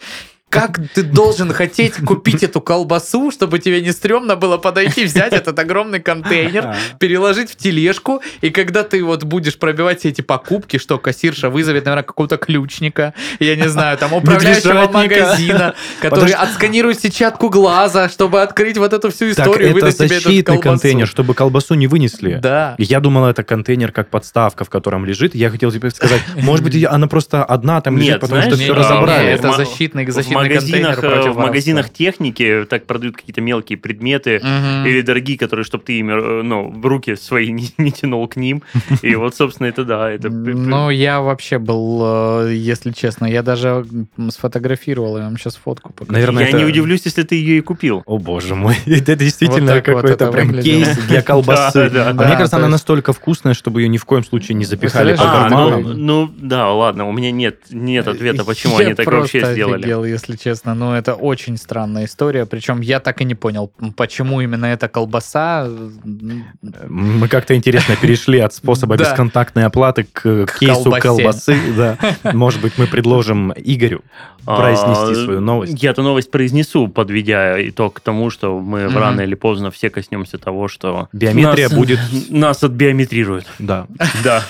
как 0.54 0.80
ты 0.94 1.04
должен 1.04 1.52
хотеть 1.52 1.96
купить 1.96 2.44
эту 2.44 2.62
колбасу, 2.62 3.32
чтобы 3.32 3.60
тебе 3.60 3.82
не 3.82 3.92
стрёмно 3.92 4.36
было 4.36 4.58
подойти, 4.58 5.06
взять 5.06 5.34
этот 5.34 5.58
огромный 5.58 6.00
контейнер, 6.00 6.76
переложить 7.00 7.52
в 7.52 7.56
тележку, 7.56 8.22
и 8.42 8.50
когда 8.50 8.84
ты 8.84 9.04
вот 9.04 9.24
будешь 9.24 9.58
пробивать 9.58 10.00
все 10.00 10.10
эти 10.10 10.22
покупки, 10.22 10.78
что 10.78 10.98
кассирша 10.98 11.50
вызовет, 11.50 11.86
наверное, 11.86 12.04
какого-то 12.04 12.38
ключника, 12.38 13.14
я 13.40 13.56
не 13.56 13.68
знаю, 13.68 13.98
там 13.98 14.14
управляющего 14.14 14.90
магазина, 14.92 15.76
который 16.02 16.34
отсканирует 16.34 17.00
сетчатку 17.00 17.50
глаза, 17.50 18.10
чтобы 18.10 18.42
открыть 18.42 18.78
вот 18.78 18.94
эту 18.94 19.12
всю 19.12 19.34
Так 19.34 19.48
историю, 19.48 19.76
и 19.76 19.78
это 19.78 19.92
защитный 19.92 20.60
контейнер, 20.60 21.08
чтобы 21.08 21.34
колбасу 21.34 21.74
не 21.76 21.88
вынесли. 21.88 22.40
Да. 22.42 22.76
Я 22.78 23.00
думал, 23.00 23.26
это 23.26 23.44
контейнер 23.44 23.92
как 23.92 24.10
подставка, 24.10 24.64
в 24.64 24.70
котором 24.70 25.06
лежит. 25.06 25.36
Я 25.36 25.50
хотел 25.50 25.72
тебе 25.72 25.90
сказать, 25.90 26.22
может 26.36 26.64
быть, 26.64 26.84
она 26.90 27.08
просто 27.08 27.44
одна 27.44 27.82
там 27.82 27.98
лежит, 27.98 28.12
Нет, 28.14 28.22
потому 28.22 28.42
что 28.42 28.56
все 28.56 28.74
а, 28.74 28.76
разобрали. 28.76 29.30
это 29.30 29.48
в 29.48 29.52
ма- 29.52 29.58
защитный, 29.58 30.06
защитный 30.10 30.43
магазинах, 30.44 31.04
э, 31.04 31.30
в 31.32 31.38
магазинах 31.38 31.90
техники 31.90 32.66
так 32.70 32.86
продают 32.86 33.16
какие-то 33.18 33.42
мелкие 33.42 33.78
предметы 33.78 34.40
Мгм. 34.44 34.86
или 34.88 35.02
дорогие, 35.02 35.38
которые, 35.38 35.64
чтобы 35.66 35.84
ты 35.84 36.00
ими, 36.00 36.12
э, 36.14 36.42
ну, 36.44 36.70
в 36.72 36.86
руки 36.86 37.16
свои 37.16 37.52
не, 37.52 37.70
не 37.78 37.92
тянул 37.92 38.28
к 38.28 38.36
ним. 38.36 38.64
И 39.02 39.16
вот, 39.16 39.36
собственно, 39.36 39.68
это 39.68 39.84
да, 39.86 40.10
это... 40.12 40.30
Ну, 40.30 40.90
я 40.90 41.22
вообще 41.22 41.58
был, 41.60 42.02
э, 42.48 42.54
если 42.56 42.92
честно, 42.92 43.26
я 43.26 43.44
даже 43.44 43.86
сфотографировал, 44.30 45.18
я 45.18 45.24
вам 45.24 45.38
сейчас 45.38 45.56
фотку 45.56 45.94
покажу. 45.94 46.12
Наверное, 46.14 46.44
Я 46.44 46.50
это- 46.50 46.58
не 46.58 46.66
удивлюсь, 46.66 47.02
если 47.06 47.24
ты 47.24 47.36
ее 47.36 47.58
и 47.58 47.62
купил. 47.62 48.04
О 48.06 48.18
боже 48.18 48.56
мой, 48.56 48.76
это 48.86 49.16
действительно 49.16 49.74
Вот 49.76 49.76
вот 49.76 49.84
какой-то 49.86 50.08
это 50.14 50.32
прям 50.32 50.48
выглядело. 50.48 50.86
кейс 50.86 50.98
для 51.08 51.22
колбасы. 51.22 51.90
Да, 51.90 51.90
да, 51.90 52.10
А 52.10 52.14
да. 52.14 52.26
мне 52.28 52.36
кажется, 52.36 52.58
она 52.58 52.66
есть- 52.68 52.72
настолько 52.74 53.14
вкусная, 53.14 53.54
чтобы 53.54 53.82
ее 53.82 53.88
ни 53.88 53.98
в 53.98 54.06
коем 54.06 54.24
случае 54.24 54.56
не 54.56 54.66
запихали 54.66 55.16
А, 55.18 55.50
ну, 55.50 55.80
ну, 55.94 56.32
да, 56.38 56.72
ладно, 56.74 57.08
у 57.08 57.12
меня 57.12 57.32
нет, 57.32 57.60
нет 57.72 58.08
ответа, 58.08 58.44
почему 58.44 58.80
Я 58.80 58.88
они 58.88 58.96
так 58.96 59.06
вообще 59.08 59.40
сделали. 59.54 59.80
офигел, 59.82 60.04
если 60.06 60.33
честно. 60.38 60.74
Ну, 60.74 60.94
это 60.94 61.14
очень 61.16 61.58
странная 61.58 62.06
история. 62.06 62.46
Причем 62.46 62.82
я 62.82 63.00
так 63.00 63.22
и 63.22 63.26
не 63.26 63.36
понял, 63.36 63.72
почему 63.96 64.42
именно 64.42 64.66
эта 64.66 64.88
колбаса. 64.88 65.68
Мы 66.04 67.28
как-то 67.28 67.56
интересно 67.56 67.96
перешли 67.96 68.40
от 68.40 68.54
способа 68.54 68.98
бесконтактной 68.98 69.66
оплаты 69.66 70.06
к, 70.12 70.48
кейсу 70.60 70.92
колбасы. 70.92 71.58
Да. 71.76 71.98
Может 72.34 72.62
быть, 72.62 72.74
мы 72.78 72.88
предложим 72.88 73.54
Игорю 73.56 74.02
произнести 74.46 75.14
А, 75.22 75.24
свою 75.24 75.40
новость. 75.40 75.82
Я 75.82 75.92
эту 75.92 76.04
новость 76.04 76.30
произнесу, 76.30 76.88
подведя 76.90 77.66
итог 77.68 77.94
к 77.96 78.00
тому, 78.02 78.30
что 78.30 78.60
мы 78.60 78.88
рано 78.90 79.22
или 79.22 79.36
поздно 79.36 79.72
все 79.72 79.90
коснемся 79.90 80.38
того, 80.38 80.68
что... 80.68 81.08
Биометрия 81.14 81.70
будет- 81.70 82.00
Нас 82.30 82.64
отбиометрируют. 82.64 83.46
Да. 83.60 83.88
Да. 84.24 84.44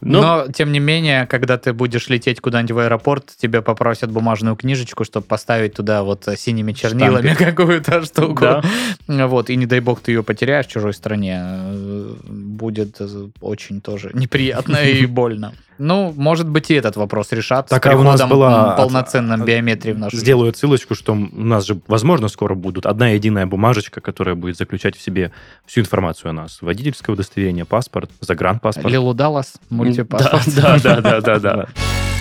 Ну, 0.00 0.20
Но, 0.20 0.46
тем 0.52 0.72
не 0.72 0.78
менее, 0.78 1.26
когда 1.26 1.56
ты 1.58 1.72
будешь 1.72 2.08
лететь 2.08 2.40
куда-нибудь 2.40 2.72
в 2.72 2.78
аэропорт, 2.78 3.32
тебе 3.36 3.62
попросят 3.62 4.10
бумажную 4.10 4.54
книжечку, 4.56 5.04
чтобы 5.04 5.26
поставить 5.26 5.74
туда 5.74 6.02
вот 6.02 6.28
синими 6.36 6.72
чернилами 6.72 7.34
какую-то 7.34 8.02
штуку. 8.04 8.40
Да. 8.40 8.62
Вот, 9.08 9.50
и 9.50 9.56
не 9.56 9.66
дай 9.66 9.80
бог 9.80 10.00
ты 10.00 10.12
ее 10.12 10.22
потеряешь 10.22 10.66
в 10.66 10.70
чужой 10.70 10.92
стране. 10.92 11.40
э, 11.42 12.14
Будет 12.28 12.96
э, 13.00 13.28
очень 13.40 13.80
тоже 13.80 14.10
неприятно 14.14 14.76
и 14.76 15.06
больно. 15.06 15.52
Ну, 15.78 16.12
может 16.16 16.48
быть, 16.48 16.70
и 16.70 16.74
этот 16.74 16.96
вопрос 16.96 17.32
решат 17.32 17.68
Так, 17.68 17.84
с 17.84 17.88
а 17.88 17.96
у 17.96 18.02
нас 18.02 18.22
была 18.24 18.70
м, 18.70 18.76
полноценной 18.76 19.36
от- 19.36 19.42
биометрии 19.44 19.92
в 19.92 19.98
нашу 19.98 20.16
Сделаю 20.16 20.50
отсылочку, 20.50 20.94
что 20.94 21.12
у 21.12 21.16
нас 21.16 21.64
же, 21.66 21.78
возможно, 21.86 22.28
скоро 22.28 22.54
будут 22.54 22.86
одна 22.86 23.08
единая 23.10 23.46
бумажечка, 23.46 24.00
которая 24.00 24.34
будет 24.34 24.56
заключать 24.56 24.96
в 24.96 25.02
себе 25.02 25.32
всю 25.66 25.80
информацию 25.80 26.30
о 26.30 26.32
нас. 26.32 26.58
Водительское 26.62 27.12
удостоверение, 27.14 27.64
паспорт, 27.64 28.10
загранпаспорт. 28.20 28.90
Лилу 28.90 29.14
Даллас, 29.14 29.54
мультипаспорт. 29.70 30.44
Да, 30.56 30.78
да, 30.78 31.00
да, 31.00 31.20
да, 31.20 31.38
да. 31.38 31.66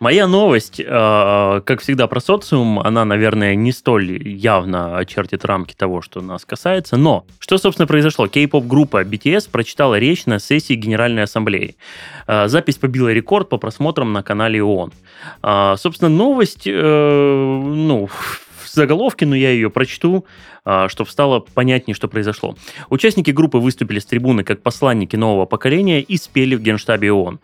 Моя 0.00 0.28
новость, 0.28 0.78
э, 0.78 0.84
как 1.64 1.80
всегда, 1.80 2.06
про 2.06 2.20
социум, 2.20 2.78
она, 2.78 3.04
наверное, 3.04 3.56
не 3.56 3.72
столь 3.72 4.28
явно 4.28 4.96
очертит 4.96 5.44
рамки 5.44 5.74
того, 5.74 6.02
что 6.02 6.20
нас 6.20 6.44
касается, 6.44 6.96
но 6.96 7.26
что, 7.40 7.58
собственно, 7.58 7.88
произошло? 7.88 8.28
Кей-поп-группа 8.28 9.02
BTS 9.02 9.50
прочитала 9.50 9.98
речь 9.98 10.26
на 10.26 10.38
сессии 10.38 10.74
Генеральной 10.74 11.24
Ассамблеи. 11.24 11.74
Э, 12.28 12.46
Запись 12.46 12.76
побила 12.76 13.12
рекорд 13.12 13.48
по 13.48 13.56
просмотрам 13.56 14.12
на 14.12 14.22
канале 14.22 14.62
ООН. 14.62 14.92
А, 15.42 15.76
Собственно, 15.76 16.08
новость, 16.08 16.68
э, 16.68 16.70
ну, 16.72 18.06
в 18.06 18.68
заголовке, 18.68 19.26
но 19.26 19.34
я 19.34 19.50
ее 19.50 19.68
прочту, 19.68 20.24
чтобы 20.88 21.10
стало 21.10 21.40
понятнее, 21.40 21.94
что 21.94 22.08
произошло. 22.08 22.56
Участники 22.90 23.30
группы 23.30 23.58
выступили 23.58 23.98
с 23.98 24.04
трибуны 24.04 24.44
как 24.44 24.62
посланники 24.62 25.16
нового 25.16 25.46
поколения 25.46 26.00
и 26.00 26.16
спели 26.16 26.54
в 26.54 26.62
Генштабе 26.62 27.12
ООН. 27.12 27.40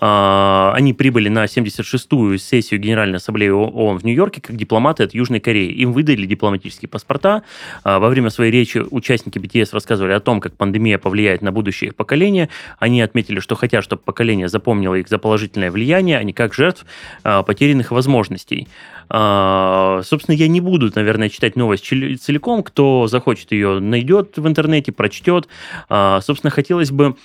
А, 0.00 0.72
Они 0.74 0.92
прибыли 0.92 1.28
на 1.28 1.44
76-ю 1.44 2.38
сессию 2.38 2.80
Генеральной 2.80 3.16
Ассамблеи 3.16 3.48
ООН 3.48 3.98
в 3.98 4.04
Нью-Йорке 4.04 4.40
как 4.40 4.56
дипломаты 4.56 5.04
от 5.04 5.14
Южной 5.14 5.40
Кореи. 5.40 5.72
Им 5.72 5.92
выдали 5.92 6.26
дипломатические 6.26 6.88
паспорта. 6.88 7.42
А, 7.84 7.98
Во 7.98 8.08
время 8.08 8.30
своей 8.30 8.52
речи 8.52 8.78
участники 8.78 9.38
BTS 9.38 9.70
рассказывали 9.72 10.12
о 10.12 10.20
том, 10.20 10.40
как 10.40 10.56
пандемия 10.56 10.98
повлияет 10.98 11.42
на 11.42 11.52
будущее 11.52 11.88
их 11.88 11.96
поколения. 11.96 12.48
Они 12.78 13.00
отметили, 13.00 13.40
что 13.40 13.54
хотят, 13.54 13.84
чтобы 13.84 14.02
поколение 14.02 14.48
запомнило 14.48 14.94
их 14.94 15.08
за 15.08 15.18
положительное 15.18 15.70
влияние, 15.70 16.18
а 16.18 16.22
не 16.22 16.32
как 16.32 16.54
жертв 16.54 16.84
а, 17.24 17.42
потерянных 17.42 17.90
возможностей. 17.90 18.68
А, 19.08 20.02
Собственно, 20.04 20.34
я 20.36 20.48
не 20.48 20.60
буду, 20.60 20.90
наверное, 20.94 21.28
читать 21.28 21.56
новость 21.56 21.84
целиком. 21.86 22.62
Кто 22.68 23.06
захочет 23.06 23.52
ее, 23.52 23.80
найдет 23.80 24.36
в 24.36 24.46
интернете, 24.46 24.92
прочтет. 24.92 25.48
А, 25.88 26.20
Собственно, 26.20 26.50
хотелось 26.50 26.90
бы 26.90 27.16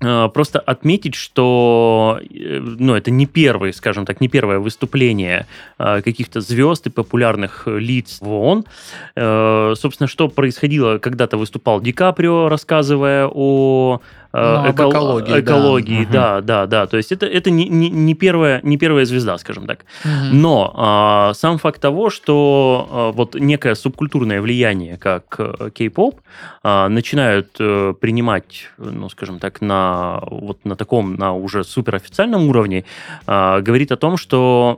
а, 0.00 0.28
просто 0.28 0.60
отметить, 0.60 1.14
что 1.14 2.20
э, 2.20 2.60
ну, 2.60 2.94
это 2.94 3.10
не 3.10 3.26
первое, 3.26 3.72
скажем 3.72 4.04
так, 4.06 4.20
не 4.20 4.28
первое 4.28 4.58
выступление 4.58 5.46
а, 5.78 6.02
каких-то 6.02 6.40
звезд 6.40 6.86
и 6.86 6.90
популярных 6.90 7.66
лиц 7.66 8.18
в 8.20 8.30
ООН. 8.30 8.64
Э, 9.16 9.74
Собственно, 9.76 10.06
что 10.06 10.28
происходило, 10.28 10.98
когда-то 10.98 11.36
выступал 11.38 11.80
Ди 11.80 11.92
Каприо, 11.92 12.48
рассказывая 12.48 13.26
о 13.26 14.00
э, 14.32 14.38
Ну, 14.62 14.68
об 14.68 14.74
экол- 14.76 14.90
экологии, 14.90 15.32
да. 15.32 15.40
экологии, 15.40 16.00
Мгм. 16.02 16.12
да, 16.12 16.40
да, 16.40 16.66
да. 16.66 16.86
То 16.86 16.96
есть 16.98 17.12
это, 17.12 17.26
это 17.26 17.50
не, 17.50 17.68
не, 17.68 17.88
не 17.90 18.14
первая, 18.14 18.60
не 18.62 18.76
первая 18.76 19.04
звезда, 19.06 19.38
скажем 19.38 19.66
так. 19.66 19.84
Мгм. 20.04 20.40
Но 20.40 20.72
а, 20.76 21.32
сам 21.34 21.58
факт 21.58 21.80
того, 21.80 22.10
что 22.10 22.88
а, 22.90 23.12
вот 23.12 23.34
некое 23.34 23.74
субкультурное 23.74 24.40
влияние, 24.40 24.96
как 24.98 25.36
э, 25.38 25.70
кей-поп, 25.74 26.20
а, 26.62 26.88
начинают 26.88 27.56
э, 27.58 27.94
принимать, 28.00 28.70
ну, 28.78 29.08
скажем 29.08 29.38
так, 29.38 29.60
на 29.60 30.20
вот 30.30 30.64
на 30.64 30.76
таком, 30.76 31.14
на 31.14 31.32
уже 31.34 31.64
суперофициальном 31.64 32.48
уровне, 32.48 32.84
а, 33.26 33.60
говорит 33.60 33.92
о 33.92 33.96
том, 33.96 34.16
что 34.16 34.76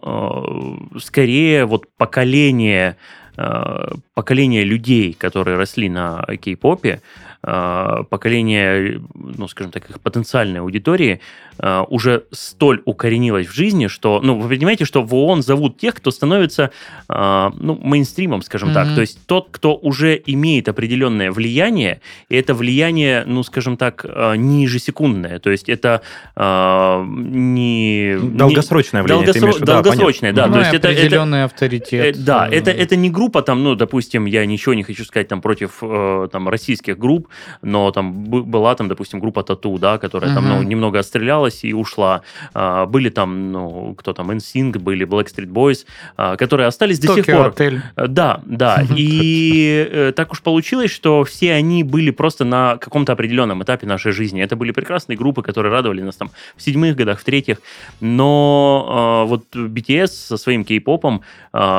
э, 0.94 0.98
скорее 1.00 1.64
вот 1.66 1.84
поколение 1.96 2.96
э, 3.36 3.92
поколение 4.14 4.64
людей, 4.64 5.12
которые 5.12 5.56
росли 5.56 5.88
на 5.88 6.24
кей-попе, 6.40 7.00
поколение, 7.42 9.00
ну, 9.14 9.48
скажем 9.48 9.72
так, 9.72 9.88
их 9.90 10.00
потенциальной 10.00 10.60
аудитории 10.60 11.20
э, 11.62 11.84
уже 11.88 12.24
столь 12.30 12.80
укоренилось 12.84 13.46
в 13.46 13.52
жизни, 13.54 13.86
что, 13.88 14.20
ну, 14.22 14.38
вы 14.38 14.48
понимаете, 14.48 14.84
что 14.84 15.02
в 15.02 15.14
ООН 15.14 15.42
зовут 15.42 15.78
тех, 15.78 15.94
кто 15.94 16.10
становится, 16.10 16.70
э, 17.08 17.50
ну, 17.58 17.78
мейнстримом, 17.82 18.42
скажем 18.42 18.72
так, 18.72 18.86
Мгм. 18.86 18.94
то 18.94 19.00
есть 19.02 19.26
тот, 19.26 19.48
кто 19.50 19.74
уже 19.76 20.20
имеет 20.26 20.68
определенное 20.68 21.30
влияние, 21.32 22.00
и 22.30 22.36
это 22.36 22.54
влияние, 22.54 23.24
ну, 23.26 23.42
скажем 23.42 23.76
так, 23.76 24.04
э, 24.08 24.36
не 24.36 24.62
ежесекундное, 24.64 25.38
то 25.38 25.50
есть 25.50 25.68
это 25.68 26.00
э, 26.36 27.04
не... 27.06 28.14
не- 28.14 28.38
Долгосрочное 28.38 29.02
влияние, 29.02 29.26
Долгосро- 29.28 29.40
имеешь? 29.44 29.56
Да, 29.58 29.82
долгосрочное, 29.82 30.32
да, 30.32 30.46
Ну, 30.46 30.52
то 30.54 30.58
и 30.58 30.62
есть 30.62 30.74
это- 30.74 30.88
это- 30.88 31.00
определенный 31.00 31.44
авторитет. 31.44 32.16
Э, 32.16 32.18
Да, 32.18 32.48
э, 32.48 32.54
это, 32.56 32.70
это 32.70 32.96
не 32.96 33.10
группа, 33.10 33.42
там, 33.42 33.62
ну, 33.62 33.74
допустим, 33.74 34.24
я 34.26 34.46
ничего 34.46 34.74
не 34.74 34.82
хочу 34.82 35.04
сказать 35.04 35.28
там 35.28 35.40
против 35.40 35.78
э, 35.82 36.28
там, 36.32 36.48
российских 36.48 36.98
групп, 36.98 37.28
но 37.62 37.90
там 37.90 38.24
была 38.24 38.74
там, 38.74 38.88
допустим, 38.88 39.20
группа 39.20 39.42
Тату, 39.42 39.78
да, 39.78 39.98
которая 39.98 40.34
там, 40.34 40.48
ну, 40.48 40.62
немного 40.62 40.98
отстрелялась 40.98 41.64
и 41.64 41.72
ушла. 41.72 42.22
А, 42.54 42.86
были 42.86 43.10
там, 43.10 43.52
ну, 43.52 43.94
кто 43.94 44.12
там, 44.12 44.30
NSYNC, 44.30 44.78
были 44.78 45.06
Blackstreet 45.06 45.48
Boys, 45.48 45.86
а, 46.16 46.36
которые 46.36 46.66
остались 46.66 46.98
до 46.98 47.14
сих 47.14 47.26
Токио 47.26 47.36
пор. 47.36 47.46
отель. 47.46 47.82
Э, 47.96 48.06
Да, 48.06 48.40
да. 48.44 48.82
И 48.96 49.88
э, 49.90 50.12
так 50.14 50.32
уж 50.32 50.42
получилось, 50.42 50.90
что 50.90 51.24
все 51.24 51.54
они 51.54 51.84
были 51.84 52.10
просто 52.10 52.44
на 52.44 52.76
каком-то 52.76 53.12
определенном 53.12 53.62
этапе 53.62 53.86
нашей 53.86 54.12
жизни. 54.12 54.42
Это 54.42 54.56
были 54.56 54.72
прекрасные 54.72 55.16
группы, 55.16 55.42
которые 55.42 55.72
радовали 55.72 56.02
нас 56.02 56.16
там 56.16 56.30
в 56.56 56.62
седьмых 56.62 56.96
годах, 56.96 57.20
в 57.20 57.24
третьих. 57.24 57.58
Но 58.00 59.24
э, 59.24 59.28
вот 59.28 59.44
BTS 59.54 60.08
со 60.08 60.36
своим 60.36 60.64
кей-попом 60.64 61.22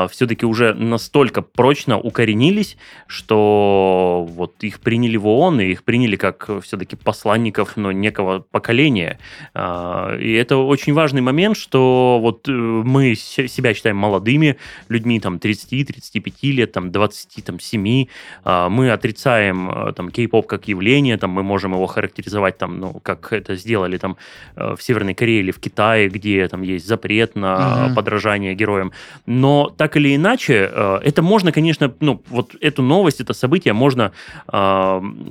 все-таки 0.10 0.46
уже 0.46 0.74
настолько 0.74 1.42
прочно 1.42 1.98
укоренились, 1.98 2.78
что 3.08 4.28
вот 4.30 4.56
их 4.62 4.80
приняли 4.80 5.18
в 5.18 5.28
ООН, 5.28 5.41
ООН, 5.42 5.62
и 5.62 5.72
их 5.72 5.84
приняли 5.84 6.16
как 6.16 6.50
все-таки 6.62 6.96
посланников 6.96 7.78
но 7.78 7.92
некого 7.92 8.40
поколения. 8.40 9.18
А, 9.54 10.16
и 10.18 10.34
это 10.34 10.58
очень 10.58 10.94
важный 10.94 11.22
момент, 11.22 11.58
что 11.58 12.20
вот 12.22 12.48
э, 12.48 12.52
мы 12.52 13.16
себя 13.16 13.74
считаем 13.74 13.98
молодыми 13.98 14.58
людьми, 14.90 15.20
там, 15.20 15.36
30-35 15.38 16.52
лет, 16.52 16.72
там, 16.72 16.92
27, 16.92 18.06
а, 18.44 18.70
мы 18.70 18.92
отрицаем 18.92 19.70
э, 19.70 19.94
там 19.94 20.10
кей-поп 20.10 20.48
как 20.48 20.68
явление, 20.68 21.18
там, 21.18 21.32
мы 21.32 21.44
можем 21.44 21.74
его 21.74 21.88
характеризовать 21.88 22.58
там, 22.58 22.80
ну, 22.80 23.00
как 23.04 23.34
это 23.34 23.56
сделали 23.56 23.98
там 23.98 24.18
э, 24.56 24.76
в 24.78 24.82
Северной 24.82 25.14
Корее 25.14 25.40
или 25.40 25.52
в 25.52 25.60
Китае, 25.60 26.10
где 26.10 26.48
там 26.48 26.62
есть 26.62 26.88
запрет 26.88 27.36
на 27.36 27.56
uh-huh. 27.56 27.96
подражание 27.96 28.54
героям. 28.56 28.92
Но 29.26 29.70
так 29.78 29.98
или 29.98 30.16
иначе, 30.16 30.72
это 31.04 31.22
можно, 31.22 31.52
конечно, 31.52 31.94
ну, 32.00 32.22
вот 32.30 32.56
эту 32.62 32.82
новость, 32.82 33.22
это 33.22 33.34
событие 33.34 33.74
можно, 33.74 34.12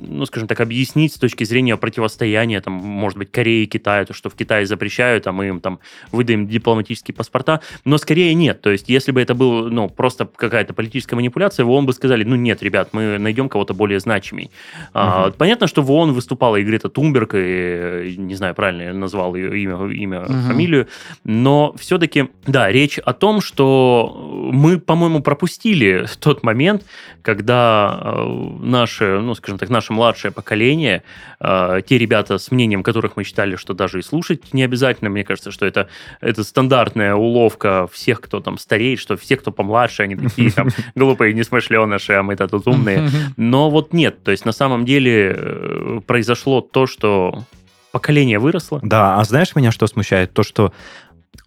ну, 0.06 0.26
скажем 0.26 0.48
так, 0.48 0.60
объяснить 0.60 1.14
с 1.14 1.18
точки 1.18 1.44
зрения 1.44 1.76
противостояния, 1.76 2.60
там, 2.60 2.74
может 2.74 3.18
быть, 3.18 3.30
Кореи 3.30 3.64
и 3.64 3.66
Китая, 3.66 4.04
то, 4.04 4.14
что 4.14 4.30
в 4.30 4.34
Китае 4.34 4.66
запрещают, 4.66 5.26
а 5.26 5.32
мы 5.32 5.48
им 5.48 5.60
там 5.60 5.80
выдаем 6.12 6.46
дипломатические 6.46 7.14
паспорта, 7.14 7.60
но 7.84 7.98
скорее 7.98 8.34
нет. 8.34 8.60
То 8.60 8.70
есть, 8.70 8.88
если 8.88 9.12
бы 9.12 9.20
это 9.20 9.34
был, 9.34 9.68
ну, 9.70 9.88
просто 9.88 10.26
какая-то 10.26 10.74
политическая 10.74 11.16
манипуляция, 11.16 11.64
в 11.64 11.70
ООН 11.70 11.86
бы 11.86 11.92
сказали, 11.92 12.24
ну, 12.24 12.36
нет, 12.36 12.62
ребят, 12.62 12.90
мы 12.92 13.18
найдем 13.18 13.48
кого-то 13.48 13.74
более 13.74 14.00
значимый. 14.00 14.44
Угу. 14.44 14.90
А, 14.94 15.30
понятно, 15.30 15.66
что 15.66 15.82
в 15.82 15.90
ООН 15.90 16.12
выступала 16.12 16.56
и 16.56 16.64
Грета 16.64 16.88
Тумберг, 16.88 17.34
и, 17.34 18.14
не 18.16 18.34
знаю, 18.34 18.54
правильно 18.54 18.82
я 18.82 18.94
назвал 18.94 19.34
ее 19.34 19.58
имя, 19.60 19.76
имя 19.92 20.22
угу. 20.22 20.32
фамилию, 20.32 20.88
но 21.24 21.74
все-таки, 21.78 22.28
да, 22.46 22.70
речь 22.70 22.98
о 22.98 23.12
том, 23.12 23.40
что 23.40 24.50
мы, 24.52 24.78
по-моему, 24.78 25.22
пропустили 25.22 26.06
тот 26.18 26.42
момент, 26.42 26.84
когда 27.22 28.00
э, 28.02 28.48
наше, 28.60 29.20
ну, 29.20 29.34
скажем 29.34 29.58
так, 29.58 29.70
наше 29.90 29.92
младшее 29.92 30.32
поколение, 30.32 31.02
э, 31.40 31.82
те 31.86 31.98
ребята 31.98 32.38
с 32.38 32.50
мнением 32.50 32.82
которых 32.82 33.16
мы 33.16 33.24
считали, 33.24 33.56
что 33.56 33.74
даже 33.74 33.98
и 33.98 34.02
слушать 34.02 34.54
не 34.54 34.62
обязательно, 34.62 35.10
мне 35.10 35.24
кажется, 35.24 35.50
что 35.50 35.66
это, 35.66 35.88
это 36.20 36.44
стандартная 36.44 37.14
уловка 37.14 37.86
всех, 37.92 38.20
кто 38.20 38.40
там 38.40 38.58
стареет, 38.58 38.98
что 38.98 39.16
все, 39.16 39.36
кто 39.36 39.52
помладше, 39.52 40.02
они 40.04 40.16
такие 40.16 40.50
там 40.50 40.68
глупые, 40.94 41.34
несмышленыши, 41.34 42.12
а 42.12 42.22
мы-то 42.22 42.48
тут 42.48 42.66
умные. 42.66 43.08
Но 43.36 43.70
вот 43.70 43.92
нет, 43.92 44.22
то 44.22 44.30
есть 44.30 44.44
на 44.44 44.52
самом 44.52 44.84
деле 44.84 45.34
э, 45.36 46.00
произошло 46.06 46.60
то, 46.60 46.86
что 46.86 47.44
поколение 47.92 48.38
выросло. 48.38 48.80
Да, 48.82 49.18
а 49.18 49.24
знаешь 49.24 49.54
меня, 49.56 49.72
что 49.72 49.86
смущает? 49.86 50.32
То, 50.32 50.42
что 50.42 50.72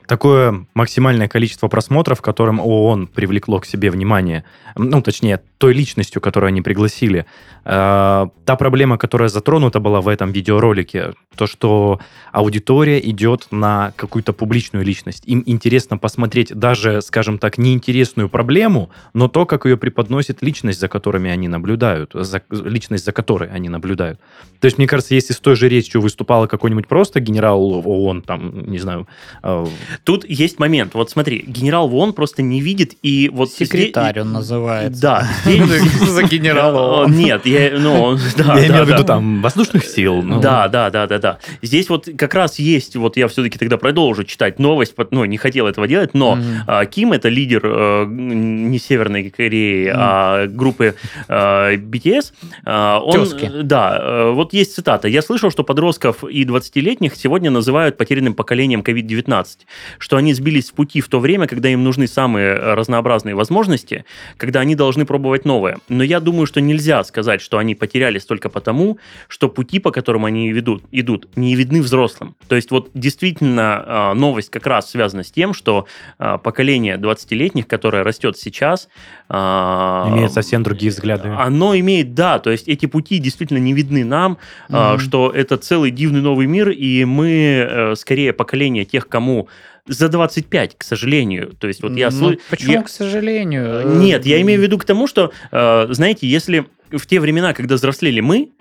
такое 0.07 0.65
максимальное 0.73 1.27
количество 1.27 1.67
просмотров, 1.67 2.21
которым 2.21 2.59
ООН 2.59 3.07
привлекло 3.07 3.59
к 3.59 3.65
себе 3.65 3.89
внимание, 3.89 4.43
ну, 4.75 5.01
точнее, 5.01 5.41
той 5.63 5.73
личностью, 5.73 6.21
которую 6.21 6.49
они 6.49 6.61
пригласили. 6.61 7.25
Э, 7.63 8.27
та 8.43 8.55
проблема, 8.57 8.97
которая 8.97 9.29
затронута 9.29 9.79
была 9.79 10.01
в 10.01 10.09
этом 10.09 10.33
видеоролике, 10.33 11.13
то, 11.37 11.47
что 11.47 11.99
аудитория 12.33 12.99
идет 12.99 13.47
на 13.51 13.93
какую-то 13.95 14.33
публичную 14.33 14.83
личность. 14.85 15.23
Им 15.25 15.41
интересно 15.45 15.97
посмотреть 15.97 16.53
даже, 16.53 17.01
скажем 17.01 17.37
так, 17.37 17.57
неинтересную 17.57 18.27
проблему, 18.27 18.89
но 19.13 19.29
то, 19.29 19.45
как 19.45 19.65
ее 19.65 19.77
преподносит 19.77 20.43
личность, 20.43 20.81
за 20.81 20.89
которыми 20.89 21.31
они 21.31 21.47
наблюдают, 21.47 22.11
за, 22.13 22.41
личность, 22.49 23.05
за 23.05 23.13
которой 23.13 23.49
они 23.49 23.69
наблюдают. 23.69 24.19
То 24.59 24.65
есть, 24.65 24.77
мне 24.77 24.87
кажется, 24.87 25.15
если 25.15 25.31
с 25.31 25.39
той 25.39 25.55
же 25.55 25.69
речью 25.69 26.01
выступала 26.01 26.47
какой-нибудь 26.47 26.87
просто 26.87 27.21
генерал 27.21 27.61
ООН, 27.85 28.21
там, 28.23 28.69
не 28.69 28.79
знаю... 28.79 29.07
Э... 29.43 29.65
Тут 30.03 30.25
есть 30.29 30.59
момент. 30.59 30.93
Вот 30.93 31.09
смотри, 31.09 31.41
генерал 31.47 31.93
ООН 31.93 32.11
просто 32.11 32.41
не 32.41 32.59
видит, 32.59 32.95
и 33.01 33.29
вот... 33.33 33.49
Секретарь 33.49 34.11
здесь... 34.11 34.23
он 34.23 34.33
называется. 34.33 35.01
Да, 35.01 35.27
за 35.57 36.23
генерала. 36.23 37.07
Нет, 37.07 37.45
я, 37.45 37.71
ну, 37.77 38.17
да, 38.37 38.57
я 38.57 38.67
имею 38.67 38.85
в 38.85 38.89
виду 38.89 39.03
там 39.03 39.41
воздушных 39.41 39.85
сил. 39.85 40.21
Ну. 40.21 40.39
Да, 40.39 40.67
да, 40.67 40.89
да, 40.89 41.07
да, 41.07 41.19
да. 41.19 41.39
Здесь 41.61 41.89
вот 41.89 42.07
как 42.17 42.33
раз 42.33 42.59
есть, 42.59 42.95
вот 42.95 43.17
я 43.17 43.27
все-таки 43.27 43.57
тогда 43.57 43.77
продолжу 43.77 44.23
читать 44.23 44.59
новость, 44.59 44.93
ну, 45.11 45.25
не 45.25 45.37
хотел 45.37 45.67
этого 45.67 45.87
делать, 45.87 46.13
но 46.13 46.37
mm-hmm. 46.37 46.85
Ким 46.87 47.13
это 47.13 47.29
лидер 47.29 47.61
э, 47.63 48.05
не 48.07 48.79
Северной 48.79 49.29
Кореи, 49.29 49.87
mm-hmm. 49.87 49.95
а 49.95 50.47
группы 50.47 50.95
э, 51.27 51.75
BTS. 51.75 52.33
Он, 52.65 53.13
Тезки. 53.13 53.51
Да, 53.63 54.31
вот 54.31 54.53
есть 54.53 54.75
цитата. 54.75 55.07
Я 55.07 55.21
слышал, 55.21 55.51
что 55.51 55.63
подростков 55.63 56.23
и 56.23 56.43
20-летних 56.45 57.15
сегодня 57.15 57.51
называют 57.51 57.97
потерянным 57.97 58.33
поколением 58.33 58.81
COVID-19, 58.81 59.45
что 59.99 60.17
они 60.17 60.33
сбились 60.33 60.67
с 60.67 60.71
пути 60.71 61.01
в 61.01 61.07
то 61.07 61.19
время, 61.19 61.47
когда 61.47 61.69
им 61.69 61.83
нужны 61.83 62.07
самые 62.07 62.55
разнообразные 62.55 63.35
возможности, 63.35 64.05
когда 64.37 64.61
они 64.61 64.75
должны 64.75 65.05
пробовать 65.05 65.42
новое. 65.45 65.77
Но 65.89 66.03
я 66.03 66.19
думаю, 66.19 66.45
что 66.45 66.61
нельзя 66.61 67.03
сказать, 67.03 67.41
что 67.41 67.57
они 67.57 67.75
потерялись 67.75 68.25
только 68.25 68.49
потому, 68.49 68.97
что 69.27 69.49
пути, 69.49 69.79
по 69.79 69.91
которым 69.91 70.25
они 70.25 70.51
ведут, 70.51 70.83
идут, 70.91 71.27
не 71.35 71.55
видны 71.55 71.81
взрослым. 71.81 72.35
То 72.47 72.55
есть 72.55 72.71
вот 72.71 72.89
действительно 72.93 73.83
а, 73.85 74.13
новость 74.13 74.49
как 74.49 74.67
раз 74.67 74.89
связана 74.89 75.23
с 75.23 75.31
тем, 75.31 75.53
что 75.53 75.87
а, 76.17 76.37
поколение 76.37 76.97
20-летних, 76.97 77.67
которое 77.67 78.03
растет 78.03 78.37
сейчас... 78.37 78.89
А, 79.29 80.07
имеет 80.09 80.31
совсем 80.31 80.63
другие 80.63 80.91
взгляды. 80.91 81.29
Оно 81.29 81.75
имеет, 81.77 82.13
да, 82.13 82.39
то 82.39 82.51
есть 82.51 82.67
эти 82.67 82.85
пути 82.85 83.17
действительно 83.17 83.57
не 83.57 83.73
видны 83.73 84.05
нам, 84.05 84.37
mm-hmm. 84.69 84.99
что 84.99 85.31
это 85.31 85.57
целый 85.57 85.91
дивный 85.91 86.21
новый 86.21 86.45
мир, 86.45 86.69
и 86.69 87.05
мы 87.05 87.67
э, 87.69 87.95
скорее 87.95 88.33
поколение 88.33 88.85
тех, 88.85 89.07
кому 89.07 89.47
за 89.87 90.09
25, 90.09 90.77
к 90.77 90.83
сожалению. 90.83 91.55
То 91.59 91.67
есть 91.67 91.81
вот 91.81 91.95
я... 91.95 92.09
Ну, 92.09 92.37
почему, 92.49 92.73
я... 92.73 92.81
к 92.83 92.89
сожалению? 92.89 93.97
Нет, 93.97 94.25
я 94.25 94.41
имею 94.41 94.59
в 94.59 94.63
виду 94.63 94.77
к 94.77 94.85
тому, 94.85 95.07
что, 95.07 95.31
э, 95.51 95.87
знаете, 95.89 96.27
если 96.27 96.65
в 96.91 97.05
те 97.05 97.19
времена, 97.19 97.53
когда 97.53 97.75
взрослели 97.75 98.21
мы, 98.21 98.51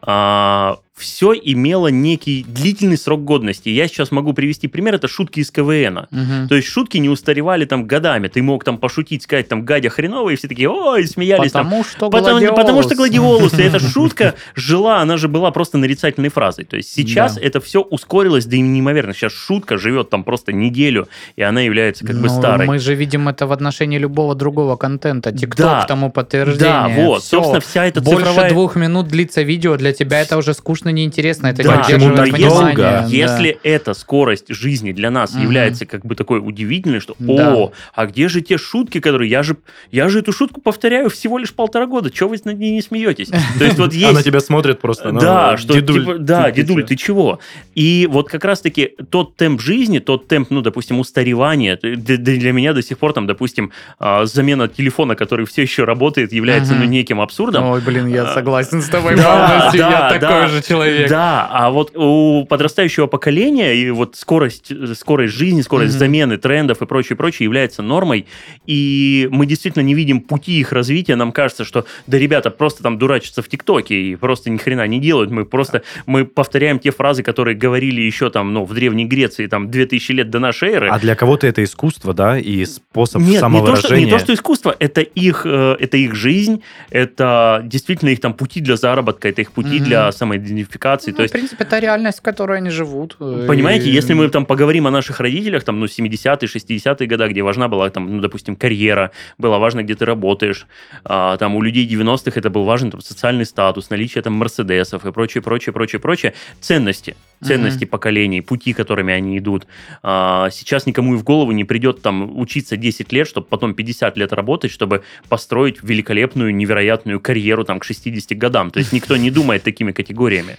а, 0.00 0.78
все 1.02 1.32
имело 1.34 1.88
некий 1.88 2.44
длительный 2.48 2.96
срок 2.96 3.24
годности. 3.24 3.68
Я 3.68 3.88
сейчас 3.88 4.10
могу 4.10 4.32
привести 4.32 4.68
пример, 4.68 4.94
это 4.94 5.08
шутки 5.08 5.40
из 5.40 5.50
КВН. 5.50 6.06
Угу. 6.10 6.48
То 6.48 6.54
есть 6.54 6.68
шутки 6.68 6.98
не 6.98 7.08
устаревали 7.08 7.64
там 7.64 7.86
годами. 7.86 8.28
Ты 8.28 8.40
мог 8.42 8.64
там 8.64 8.78
пошутить, 8.78 9.24
сказать 9.24 9.48
там 9.48 9.64
гадя 9.64 9.90
хреновая, 9.90 10.34
и 10.34 10.36
все 10.36 10.48
такие, 10.48 10.70
ой, 10.70 11.06
смеялись. 11.06 11.52
Потому 11.52 11.82
там. 11.82 11.84
что 11.84 12.10
потому, 12.10 12.38
гладиолус. 12.38 12.56
потому 12.56 12.82
что 12.82 12.94
гладиолус. 12.94 13.58
И 13.58 13.62
эта 13.62 13.80
шутка 13.92 14.34
жила, 14.54 15.00
она 15.00 15.16
же 15.16 15.28
была 15.28 15.50
просто 15.50 15.76
нарицательной 15.76 16.28
фразой. 16.28 16.64
То 16.64 16.76
есть 16.76 16.92
сейчас 16.92 17.34
да. 17.34 17.42
это 17.42 17.60
все 17.60 17.82
ускорилось 17.82 18.46
до 18.46 18.56
неимоверно. 18.58 19.12
Сейчас 19.12 19.32
шутка 19.32 19.76
живет 19.78 20.10
там 20.10 20.24
просто 20.24 20.52
неделю, 20.52 21.08
и 21.36 21.42
она 21.42 21.60
является 21.60 22.06
как 22.06 22.16
бы 22.16 22.28
ну, 22.28 22.38
старой. 22.38 22.66
Мы 22.66 22.78
же 22.78 22.94
видим 22.94 23.28
это 23.28 23.46
в 23.46 23.52
отношении 23.52 23.98
любого 23.98 24.34
другого 24.34 24.76
контента. 24.76 25.32
ТикТок 25.32 25.66
да. 25.66 25.84
тому 25.84 26.10
подтверждение. 26.10 26.72
Да, 26.72 26.88
вот. 26.88 27.22
Все. 27.22 27.36
Собственно, 27.36 27.60
вся 27.60 27.86
эта 27.86 28.00
Больше 28.00 28.26
цифровая... 28.26 28.50
двух 28.50 28.76
минут 28.76 29.08
длится 29.08 29.42
видео, 29.42 29.76
для 29.76 29.92
тебя 29.92 30.20
это 30.20 30.36
уже 30.36 30.54
скучно, 30.54 30.90
неинтересно. 30.92 31.48
Это 31.48 31.62
да, 31.62 31.78
почему-то 31.78 32.26
долго. 32.36 33.04
Если 33.08 33.58
эта 33.62 33.94
скорость 33.94 34.46
жизни 34.48 34.92
для 34.92 35.10
нас 35.10 35.34
угу. 35.34 35.42
является 35.42 35.86
как 35.86 36.04
бы 36.04 36.14
такой 36.14 36.38
удивительной, 36.38 37.00
что 37.00 37.14
да. 37.18 37.54
о, 37.54 37.72
а 37.94 38.06
где 38.06 38.28
же 38.28 38.40
те 38.40 38.58
шутки, 38.58 39.00
которые 39.00 39.30
я 39.30 39.42
же 39.42 39.56
я 39.90 40.08
же 40.08 40.20
эту 40.20 40.32
шутку 40.32 40.60
повторяю 40.60 41.10
всего 41.10 41.38
лишь 41.38 41.52
полтора 41.52 41.86
года, 41.86 42.10
чего 42.10 42.30
вы 42.30 42.38
над 42.44 42.58
ней 42.58 42.72
не 42.72 42.82
смеетесь? 42.82 43.28
То 43.28 43.64
есть 43.64 43.78
вот 43.78 43.92
есть. 43.92 44.10
Она 44.10 44.22
тебя 44.22 44.40
смотрит 44.40 44.80
просто. 44.80 45.12
Да, 45.12 45.56
что 45.56 45.80
типа, 45.80 46.18
да, 46.18 46.50
дедуль, 46.50 46.84
ты 46.84 46.96
чего? 46.96 47.40
И 47.74 48.08
вот 48.10 48.28
как 48.28 48.44
раз 48.44 48.60
таки 48.60 48.90
тот 49.10 49.36
темп 49.36 49.60
жизни, 49.60 49.98
тот 49.98 50.28
темп, 50.28 50.50
ну, 50.50 50.60
допустим, 50.60 51.00
устаревания, 51.00 51.78
для 51.82 52.52
меня 52.52 52.72
до 52.72 52.82
сих 52.82 52.98
пор 52.98 53.12
там, 53.12 53.26
допустим, 53.26 53.72
а, 53.98 54.26
замена 54.26 54.68
телефона, 54.68 55.14
который 55.14 55.46
все 55.46 55.62
еще 55.62 55.84
работает, 55.84 56.32
является 56.32 56.74
ну 56.74 56.84
неким 56.84 57.20
абсурдом. 57.20 57.64
Ой, 57.64 57.80
блин, 57.80 58.06
я 58.08 58.24
а, 58.24 58.34
согласен 58.34 58.82
с 58.82 58.88
тобой 58.88 59.16
полностью. 59.16 59.80
Я 59.80 60.18
такой 60.18 60.48
же 60.48 60.62
человек. 60.62 60.81
Да, 61.08 61.48
а 61.50 61.70
вот 61.70 61.92
у 61.96 62.44
подрастающего 62.44 63.06
поколения 63.06 63.74
и 63.74 63.90
вот 63.90 64.16
скорость, 64.16 64.72
скорость 64.96 65.34
жизни, 65.34 65.60
скорость 65.62 65.94
mm-hmm. 65.94 65.98
замены 65.98 66.36
трендов 66.38 66.82
и 66.82 66.86
прочее, 66.86 67.16
прочее 67.16 67.44
является 67.44 67.82
нормой. 67.82 68.26
И 68.66 69.28
мы 69.30 69.46
действительно 69.46 69.82
не 69.82 69.94
видим 69.94 70.20
пути 70.20 70.60
их 70.60 70.72
развития. 70.72 71.16
Нам 71.16 71.32
кажется, 71.32 71.64
что 71.64 71.84
да, 72.06 72.18
ребята 72.18 72.50
просто 72.50 72.82
там 72.82 72.98
дурачатся 72.98 73.42
в 73.42 73.48
ТикТоке 73.48 73.94
и 73.94 74.16
просто 74.16 74.50
ни 74.50 74.58
хрена 74.58 74.86
не 74.86 75.00
делают. 75.00 75.30
Мы 75.30 75.44
просто 75.44 75.82
мы 76.06 76.24
повторяем 76.24 76.78
те 76.78 76.90
фразы, 76.90 77.22
которые 77.22 77.56
говорили 77.56 78.00
еще 78.00 78.30
там, 78.30 78.52
ну, 78.52 78.64
в 78.64 78.74
Древней 78.74 79.04
Греции, 79.04 79.46
там, 79.46 79.70
2000 79.70 80.12
лет 80.12 80.30
до 80.30 80.38
нашей 80.38 80.70
эры. 80.70 80.88
А 80.88 80.98
для 80.98 81.14
кого-то 81.14 81.46
это 81.46 81.62
искусство, 81.62 82.14
да, 82.14 82.38
и 82.38 82.64
способ 82.64 83.22
Нет, 83.22 83.40
самовыражения. 83.40 83.76
Не 83.76 83.82
то, 83.82 83.86
что, 83.86 83.96
не 83.96 84.10
то, 84.10 84.18
что 84.18 84.34
искусство, 84.34 84.76
это 84.78 85.00
их, 85.00 85.42
э, 85.44 85.76
это 85.78 85.96
их 85.96 86.14
жизнь, 86.14 86.62
это 86.90 87.62
действительно 87.64 88.10
их 88.10 88.20
там 88.20 88.34
пути 88.34 88.60
для 88.60 88.76
заработка, 88.76 89.28
это 89.28 89.42
их 89.42 89.52
пути 89.52 89.78
mm-hmm. 89.78 89.84
для 89.84 90.12
самоидентификации 90.12 90.61
модификации. 90.62 91.10
Ну, 91.10 91.16
То 91.16 91.22
есть 91.22 91.34
в 91.34 91.36
принципе, 91.36 91.64
это 91.64 91.78
реальность, 91.78 92.18
в 92.18 92.22
которой 92.22 92.58
они 92.58 92.70
живут. 92.70 93.16
Понимаете, 93.18 93.88
И- 93.88 93.92
если 93.92 94.14
мы 94.14 94.28
там 94.28 94.46
поговорим 94.46 94.86
о 94.86 94.90
наших 94.90 95.20
родителях, 95.20 95.64
там, 95.64 95.80
ну, 95.80 95.86
70-е, 95.86 96.48
60-е 96.48 97.06
годы, 97.08 97.28
где 97.28 97.42
важна 97.42 97.68
была, 97.68 97.90
там, 97.90 98.16
ну, 98.16 98.20
допустим, 98.20 98.56
карьера, 98.56 99.10
было 99.38 99.58
важно, 99.58 99.82
где 99.82 99.94
ты 99.94 100.04
работаешь, 100.04 100.66
а, 101.04 101.36
там, 101.36 101.56
у 101.56 101.62
людей 101.62 101.86
90-х 101.86 102.38
это 102.40 102.50
был 102.50 102.64
важен 102.64 102.90
там, 102.90 103.00
социальный 103.00 103.44
статус, 103.44 103.90
наличие 103.90 104.22
там 104.22 104.32
мерседесов 104.34 105.04
и 105.06 105.12
прочее, 105.12 105.42
прочее, 105.42 105.72
прочее, 105.72 106.00
прочее, 106.00 106.32
ценности, 106.60 107.14
ценности 107.44 107.84
поколений, 107.86 108.40
пути, 108.40 108.72
которыми 108.72 109.12
они 109.12 109.38
идут. 109.38 109.66
А, 110.02 110.48
сейчас 110.50 110.86
никому 110.86 111.14
и 111.14 111.16
в 111.16 111.24
голову 111.24 111.52
не 111.52 111.64
придет 111.64 112.02
там 112.02 112.38
учиться 112.38 112.76
10 112.76 113.12
лет, 113.12 113.26
чтобы 113.28 113.46
потом 113.50 113.74
50 113.74 114.16
лет 114.16 114.32
работать, 114.32 114.70
чтобы 114.70 115.02
построить 115.28 115.82
великолепную, 115.82 116.54
невероятную 116.54 117.20
карьеру 117.20 117.64
там 117.64 117.78
к 117.78 117.84
60 117.84 118.38
годам. 118.38 118.70
То 118.70 118.78
есть 118.78 118.92
никто 118.92 119.16
не 119.16 119.30
думает 119.30 119.62
такими 119.62 119.92
категориями. 119.92 120.51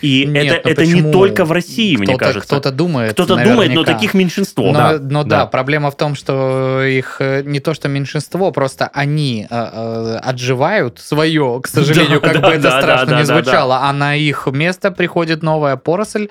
И 0.00 0.24
Нет, 0.26 0.46
это, 0.46 0.60
ну 0.64 0.70
это 0.72 0.86
не 0.86 1.12
только 1.12 1.44
в 1.44 1.52
России, 1.52 1.96
мне 1.96 2.06
Кто-то- 2.06 2.24
кажется. 2.24 2.46
Кто-то 2.48 2.70
думает. 2.70 3.12
Кто-то 3.12 3.34
думает, 3.36 3.48
но 3.70 3.80
наверняка. 3.82 3.92
таких 3.94 4.14
меньшинство. 4.14 4.66
Но, 4.66 4.72
Да, 4.72 4.98
но 5.00 5.24
да, 5.24 5.38
да. 5.40 5.46
проблема 5.46 5.90
в 5.90 5.96
том, 5.96 6.14
что 6.14 6.82
их 6.82 7.16
э, 7.20 7.42
не 7.44 7.60
то 7.60 7.74
что 7.74 7.88
меньшинство, 7.88 8.50
просто 8.52 8.90
они 8.92 9.46
э, 9.50 9.54
э, 9.72 10.16
отживают 10.22 10.98
свое, 11.00 11.60
к 11.62 11.66
сожалению, 11.68 12.20
Да, 12.20 12.28
как 12.28 12.40
да, 12.40 12.48
бы 12.48 12.54
это 12.54 12.70
страшно 12.80 13.18
не 13.18 13.24
звучало, 13.24 13.78
а 13.82 13.92
на 13.92 14.14
их 14.16 14.46
место 14.46 14.90
приходит 14.90 15.42
новая 15.42 15.76
поросль, 15.76 16.28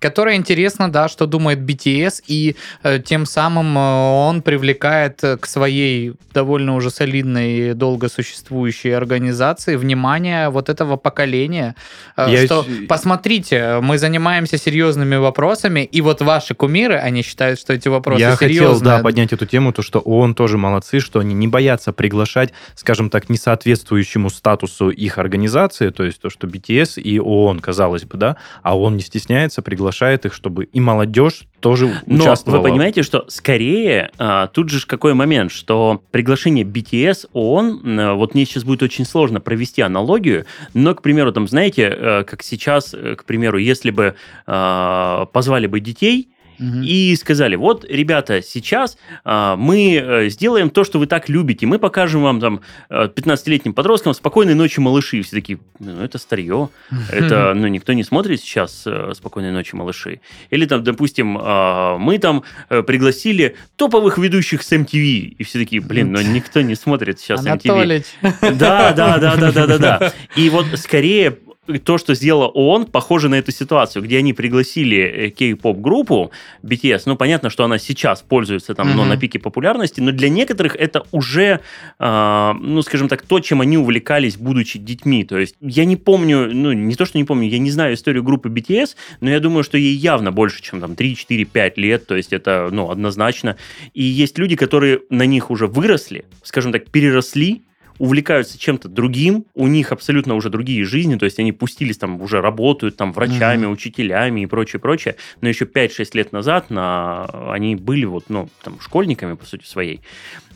которая 0.00 0.36
интересно, 0.36 0.90
да, 0.90 1.08
что 1.08 1.26
думает 1.26 1.58
BTS, 1.58 2.22
и 2.26 2.56
э, 2.82 3.00
тем 3.00 3.26
самым 3.26 3.76
э, 3.76 3.80
он 3.80 4.42
привлекает 4.42 5.22
э, 5.24 5.36
к 5.36 5.46
своей 5.46 6.12
довольно 6.32 6.74
уже 6.76 6.90
солидной, 6.90 7.74
долго 7.74 8.08
существующей 8.08 8.90
организации 8.90 9.76
внимание 9.76 10.50
вот 10.50 10.68
этого 10.68 10.96
поколения, 10.96 11.74
э, 12.16 12.26
Я 12.30 12.44
что 12.46 12.64
еще- 12.68 12.86
посмотрите, 12.86 13.80
мы 13.80 13.98
занимаемся 13.98 14.58
серьезными 14.58 15.16
вопросами, 15.16 15.80
и 15.80 16.00
вот 16.00 16.20
ваши 16.22 16.54
кумиры, 16.54 16.94
они 16.96 17.22
считают, 17.22 17.58
что 17.58 17.72
эти 17.72 17.88
вопросы 17.88 18.20
Я 18.20 18.36
серьезные. 18.36 18.68
хотел, 18.74 18.80
да, 18.84 18.98
поднять 19.02 19.32
эту 19.32 19.46
тему, 19.46 19.72
то, 19.72 19.82
что 19.82 19.98
ООН 19.98 20.34
тоже 20.34 20.58
молодцы, 20.58 21.00
что 21.00 21.18
они 21.20 21.34
не 21.34 21.48
боятся 21.48 21.92
приглашать, 21.92 22.52
скажем 22.74 23.10
так, 23.10 23.28
несоответствующему 23.28 24.30
статусу 24.30 24.90
их 24.90 25.18
организации, 25.18 25.90
то 25.90 26.04
есть 26.04 26.20
то, 26.20 26.30
что 26.30 26.46
BTS 26.46 27.00
и 27.00 27.18
ООН, 27.18 27.60
казалось 27.60 28.04
бы, 28.04 28.16
да, 28.16 28.36
а 28.62 28.76
ООН 28.78 28.96
не 28.96 29.02
стесняется, 29.02 29.62
приглашает 29.88 30.26
их, 30.26 30.34
чтобы 30.34 30.64
и 30.64 30.80
молодежь 30.80 31.46
тоже 31.60 32.02
Но 32.06 32.22
участвовала. 32.24 32.60
вы 32.60 32.68
понимаете, 32.68 33.02
что 33.02 33.24
скорее 33.28 34.10
а, 34.18 34.46
тут 34.48 34.68
же 34.68 34.86
какой 34.86 35.14
момент, 35.14 35.50
что 35.50 36.02
приглашение 36.10 36.64
BTS, 36.64 37.28
ООН, 37.32 38.00
а, 38.00 38.14
вот 38.14 38.34
мне 38.34 38.44
сейчас 38.44 38.64
будет 38.64 38.82
очень 38.82 39.06
сложно 39.06 39.40
провести 39.40 39.80
аналогию, 39.80 40.44
но, 40.74 40.94
к 40.94 41.00
примеру, 41.00 41.32
там, 41.32 41.48
знаете, 41.48 41.88
э, 41.90 42.24
как 42.24 42.42
сейчас, 42.42 42.92
э, 42.92 43.16
к 43.16 43.24
примеру, 43.24 43.58
если 43.58 43.90
бы 43.90 44.14
а, 44.46 45.24
позвали 45.26 45.66
бы 45.66 45.80
детей, 45.80 46.28
И 46.58 47.14
сказали, 47.16 47.56
вот, 47.56 47.84
ребята, 47.88 48.42
сейчас 48.42 48.98
а, 49.24 49.56
мы 49.56 49.94
э, 49.94 50.28
сделаем 50.28 50.70
то, 50.70 50.84
что 50.84 50.98
вы 50.98 51.06
так 51.06 51.28
любите, 51.28 51.66
мы 51.66 51.78
покажем 51.78 52.22
вам 52.22 52.40
там 52.40 52.60
э, 52.90 53.08
15-летним 53.14 53.74
подросткам 53.74 54.12
«Спокойной 54.14 54.54
ночи, 54.54 54.80
малыши». 54.80 55.18
И 55.18 55.22
все 55.22 55.36
такие, 55.36 55.58
ну, 55.78 56.02
это 56.02 56.18
старье, 56.18 56.70
это, 57.10 57.52
ну, 57.56 57.68
никто 57.68 57.92
не 57.92 58.02
смотрит 58.02 58.40
сейчас 58.40 58.82
э, 58.86 59.12
«Спокойной 59.14 59.52
ночи, 59.52 59.74
малыши». 59.74 60.20
Или 60.50 60.66
там, 60.66 60.82
допустим, 60.82 61.38
а, 61.40 61.96
мы 61.98 62.18
там 62.18 62.42
э, 62.70 62.82
пригласили 62.82 63.56
топовых 63.76 64.18
ведущих 64.18 64.62
с 64.62 64.72
MTV, 64.72 65.36
и 65.38 65.44
все 65.44 65.60
такие, 65.60 65.80
блин, 65.80 66.12
но 66.12 66.20
никто 66.22 66.60
не 66.60 66.74
смотрит 66.74 67.20
сейчас 67.20 67.44
MTV. 67.44 67.50
Анатолич. 67.50 68.04
Да, 68.22 68.92
да, 68.92 69.18
да, 69.18 69.36
да, 69.36 69.52
да, 69.52 69.66
да, 69.66 69.78
да. 69.78 70.12
И 70.36 70.50
вот 70.50 70.66
скорее 70.76 71.38
то, 71.84 71.98
что 71.98 72.14
сделала 72.14 72.46
ООН, 72.48 72.86
похоже 72.86 73.28
на 73.28 73.34
эту 73.36 73.52
ситуацию, 73.52 74.02
где 74.02 74.18
они 74.18 74.32
пригласили 74.32 74.98
э, 74.98 75.30
кей-поп 75.30 75.78
группу 75.78 76.30
BTS. 76.62 77.02
Ну, 77.06 77.16
понятно, 77.16 77.50
что 77.50 77.64
она 77.64 77.78
сейчас 77.78 78.22
пользуется 78.22 78.74
там, 78.74 78.88
но 78.96 79.02
Мгм. 79.02 79.08
на 79.10 79.16
пике 79.18 79.38
популярности, 79.38 80.00
но 80.00 80.12
для 80.12 80.28
некоторых 80.30 80.76
это 80.76 81.04
уже, 81.12 81.60
а, 81.98 82.54
ну, 82.54 82.80
скажем 82.82 83.08
так, 83.08 83.22
то, 83.22 83.40
чем 83.40 83.60
они 83.60 83.76
увлекались, 83.76 84.36
будучи 84.36 84.78
детьми. 84.78 85.24
То 85.24 85.38
есть 85.38 85.56
я 85.60 85.84
не 85.84 85.96
помню, 85.96 86.50
ну, 86.54 86.72
не 86.72 86.94
то, 86.94 87.04
что 87.04 87.18
не 87.18 87.24
помню, 87.24 87.48
я 87.48 87.58
не 87.58 87.70
знаю 87.70 87.94
историю 87.94 88.22
группы 88.22 88.48
BTS, 88.48 88.96
но 89.20 89.30
я 89.30 89.40
думаю, 89.40 89.62
что 89.62 89.76
ей 89.76 89.94
явно 89.94 90.32
больше, 90.32 90.62
чем 90.62 90.80
там 90.80 90.96
3, 90.96 91.16
4, 91.16 91.44
5 91.44 91.76
лет, 91.78 92.06
то 92.06 92.16
есть 92.16 92.32
это, 92.32 92.68
ну, 92.72 92.90
однозначно. 92.90 93.56
И 93.94 94.02
есть 94.02 94.38
люди, 94.38 94.56
которые 94.56 95.00
на 95.10 95.26
них 95.26 95.50
уже 95.50 95.66
выросли, 95.66 96.24
скажем 96.42 96.72
так, 96.72 96.88
переросли, 96.90 97.62
увлекаются 97.98 98.58
чем-то 98.58 98.88
другим, 98.88 99.44
у 99.54 99.66
них 99.66 99.92
абсолютно 99.92 100.34
уже 100.34 100.50
другие 100.50 100.84
жизни, 100.84 101.16
то 101.16 101.24
есть 101.24 101.38
они 101.38 101.52
пустились 101.52 101.98
там, 101.98 102.20
уже 102.22 102.40
работают 102.40 102.96
там 102.96 103.12
врачами, 103.12 103.64
Мгм. 103.64 103.72
учителями 103.72 104.42
и 104.42 104.46
прочее, 104.46 104.80
прочее, 104.80 105.16
но 105.40 105.48
еще 105.48 105.64
5-6 105.64 106.10
лет 106.14 106.32
назад 106.32 106.70
на... 106.70 107.24
они 107.52 107.76
были 107.76 108.04
вот, 108.04 108.24
ну, 108.28 108.48
там, 108.62 108.80
школьниками, 108.80 109.34
по 109.34 109.44
сути, 109.44 109.64
своей. 109.66 110.00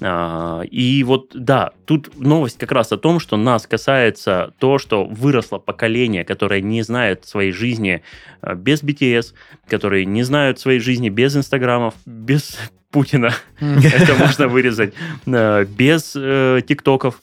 А, 0.00 0.62
И 0.70 1.04
вот, 1.04 1.30
да, 1.34 1.72
тут 1.84 2.18
новость 2.18 2.58
как 2.58 2.72
раз 2.72 2.92
о 2.92 2.96
том, 2.98 3.20
что 3.20 3.36
нас 3.36 3.66
касается 3.66 4.52
то, 4.58 4.78
что 4.78 5.04
выросло 5.04 5.58
поколение, 5.58 6.24
которое 6.24 6.60
не 6.60 6.82
знает 6.82 7.24
своей 7.26 7.52
жизни 7.52 8.02
а, 8.40 8.54
без 8.54 8.82
BTS, 8.82 9.34
которые 9.68 10.04
не 10.04 10.22
знают 10.22 10.58
своей 10.58 10.80
жизни 10.80 11.08
без 11.08 11.36
инстаграмов, 11.36 11.94
без 12.06 12.58
Путина, 12.90 13.32
это 13.58 14.14
можно 14.18 14.48
вырезать, 14.48 14.92
э, 15.26 15.64
без 15.64 16.12
э, 16.14 16.60
тиктоков. 16.66 17.22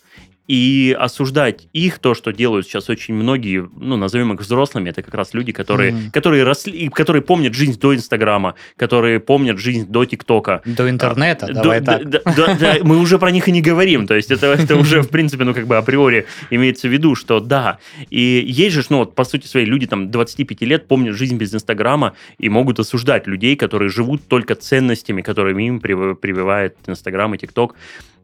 И 0.49 0.97
осуждать 0.99 1.67
их, 1.73 1.99
то, 1.99 2.15
что 2.15 2.31
делают 2.33 2.65
сейчас 2.65 2.89
очень 2.89 3.13
многие, 3.13 3.69
ну, 3.79 3.97
назовем 3.97 4.33
их 4.33 4.39
взрослыми, 4.39 4.89
это 4.89 5.03
как 5.03 5.13
раз 5.13 5.35
люди, 5.35 5.51
которые, 5.51 5.91
Мгм. 5.91 6.11
которые 6.11 6.43
росли, 6.43 6.89
которые 6.89 7.21
помнят 7.21 7.53
жизнь 7.53 7.79
до 7.79 7.93
Инстаграма, 7.93 8.55
которые 8.75 9.19
помнят 9.19 9.59
жизнь 9.59 9.85
до 9.87 10.05
ТикТока. 10.05 10.63
До 10.65 10.89
интернета, 10.89 11.45
Да, 11.53 11.61
давай 11.61 11.81
да, 11.81 11.99
так. 11.99 12.09
да, 12.09 12.21
да, 12.35 12.55
да, 12.59 12.75
мы 12.81 12.97
уже 12.97 13.19
про 13.19 13.29
них 13.29 13.47
и 13.47 13.51
не 13.51 13.61
говорим. 13.61 14.07
То 14.07 14.15
есть 14.15 14.31
это, 14.31 14.47
это 14.59 14.75
уже, 14.75 15.03
в 15.03 15.09
принципе, 15.09 15.43
ну, 15.43 15.53
как 15.53 15.67
бы 15.67 15.77
априори 15.77 16.25
имеется 16.49 16.87
в 16.87 16.91
виду, 16.91 17.13
что 17.13 17.39
да. 17.39 17.77
И 18.09 18.43
есть 18.47 18.75
же, 18.75 18.83
ну, 18.89 18.97
вот, 18.97 19.13
по 19.13 19.25
сути 19.25 19.45
своей, 19.45 19.67
люди 19.67 19.85
там 19.85 20.09
25 20.09 20.61
лет 20.65 20.87
помнят 20.87 21.15
жизнь 21.15 21.37
без 21.37 21.53
Инстаграма 21.53 22.15
и 22.39 22.49
могут 22.49 22.79
осуждать 22.79 23.27
людей, 23.27 23.55
которые 23.55 23.89
живут 23.89 24.27
только 24.27 24.55
ценностями, 24.55 25.21
которыми 25.21 25.67
им 25.67 25.77
прив- 25.77 26.15
прививает 26.15 26.75
Инстаграм 26.87 27.35
и 27.35 27.37
ТикТок. 27.37 27.75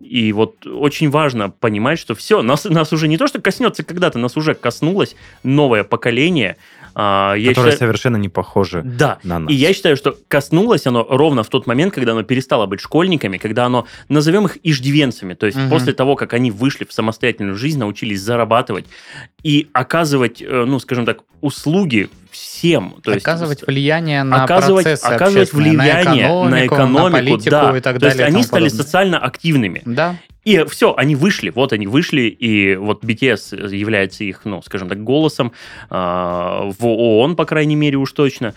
И 0.02 0.34
вот 0.34 0.68
очень 0.68 1.10
важно 1.10 1.50
понимать, 1.50 2.00
что 2.00 2.15
все, 2.16 2.42
нас, 2.42 2.64
нас 2.66 2.92
уже 2.94 3.08
не 3.08 3.18
то, 3.18 3.28
что 3.28 3.40
коснется 3.42 3.84
когда-то, 3.84 4.18
нас 4.18 4.36
уже 4.38 4.54
коснулось 4.56 5.16
новое 5.44 5.84
поколение. 5.84 6.58
А, 6.98 7.34
я 7.34 7.50
Которая 7.50 7.74
считаю- 7.74 7.90
совершенно 7.90 8.16
не 8.16 8.30
похожа 8.30 8.82
да, 8.82 9.18
на 9.24 9.40
нас. 9.40 9.52
и 9.52 9.54
я 9.56 9.74
считаю, 9.74 9.98
что 9.98 10.16
коснулось 10.30 10.88
оно 10.88 11.06
ровно 11.10 11.44
в 11.44 11.50
тот 11.50 11.68
момент, 11.68 11.94
когда 11.94 12.14
оно 12.14 12.24
перестало 12.24 12.68
быть 12.68 12.80
школьниками, 12.80 13.38
когда 13.38 13.66
оно, 13.66 13.86
назовем 14.08 14.46
их 14.46 14.58
иждивенцами, 14.64 15.34
то 15.34 15.46
есть 15.46 15.58
Мгм. 15.58 15.70
после 15.70 15.92
того, 15.92 16.16
как 16.16 16.32
они 16.34 16.52
вышли 16.52 16.86
в 16.86 16.94
самостоятельную 16.94 17.58
жизнь, 17.58 17.80
научились 17.80 18.22
зарабатывать 18.22 18.86
и 19.44 19.68
оказывать, 19.74 20.42
э, 20.42 20.64
ну, 20.66 20.80
скажем 20.80 21.06
так, 21.06 21.20
услуги 21.42 22.08
всем. 22.32 22.96
То 23.04 23.12
есть 23.14 23.26
оказывать 23.26 23.68
влияние 23.68 24.24
на 24.24 24.46
оказывать, 24.46 24.86
процессы 24.86 25.06
оказывать 25.06 25.52
влияние 25.52 26.28
на 26.46 26.66
экономику, 26.66 27.12
политику 27.12 27.50
да. 27.50 27.78
и 27.78 27.82
так 27.82 28.00
То 28.00 28.06
есть 28.06 28.18
далее. 28.18 28.34
они 28.34 28.44
стали 28.44 28.64
подобное. 28.64 28.84
социально 28.86 29.20
активными. 29.20 29.82
Да. 29.86 30.16
И 30.46 30.64
все, 30.70 30.94
они 30.96 31.16
вышли, 31.16 31.50
вот 31.50 31.74
они 31.74 31.88
вышли, 31.88 32.22
и 32.22 32.76
вот 32.76 33.04
BTS 33.04 33.76
является 33.76 34.24
их, 34.24 34.42
ну, 34.46 34.62
скажем 34.62 34.88
так, 34.88 35.04
голосом 35.04 35.52
а, 35.90 36.70
в 36.80 36.86
ООН, 36.86 37.36
по 37.36 37.46
крайней 37.46 37.76
мере, 37.76 37.98
уж 37.98 38.12
точно. 38.12 38.54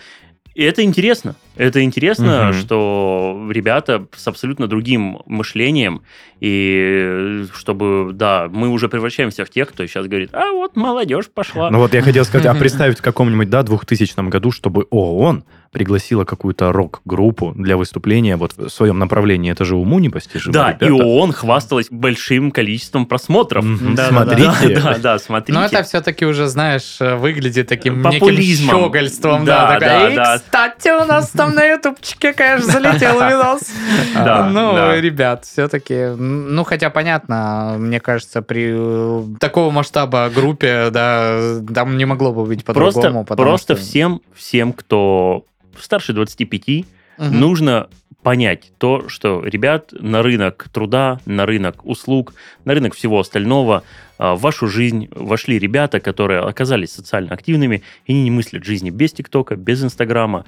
И 0.55 0.63
это 0.65 0.83
интересно. 0.83 1.37
Это 1.57 1.83
интересно, 1.83 2.51
Мгм. 2.51 2.53
что 2.61 3.49
ребята 3.51 4.07
с 4.15 4.27
абсолютно 4.27 4.67
другим 4.67 5.21
мышлением, 5.25 6.03
и 6.41 7.45
чтобы, 7.55 8.11
да, 8.13 8.49
мы 8.51 8.69
уже 8.69 8.89
превращаемся 8.89 9.45
в 9.45 9.51
тех, 9.51 9.69
кто 9.69 9.87
сейчас 9.87 10.07
говорит, 10.07 10.31
а 10.35 10.53
вот 10.53 10.77
молодежь 10.77 11.29
пошла. 11.33 11.71
Ну 11.71 11.79
вот 11.79 11.95
я 11.95 12.03
хотел 12.03 12.25
сказать, 12.25 12.47
а 12.47 12.55
представить 12.59 12.99
в 12.99 13.03
каком-нибудь, 13.03 13.49
да, 13.49 13.63
2000 13.63 14.29
году, 14.29 14.51
чтобы 14.51 14.87
ООН 14.91 15.45
пригласила 15.71 16.25
какую-то 16.25 16.73
рок-группу 16.73 17.53
для 17.57 17.77
выступления 17.77 18.37
вот 18.37 18.57
в 18.57 18.69
своем 18.69 18.99
направлении. 18.99 19.53
Это 19.53 19.65
же 19.65 19.77
уму 19.77 19.99
непостижимо, 19.99 20.53
да, 20.53 20.71
и 20.73 20.85
ребята. 20.85 21.05
ООН 21.05 21.33
хвасталась 21.33 21.87
большим 21.91 22.51
количеством 22.51 23.07
просмотров. 23.07 23.65
Да, 23.95 24.09
Смотрите. 24.09 24.49
Да, 24.79 24.93
да, 24.95 24.99
да, 24.99 25.19
смотрите. 25.19 25.59
Но 25.59 25.65
это 25.65 25.83
все-таки 25.83 26.25
уже, 26.27 26.47
знаешь, 26.49 26.99
выглядит 27.01 27.69
таким 27.69 27.99
неким 28.03 28.21
Популизмом. 28.21 28.77
щегольством. 28.85 29.45
Да, 29.45 29.67
Да, 29.69 29.75
такая, 29.75 30.01
да, 30.01 30.13
«И, 30.13 30.17
да. 30.17 30.39
кстати, 30.39 30.89
у 31.03 31.05
нас 31.07 31.31
там 31.31 31.55
на 31.55 31.65
ютубчике, 31.65 32.33
конечно, 32.33 32.73
залетел 32.73 33.21
видос. 33.21 33.61
Да, 34.15 34.49
Ну, 34.49 34.73
да. 34.75 34.97
ребят, 35.01 35.45
все-таки, 35.45 36.15
ну, 36.17 36.65
хотя 36.65 36.91
понятно, 36.91 37.77
мне 37.79 38.01
кажется, 38.01 38.43
при 38.43 38.69
э, 38.73 39.23
такого 39.41 39.71
масштаба 39.71 40.31
группе, 40.35 40.91
да, 40.91 41.61
там 41.75 41.97
не 41.97 42.05
могло 42.05 42.33
бы 42.33 42.45
быть 42.45 42.65
Просто, 42.65 43.01
по-другому. 43.01 43.25
потому 43.25 43.49
просто 43.49 43.75
что- 43.77 43.83
всем, 43.85 44.21
всем, 44.35 44.73
кто 44.73 45.45
старше 45.83 46.13
25, 46.13 46.85
Мгм. 47.19 47.41
нужно 47.41 47.89
понять 48.23 48.73
то, 48.79 49.09
что 49.09 49.43
ребят 49.45 49.93
на 49.93 50.23
рынок 50.23 50.69
труда, 50.73 51.21
на 51.25 51.47
рынок 51.47 51.85
услуг, 51.87 52.35
на 52.65 52.75
рынок 52.75 52.95
всего 52.95 53.21
остального, 53.21 53.85
а, 54.19 54.35
в 54.35 54.41
вашу 54.41 54.67
жизнь 54.67 55.09
вошли 55.15 55.59
ребята, 55.59 56.01
которые 56.01 56.41
оказались 56.41 56.93
социально 56.93 57.33
активными, 57.33 57.83
и 58.07 58.13
не 58.13 58.31
мыслят 58.31 58.65
жизни 58.65 58.91
без 58.91 59.13
ТикТока, 59.13 59.57
без 59.57 59.83
Инстаграма. 59.83 60.45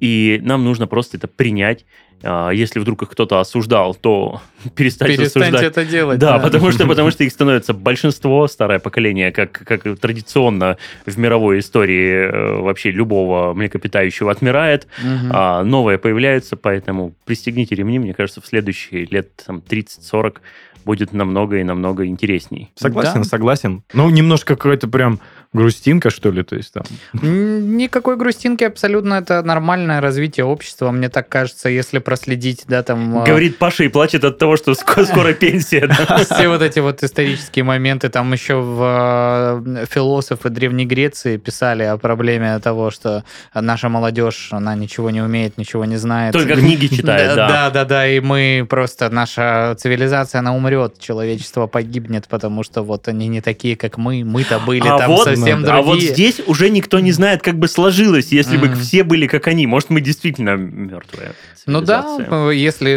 И 0.00 0.40
нам 0.42 0.64
нужно 0.64 0.86
просто 0.86 1.16
это 1.18 1.28
принять. 1.28 1.84
А, 2.22 2.50
Если 2.50 2.80
вдруг 2.80 3.02
их 3.02 3.08
кто-то 3.10 3.40
осуждал, 3.40 3.94
то 3.94 4.40
перестать 4.76 5.08
Перестаньте 5.08 5.48
осуждать. 5.48 5.62
это 5.62 5.84
делать. 5.86 6.18
Да, 6.18 6.38
потому 6.38 6.70
что, 6.72 6.86
потому 6.88 7.10
что 7.10 7.24
их 7.24 7.32
становится 7.32 7.72
большинство, 7.72 8.46
старое 8.48 8.78
поколение, 8.78 9.32
как, 9.32 9.52
как 9.52 9.82
традиционно 9.98 10.76
в 11.06 11.18
мировой 11.18 11.60
истории 11.60 12.10
э, 12.28 12.60
вообще 12.60 12.90
любого 12.90 13.54
млекопитающего 13.54 14.30
отмирает, 14.30 14.86
Мгм. 15.02 15.30
а 15.32 15.64
новое 15.64 15.96
появляется, 15.98 16.56
поэтому 16.56 17.14
пристегните 17.24 17.74
ремни, 17.74 17.98
мне 17.98 18.12
кажется, 18.12 18.40
в 18.42 18.46
следующие 18.46 19.06
лет 19.06 19.30
там, 19.46 19.62
30-40 19.66 20.36
будет 20.84 21.12
намного 21.12 21.58
и 21.58 21.62
намного 21.62 22.06
интересней. 22.06 22.70
Согласен, 22.74 23.22
Да. 23.22 23.24
согласен. 23.24 23.82
Ну, 23.92 24.08
немножко 24.10 24.56
какой-то 24.56 24.88
прям 24.88 25.20
грустинка, 25.52 26.10
что 26.10 26.30
ли, 26.30 26.42
то 26.42 26.56
есть 26.56 26.72
там. 26.72 26.84
Никакой 27.12 28.16
грустинки, 28.16 28.64
абсолютно 28.64 29.14
это 29.14 29.42
нормальное 29.42 30.00
развитие 30.00 30.44
общества. 30.44 30.90
Мне 30.90 31.08
так 31.08 31.28
кажется, 31.28 31.68
если 31.68 31.98
проследить, 31.98 32.64
да, 32.68 32.82
там... 32.82 33.18
э, 33.22 33.26
Говорит 33.26 33.58
Паша 33.58 33.84
и 33.84 33.88
плачет 33.88 34.24
от 34.24 34.38
того, 34.38 34.56
что 34.56 34.72
ско- 34.72 35.04
скоро 35.04 35.32
пенсия. 35.32 35.86
да. 35.86 36.24
Все 36.30 36.48
вот 36.48 36.62
эти 36.62 36.78
вот 36.78 37.02
исторические 37.02 37.64
моменты, 37.64 38.08
там 38.08 38.32
еще 38.32 38.56
в 38.60 39.64
э, 39.76 39.86
философы 39.90 40.50
Древней 40.50 40.86
Греции 40.86 41.36
писали 41.36 41.82
о 41.82 41.96
проблеме 41.98 42.58
того, 42.60 42.90
что 42.90 43.24
наша 43.54 43.88
молодежь, 43.88 44.48
она 44.52 44.74
ничего 44.74 45.10
не 45.10 45.20
умеет, 45.20 45.58
ничего 45.58 45.84
не 45.84 45.96
знает. 45.96 46.32
Только 46.32 46.54
книги 46.60 46.86
читает, 46.86 47.34
да. 47.34 47.48
Да, 47.48 47.70
да, 47.70 47.84
да, 47.84 48.08
и 48.08 48.20
мы 48.20 48.66
просто, 48.68 49.10
наша 49.10 49.74
цивилизация, 49.78 50.38
она 50.38 50.54
умрет, 50.54 50.98
человечество 50.98 51.66
погибнет, 51.66 52.28
потому 52.28 52.62
что 52.62 52.82
вот 52.82 53.08
они 53.08 53.28
не 53.28 53.40
такие, 53.40 53.76
как 53.76 53.98
мы, 53.98 54.22
мы-то 54.24 54.58
были 54.60 54.86
А 54.86 54.98
там 54.98 55.10
вот- 55.10 55.39
совсем 55.40 55.62
другие. 55.62 55.78
А 55.78 55.82
вот 55.82 56.00
здесь 56.00 56.40
уже 56.46 56.70
никто 56.70 57.00
не 57.00 57.12
знает, 57.12 57.42
как 57.42 57.58
бы 57.58 57.68
сложилось, 57.68 58.28
если 58.32 58.56
бы 58.56 58.68
Мгм. 58.68 58.76
все 58.80 59.02
были 59.04 59.26
как 59.26 59.46
они. 59.48 59.66
Может, 59.66 59.90
мы 59.90 60.00
действительно 60.00 60.56
мертвая 60.56 61.32
Ну 61.66 61.80
да, 61.80 62.18
э, 62.18 62.50
если 62.54 62.90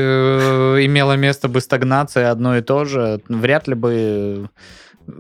э, 0.80 0.86
имела 0.86 1.14
место 1.18 1.48
бы 1.48 1.62
стагнация 1.62 2.32
одно 2.32 2.58
и 2.58 2.62
то 2.62 2.86
же, 2.86 3.22
вряд 3.30 3.68
ли 3.68 3.76
бы 3.76 4.50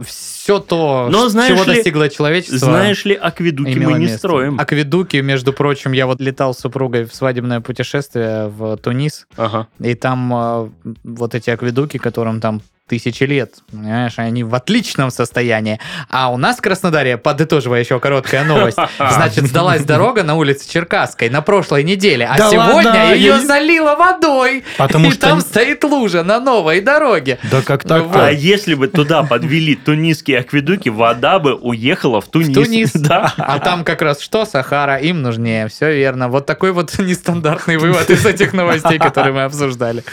все 0.06 0.60
то, 0.60 1.10
Но 1.12 1.28
знаешь 1.28 1.54
чего 1.58 1.66
ли- 1.70 1.76
достигло 1.76 2.08
человечество, 2.10 2.58
Знаешь 2.58 3.04
ли, 3.04 3.14
акведуки 3.16 3.72
имело 3.74 3.92
мы 3.92 3.98
не 4.00 4.04
место. 4.06 4.18
строим. 4.20 4.58
Акведуки, 4.60 5.18
между 5.18 5.52
прочим, 5.52 5.92
я 5.92 6.08
вот 6.08 6.22
летал 6.22 6.54
с 6.54 6.60
супругой 6.60 7.04
в 7.04 7.14
свадебное 7.14 7.60
путешествие 7.60 8.48
в 8.48 8.78
Тунис, 8.78 9.28
Ага. 9.36 9.68
и 9.82 9.94
там 9.96 10.34
э, 10.34 10.70
вот 11.04 11.36
эти 11.36 11.50
акведуки, 11.50 11.98
которым 11.98 12.40
там 12.40 12.62
тысячи 12.88 13.24
лет, 13.24 13.56
понимаешь, 13.72 14.14
они 14.18 14.44
в 14.44 14.54
отличном 14.54 15.10
состоянии. 15.10 15.80
А 16.10 16.32
у 16.32 16.38
нас 16.38 16.58
в 16.58 16.62
Краснодаре, 16.62 17.18
подытоживая 17.18 17.80
еще 17.80 18.00
короткая 18.00 18.44
новость, 18.44 18.78
значит, 18.98 19.46
сдалась 19.48 19.84
дорога 19.86 20.24
на 20.24 20.36
улице 20.36 20.70
Черкасской 20.70 21.30
на 21.30 21.42
прошлой 21.42 21.84
неделе, 21.84 22.26
а 22.30 22.38
Да 22.38 22.50
сегодня 22.50 22.92
ладно? 22.92 23.14
ее 23.14 23.40
залило 23.40 23.96
водой, 23.96 24.64
Потому 24.78 25.08
и 25.08 25.12
что... 25.12 25.22
там 25.30 25.42
стоит 25.42 25.84
лужа 25.84 26.24
на 26.24 26.40
новой 26.40 26.82
дороге. 26.82 27.40
Да 27.50 27.62
как 27.62 27.84
так 27.84 28.04
Вот. 28.04 28.16
А 28.16 28.32
если 28.32 28.74
бы 28.74 28.88
туда 28.88 29.24
подвели 29.24 29.76
тунисские 29.76 30.40
акведуки, 30.40 30.90
вода 30.90 31.40
бы 31.40 31.56
уехала 31.56 32.20
в 32.22 32.28
Тунис. 32.28 32.50
В 32.50 32.54
Тунис. 32.54 32.92
Да. 33.04 33.34
А 33.38 33.60
там 33.60 33.84
как 33.84 34.02
раз 34.02 34.22
что? 34.22 34.46
Сахара, 34.46 34.96
им 34.98 35.22
нужнее. 35.22 35.68
Все 35.68 35.94
верно. 35.94 36.30
Вот 36.30 36.46
такой 36.46 36.72
вот 36.72 36.98
нестандартный 37.00 37.78
вывод 37.78 38.10
из 38.10 38.26
этих 38.26 38.54
новостей, 38.54 38.98
которые 38.98 39.34
мы 39.34 39.44
обсуждали. 39.44 40.04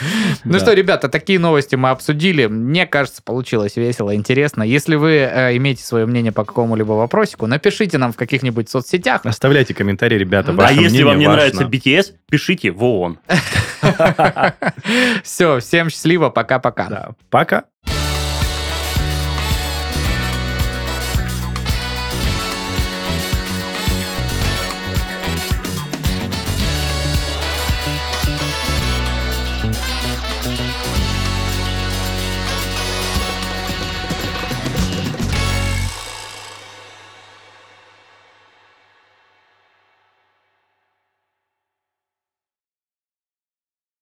Ну 0.43 0.59
что, 0.59 0.73
ребята, 0.73 1.07
такие 1.09 1.39
новости 1.39 1.75
мы 1.75 1.89
обсудили. 1.89 2.47
Мне 2.61 2.85
кажется, 2.85 3.21
получилось 3.21 3.75
весело, 3.75 4.15
интересно. 4.15 4.63
Если 4.63 4.95
вы 4.95 5.11
э, 5.11 5.57
имеете 5.57 5.83
свое 5.83 6.05
мнение 6.05 6.31
по 6.31 6.45
какому-либо 6.45 6.93
вопросику, 6.93 7.47
напишите 7.47 7.97
нам 7.97 8.13
в 8.13 8.17
каких-нибудь 8.17 8.69
соцсетях. 8.69 9.21
Оставляйте 9.25 9.73
комментарии, 9.73 10.17
ребята. 10.17 10.53
Да. 10.53 10.67
А 10.67 10.71
если 10.71 10.87
мнение 10.87 11.05
вам 11.05 11.19
не 11.19 11.27
важно. 11.27 11.41
нравится 11.41 11.63
BTS, 11.63 12.13
пишите 12.29 12.71
в 12.71 12.83
ООН. 12.83 13.19
Все, 15.23 15.59
всем 15.59 15.89
счастливо, 15.89 16.29
пока-пока. 16.29 16.87
Да. 16.87 17.09
Пока. 17.29 17.65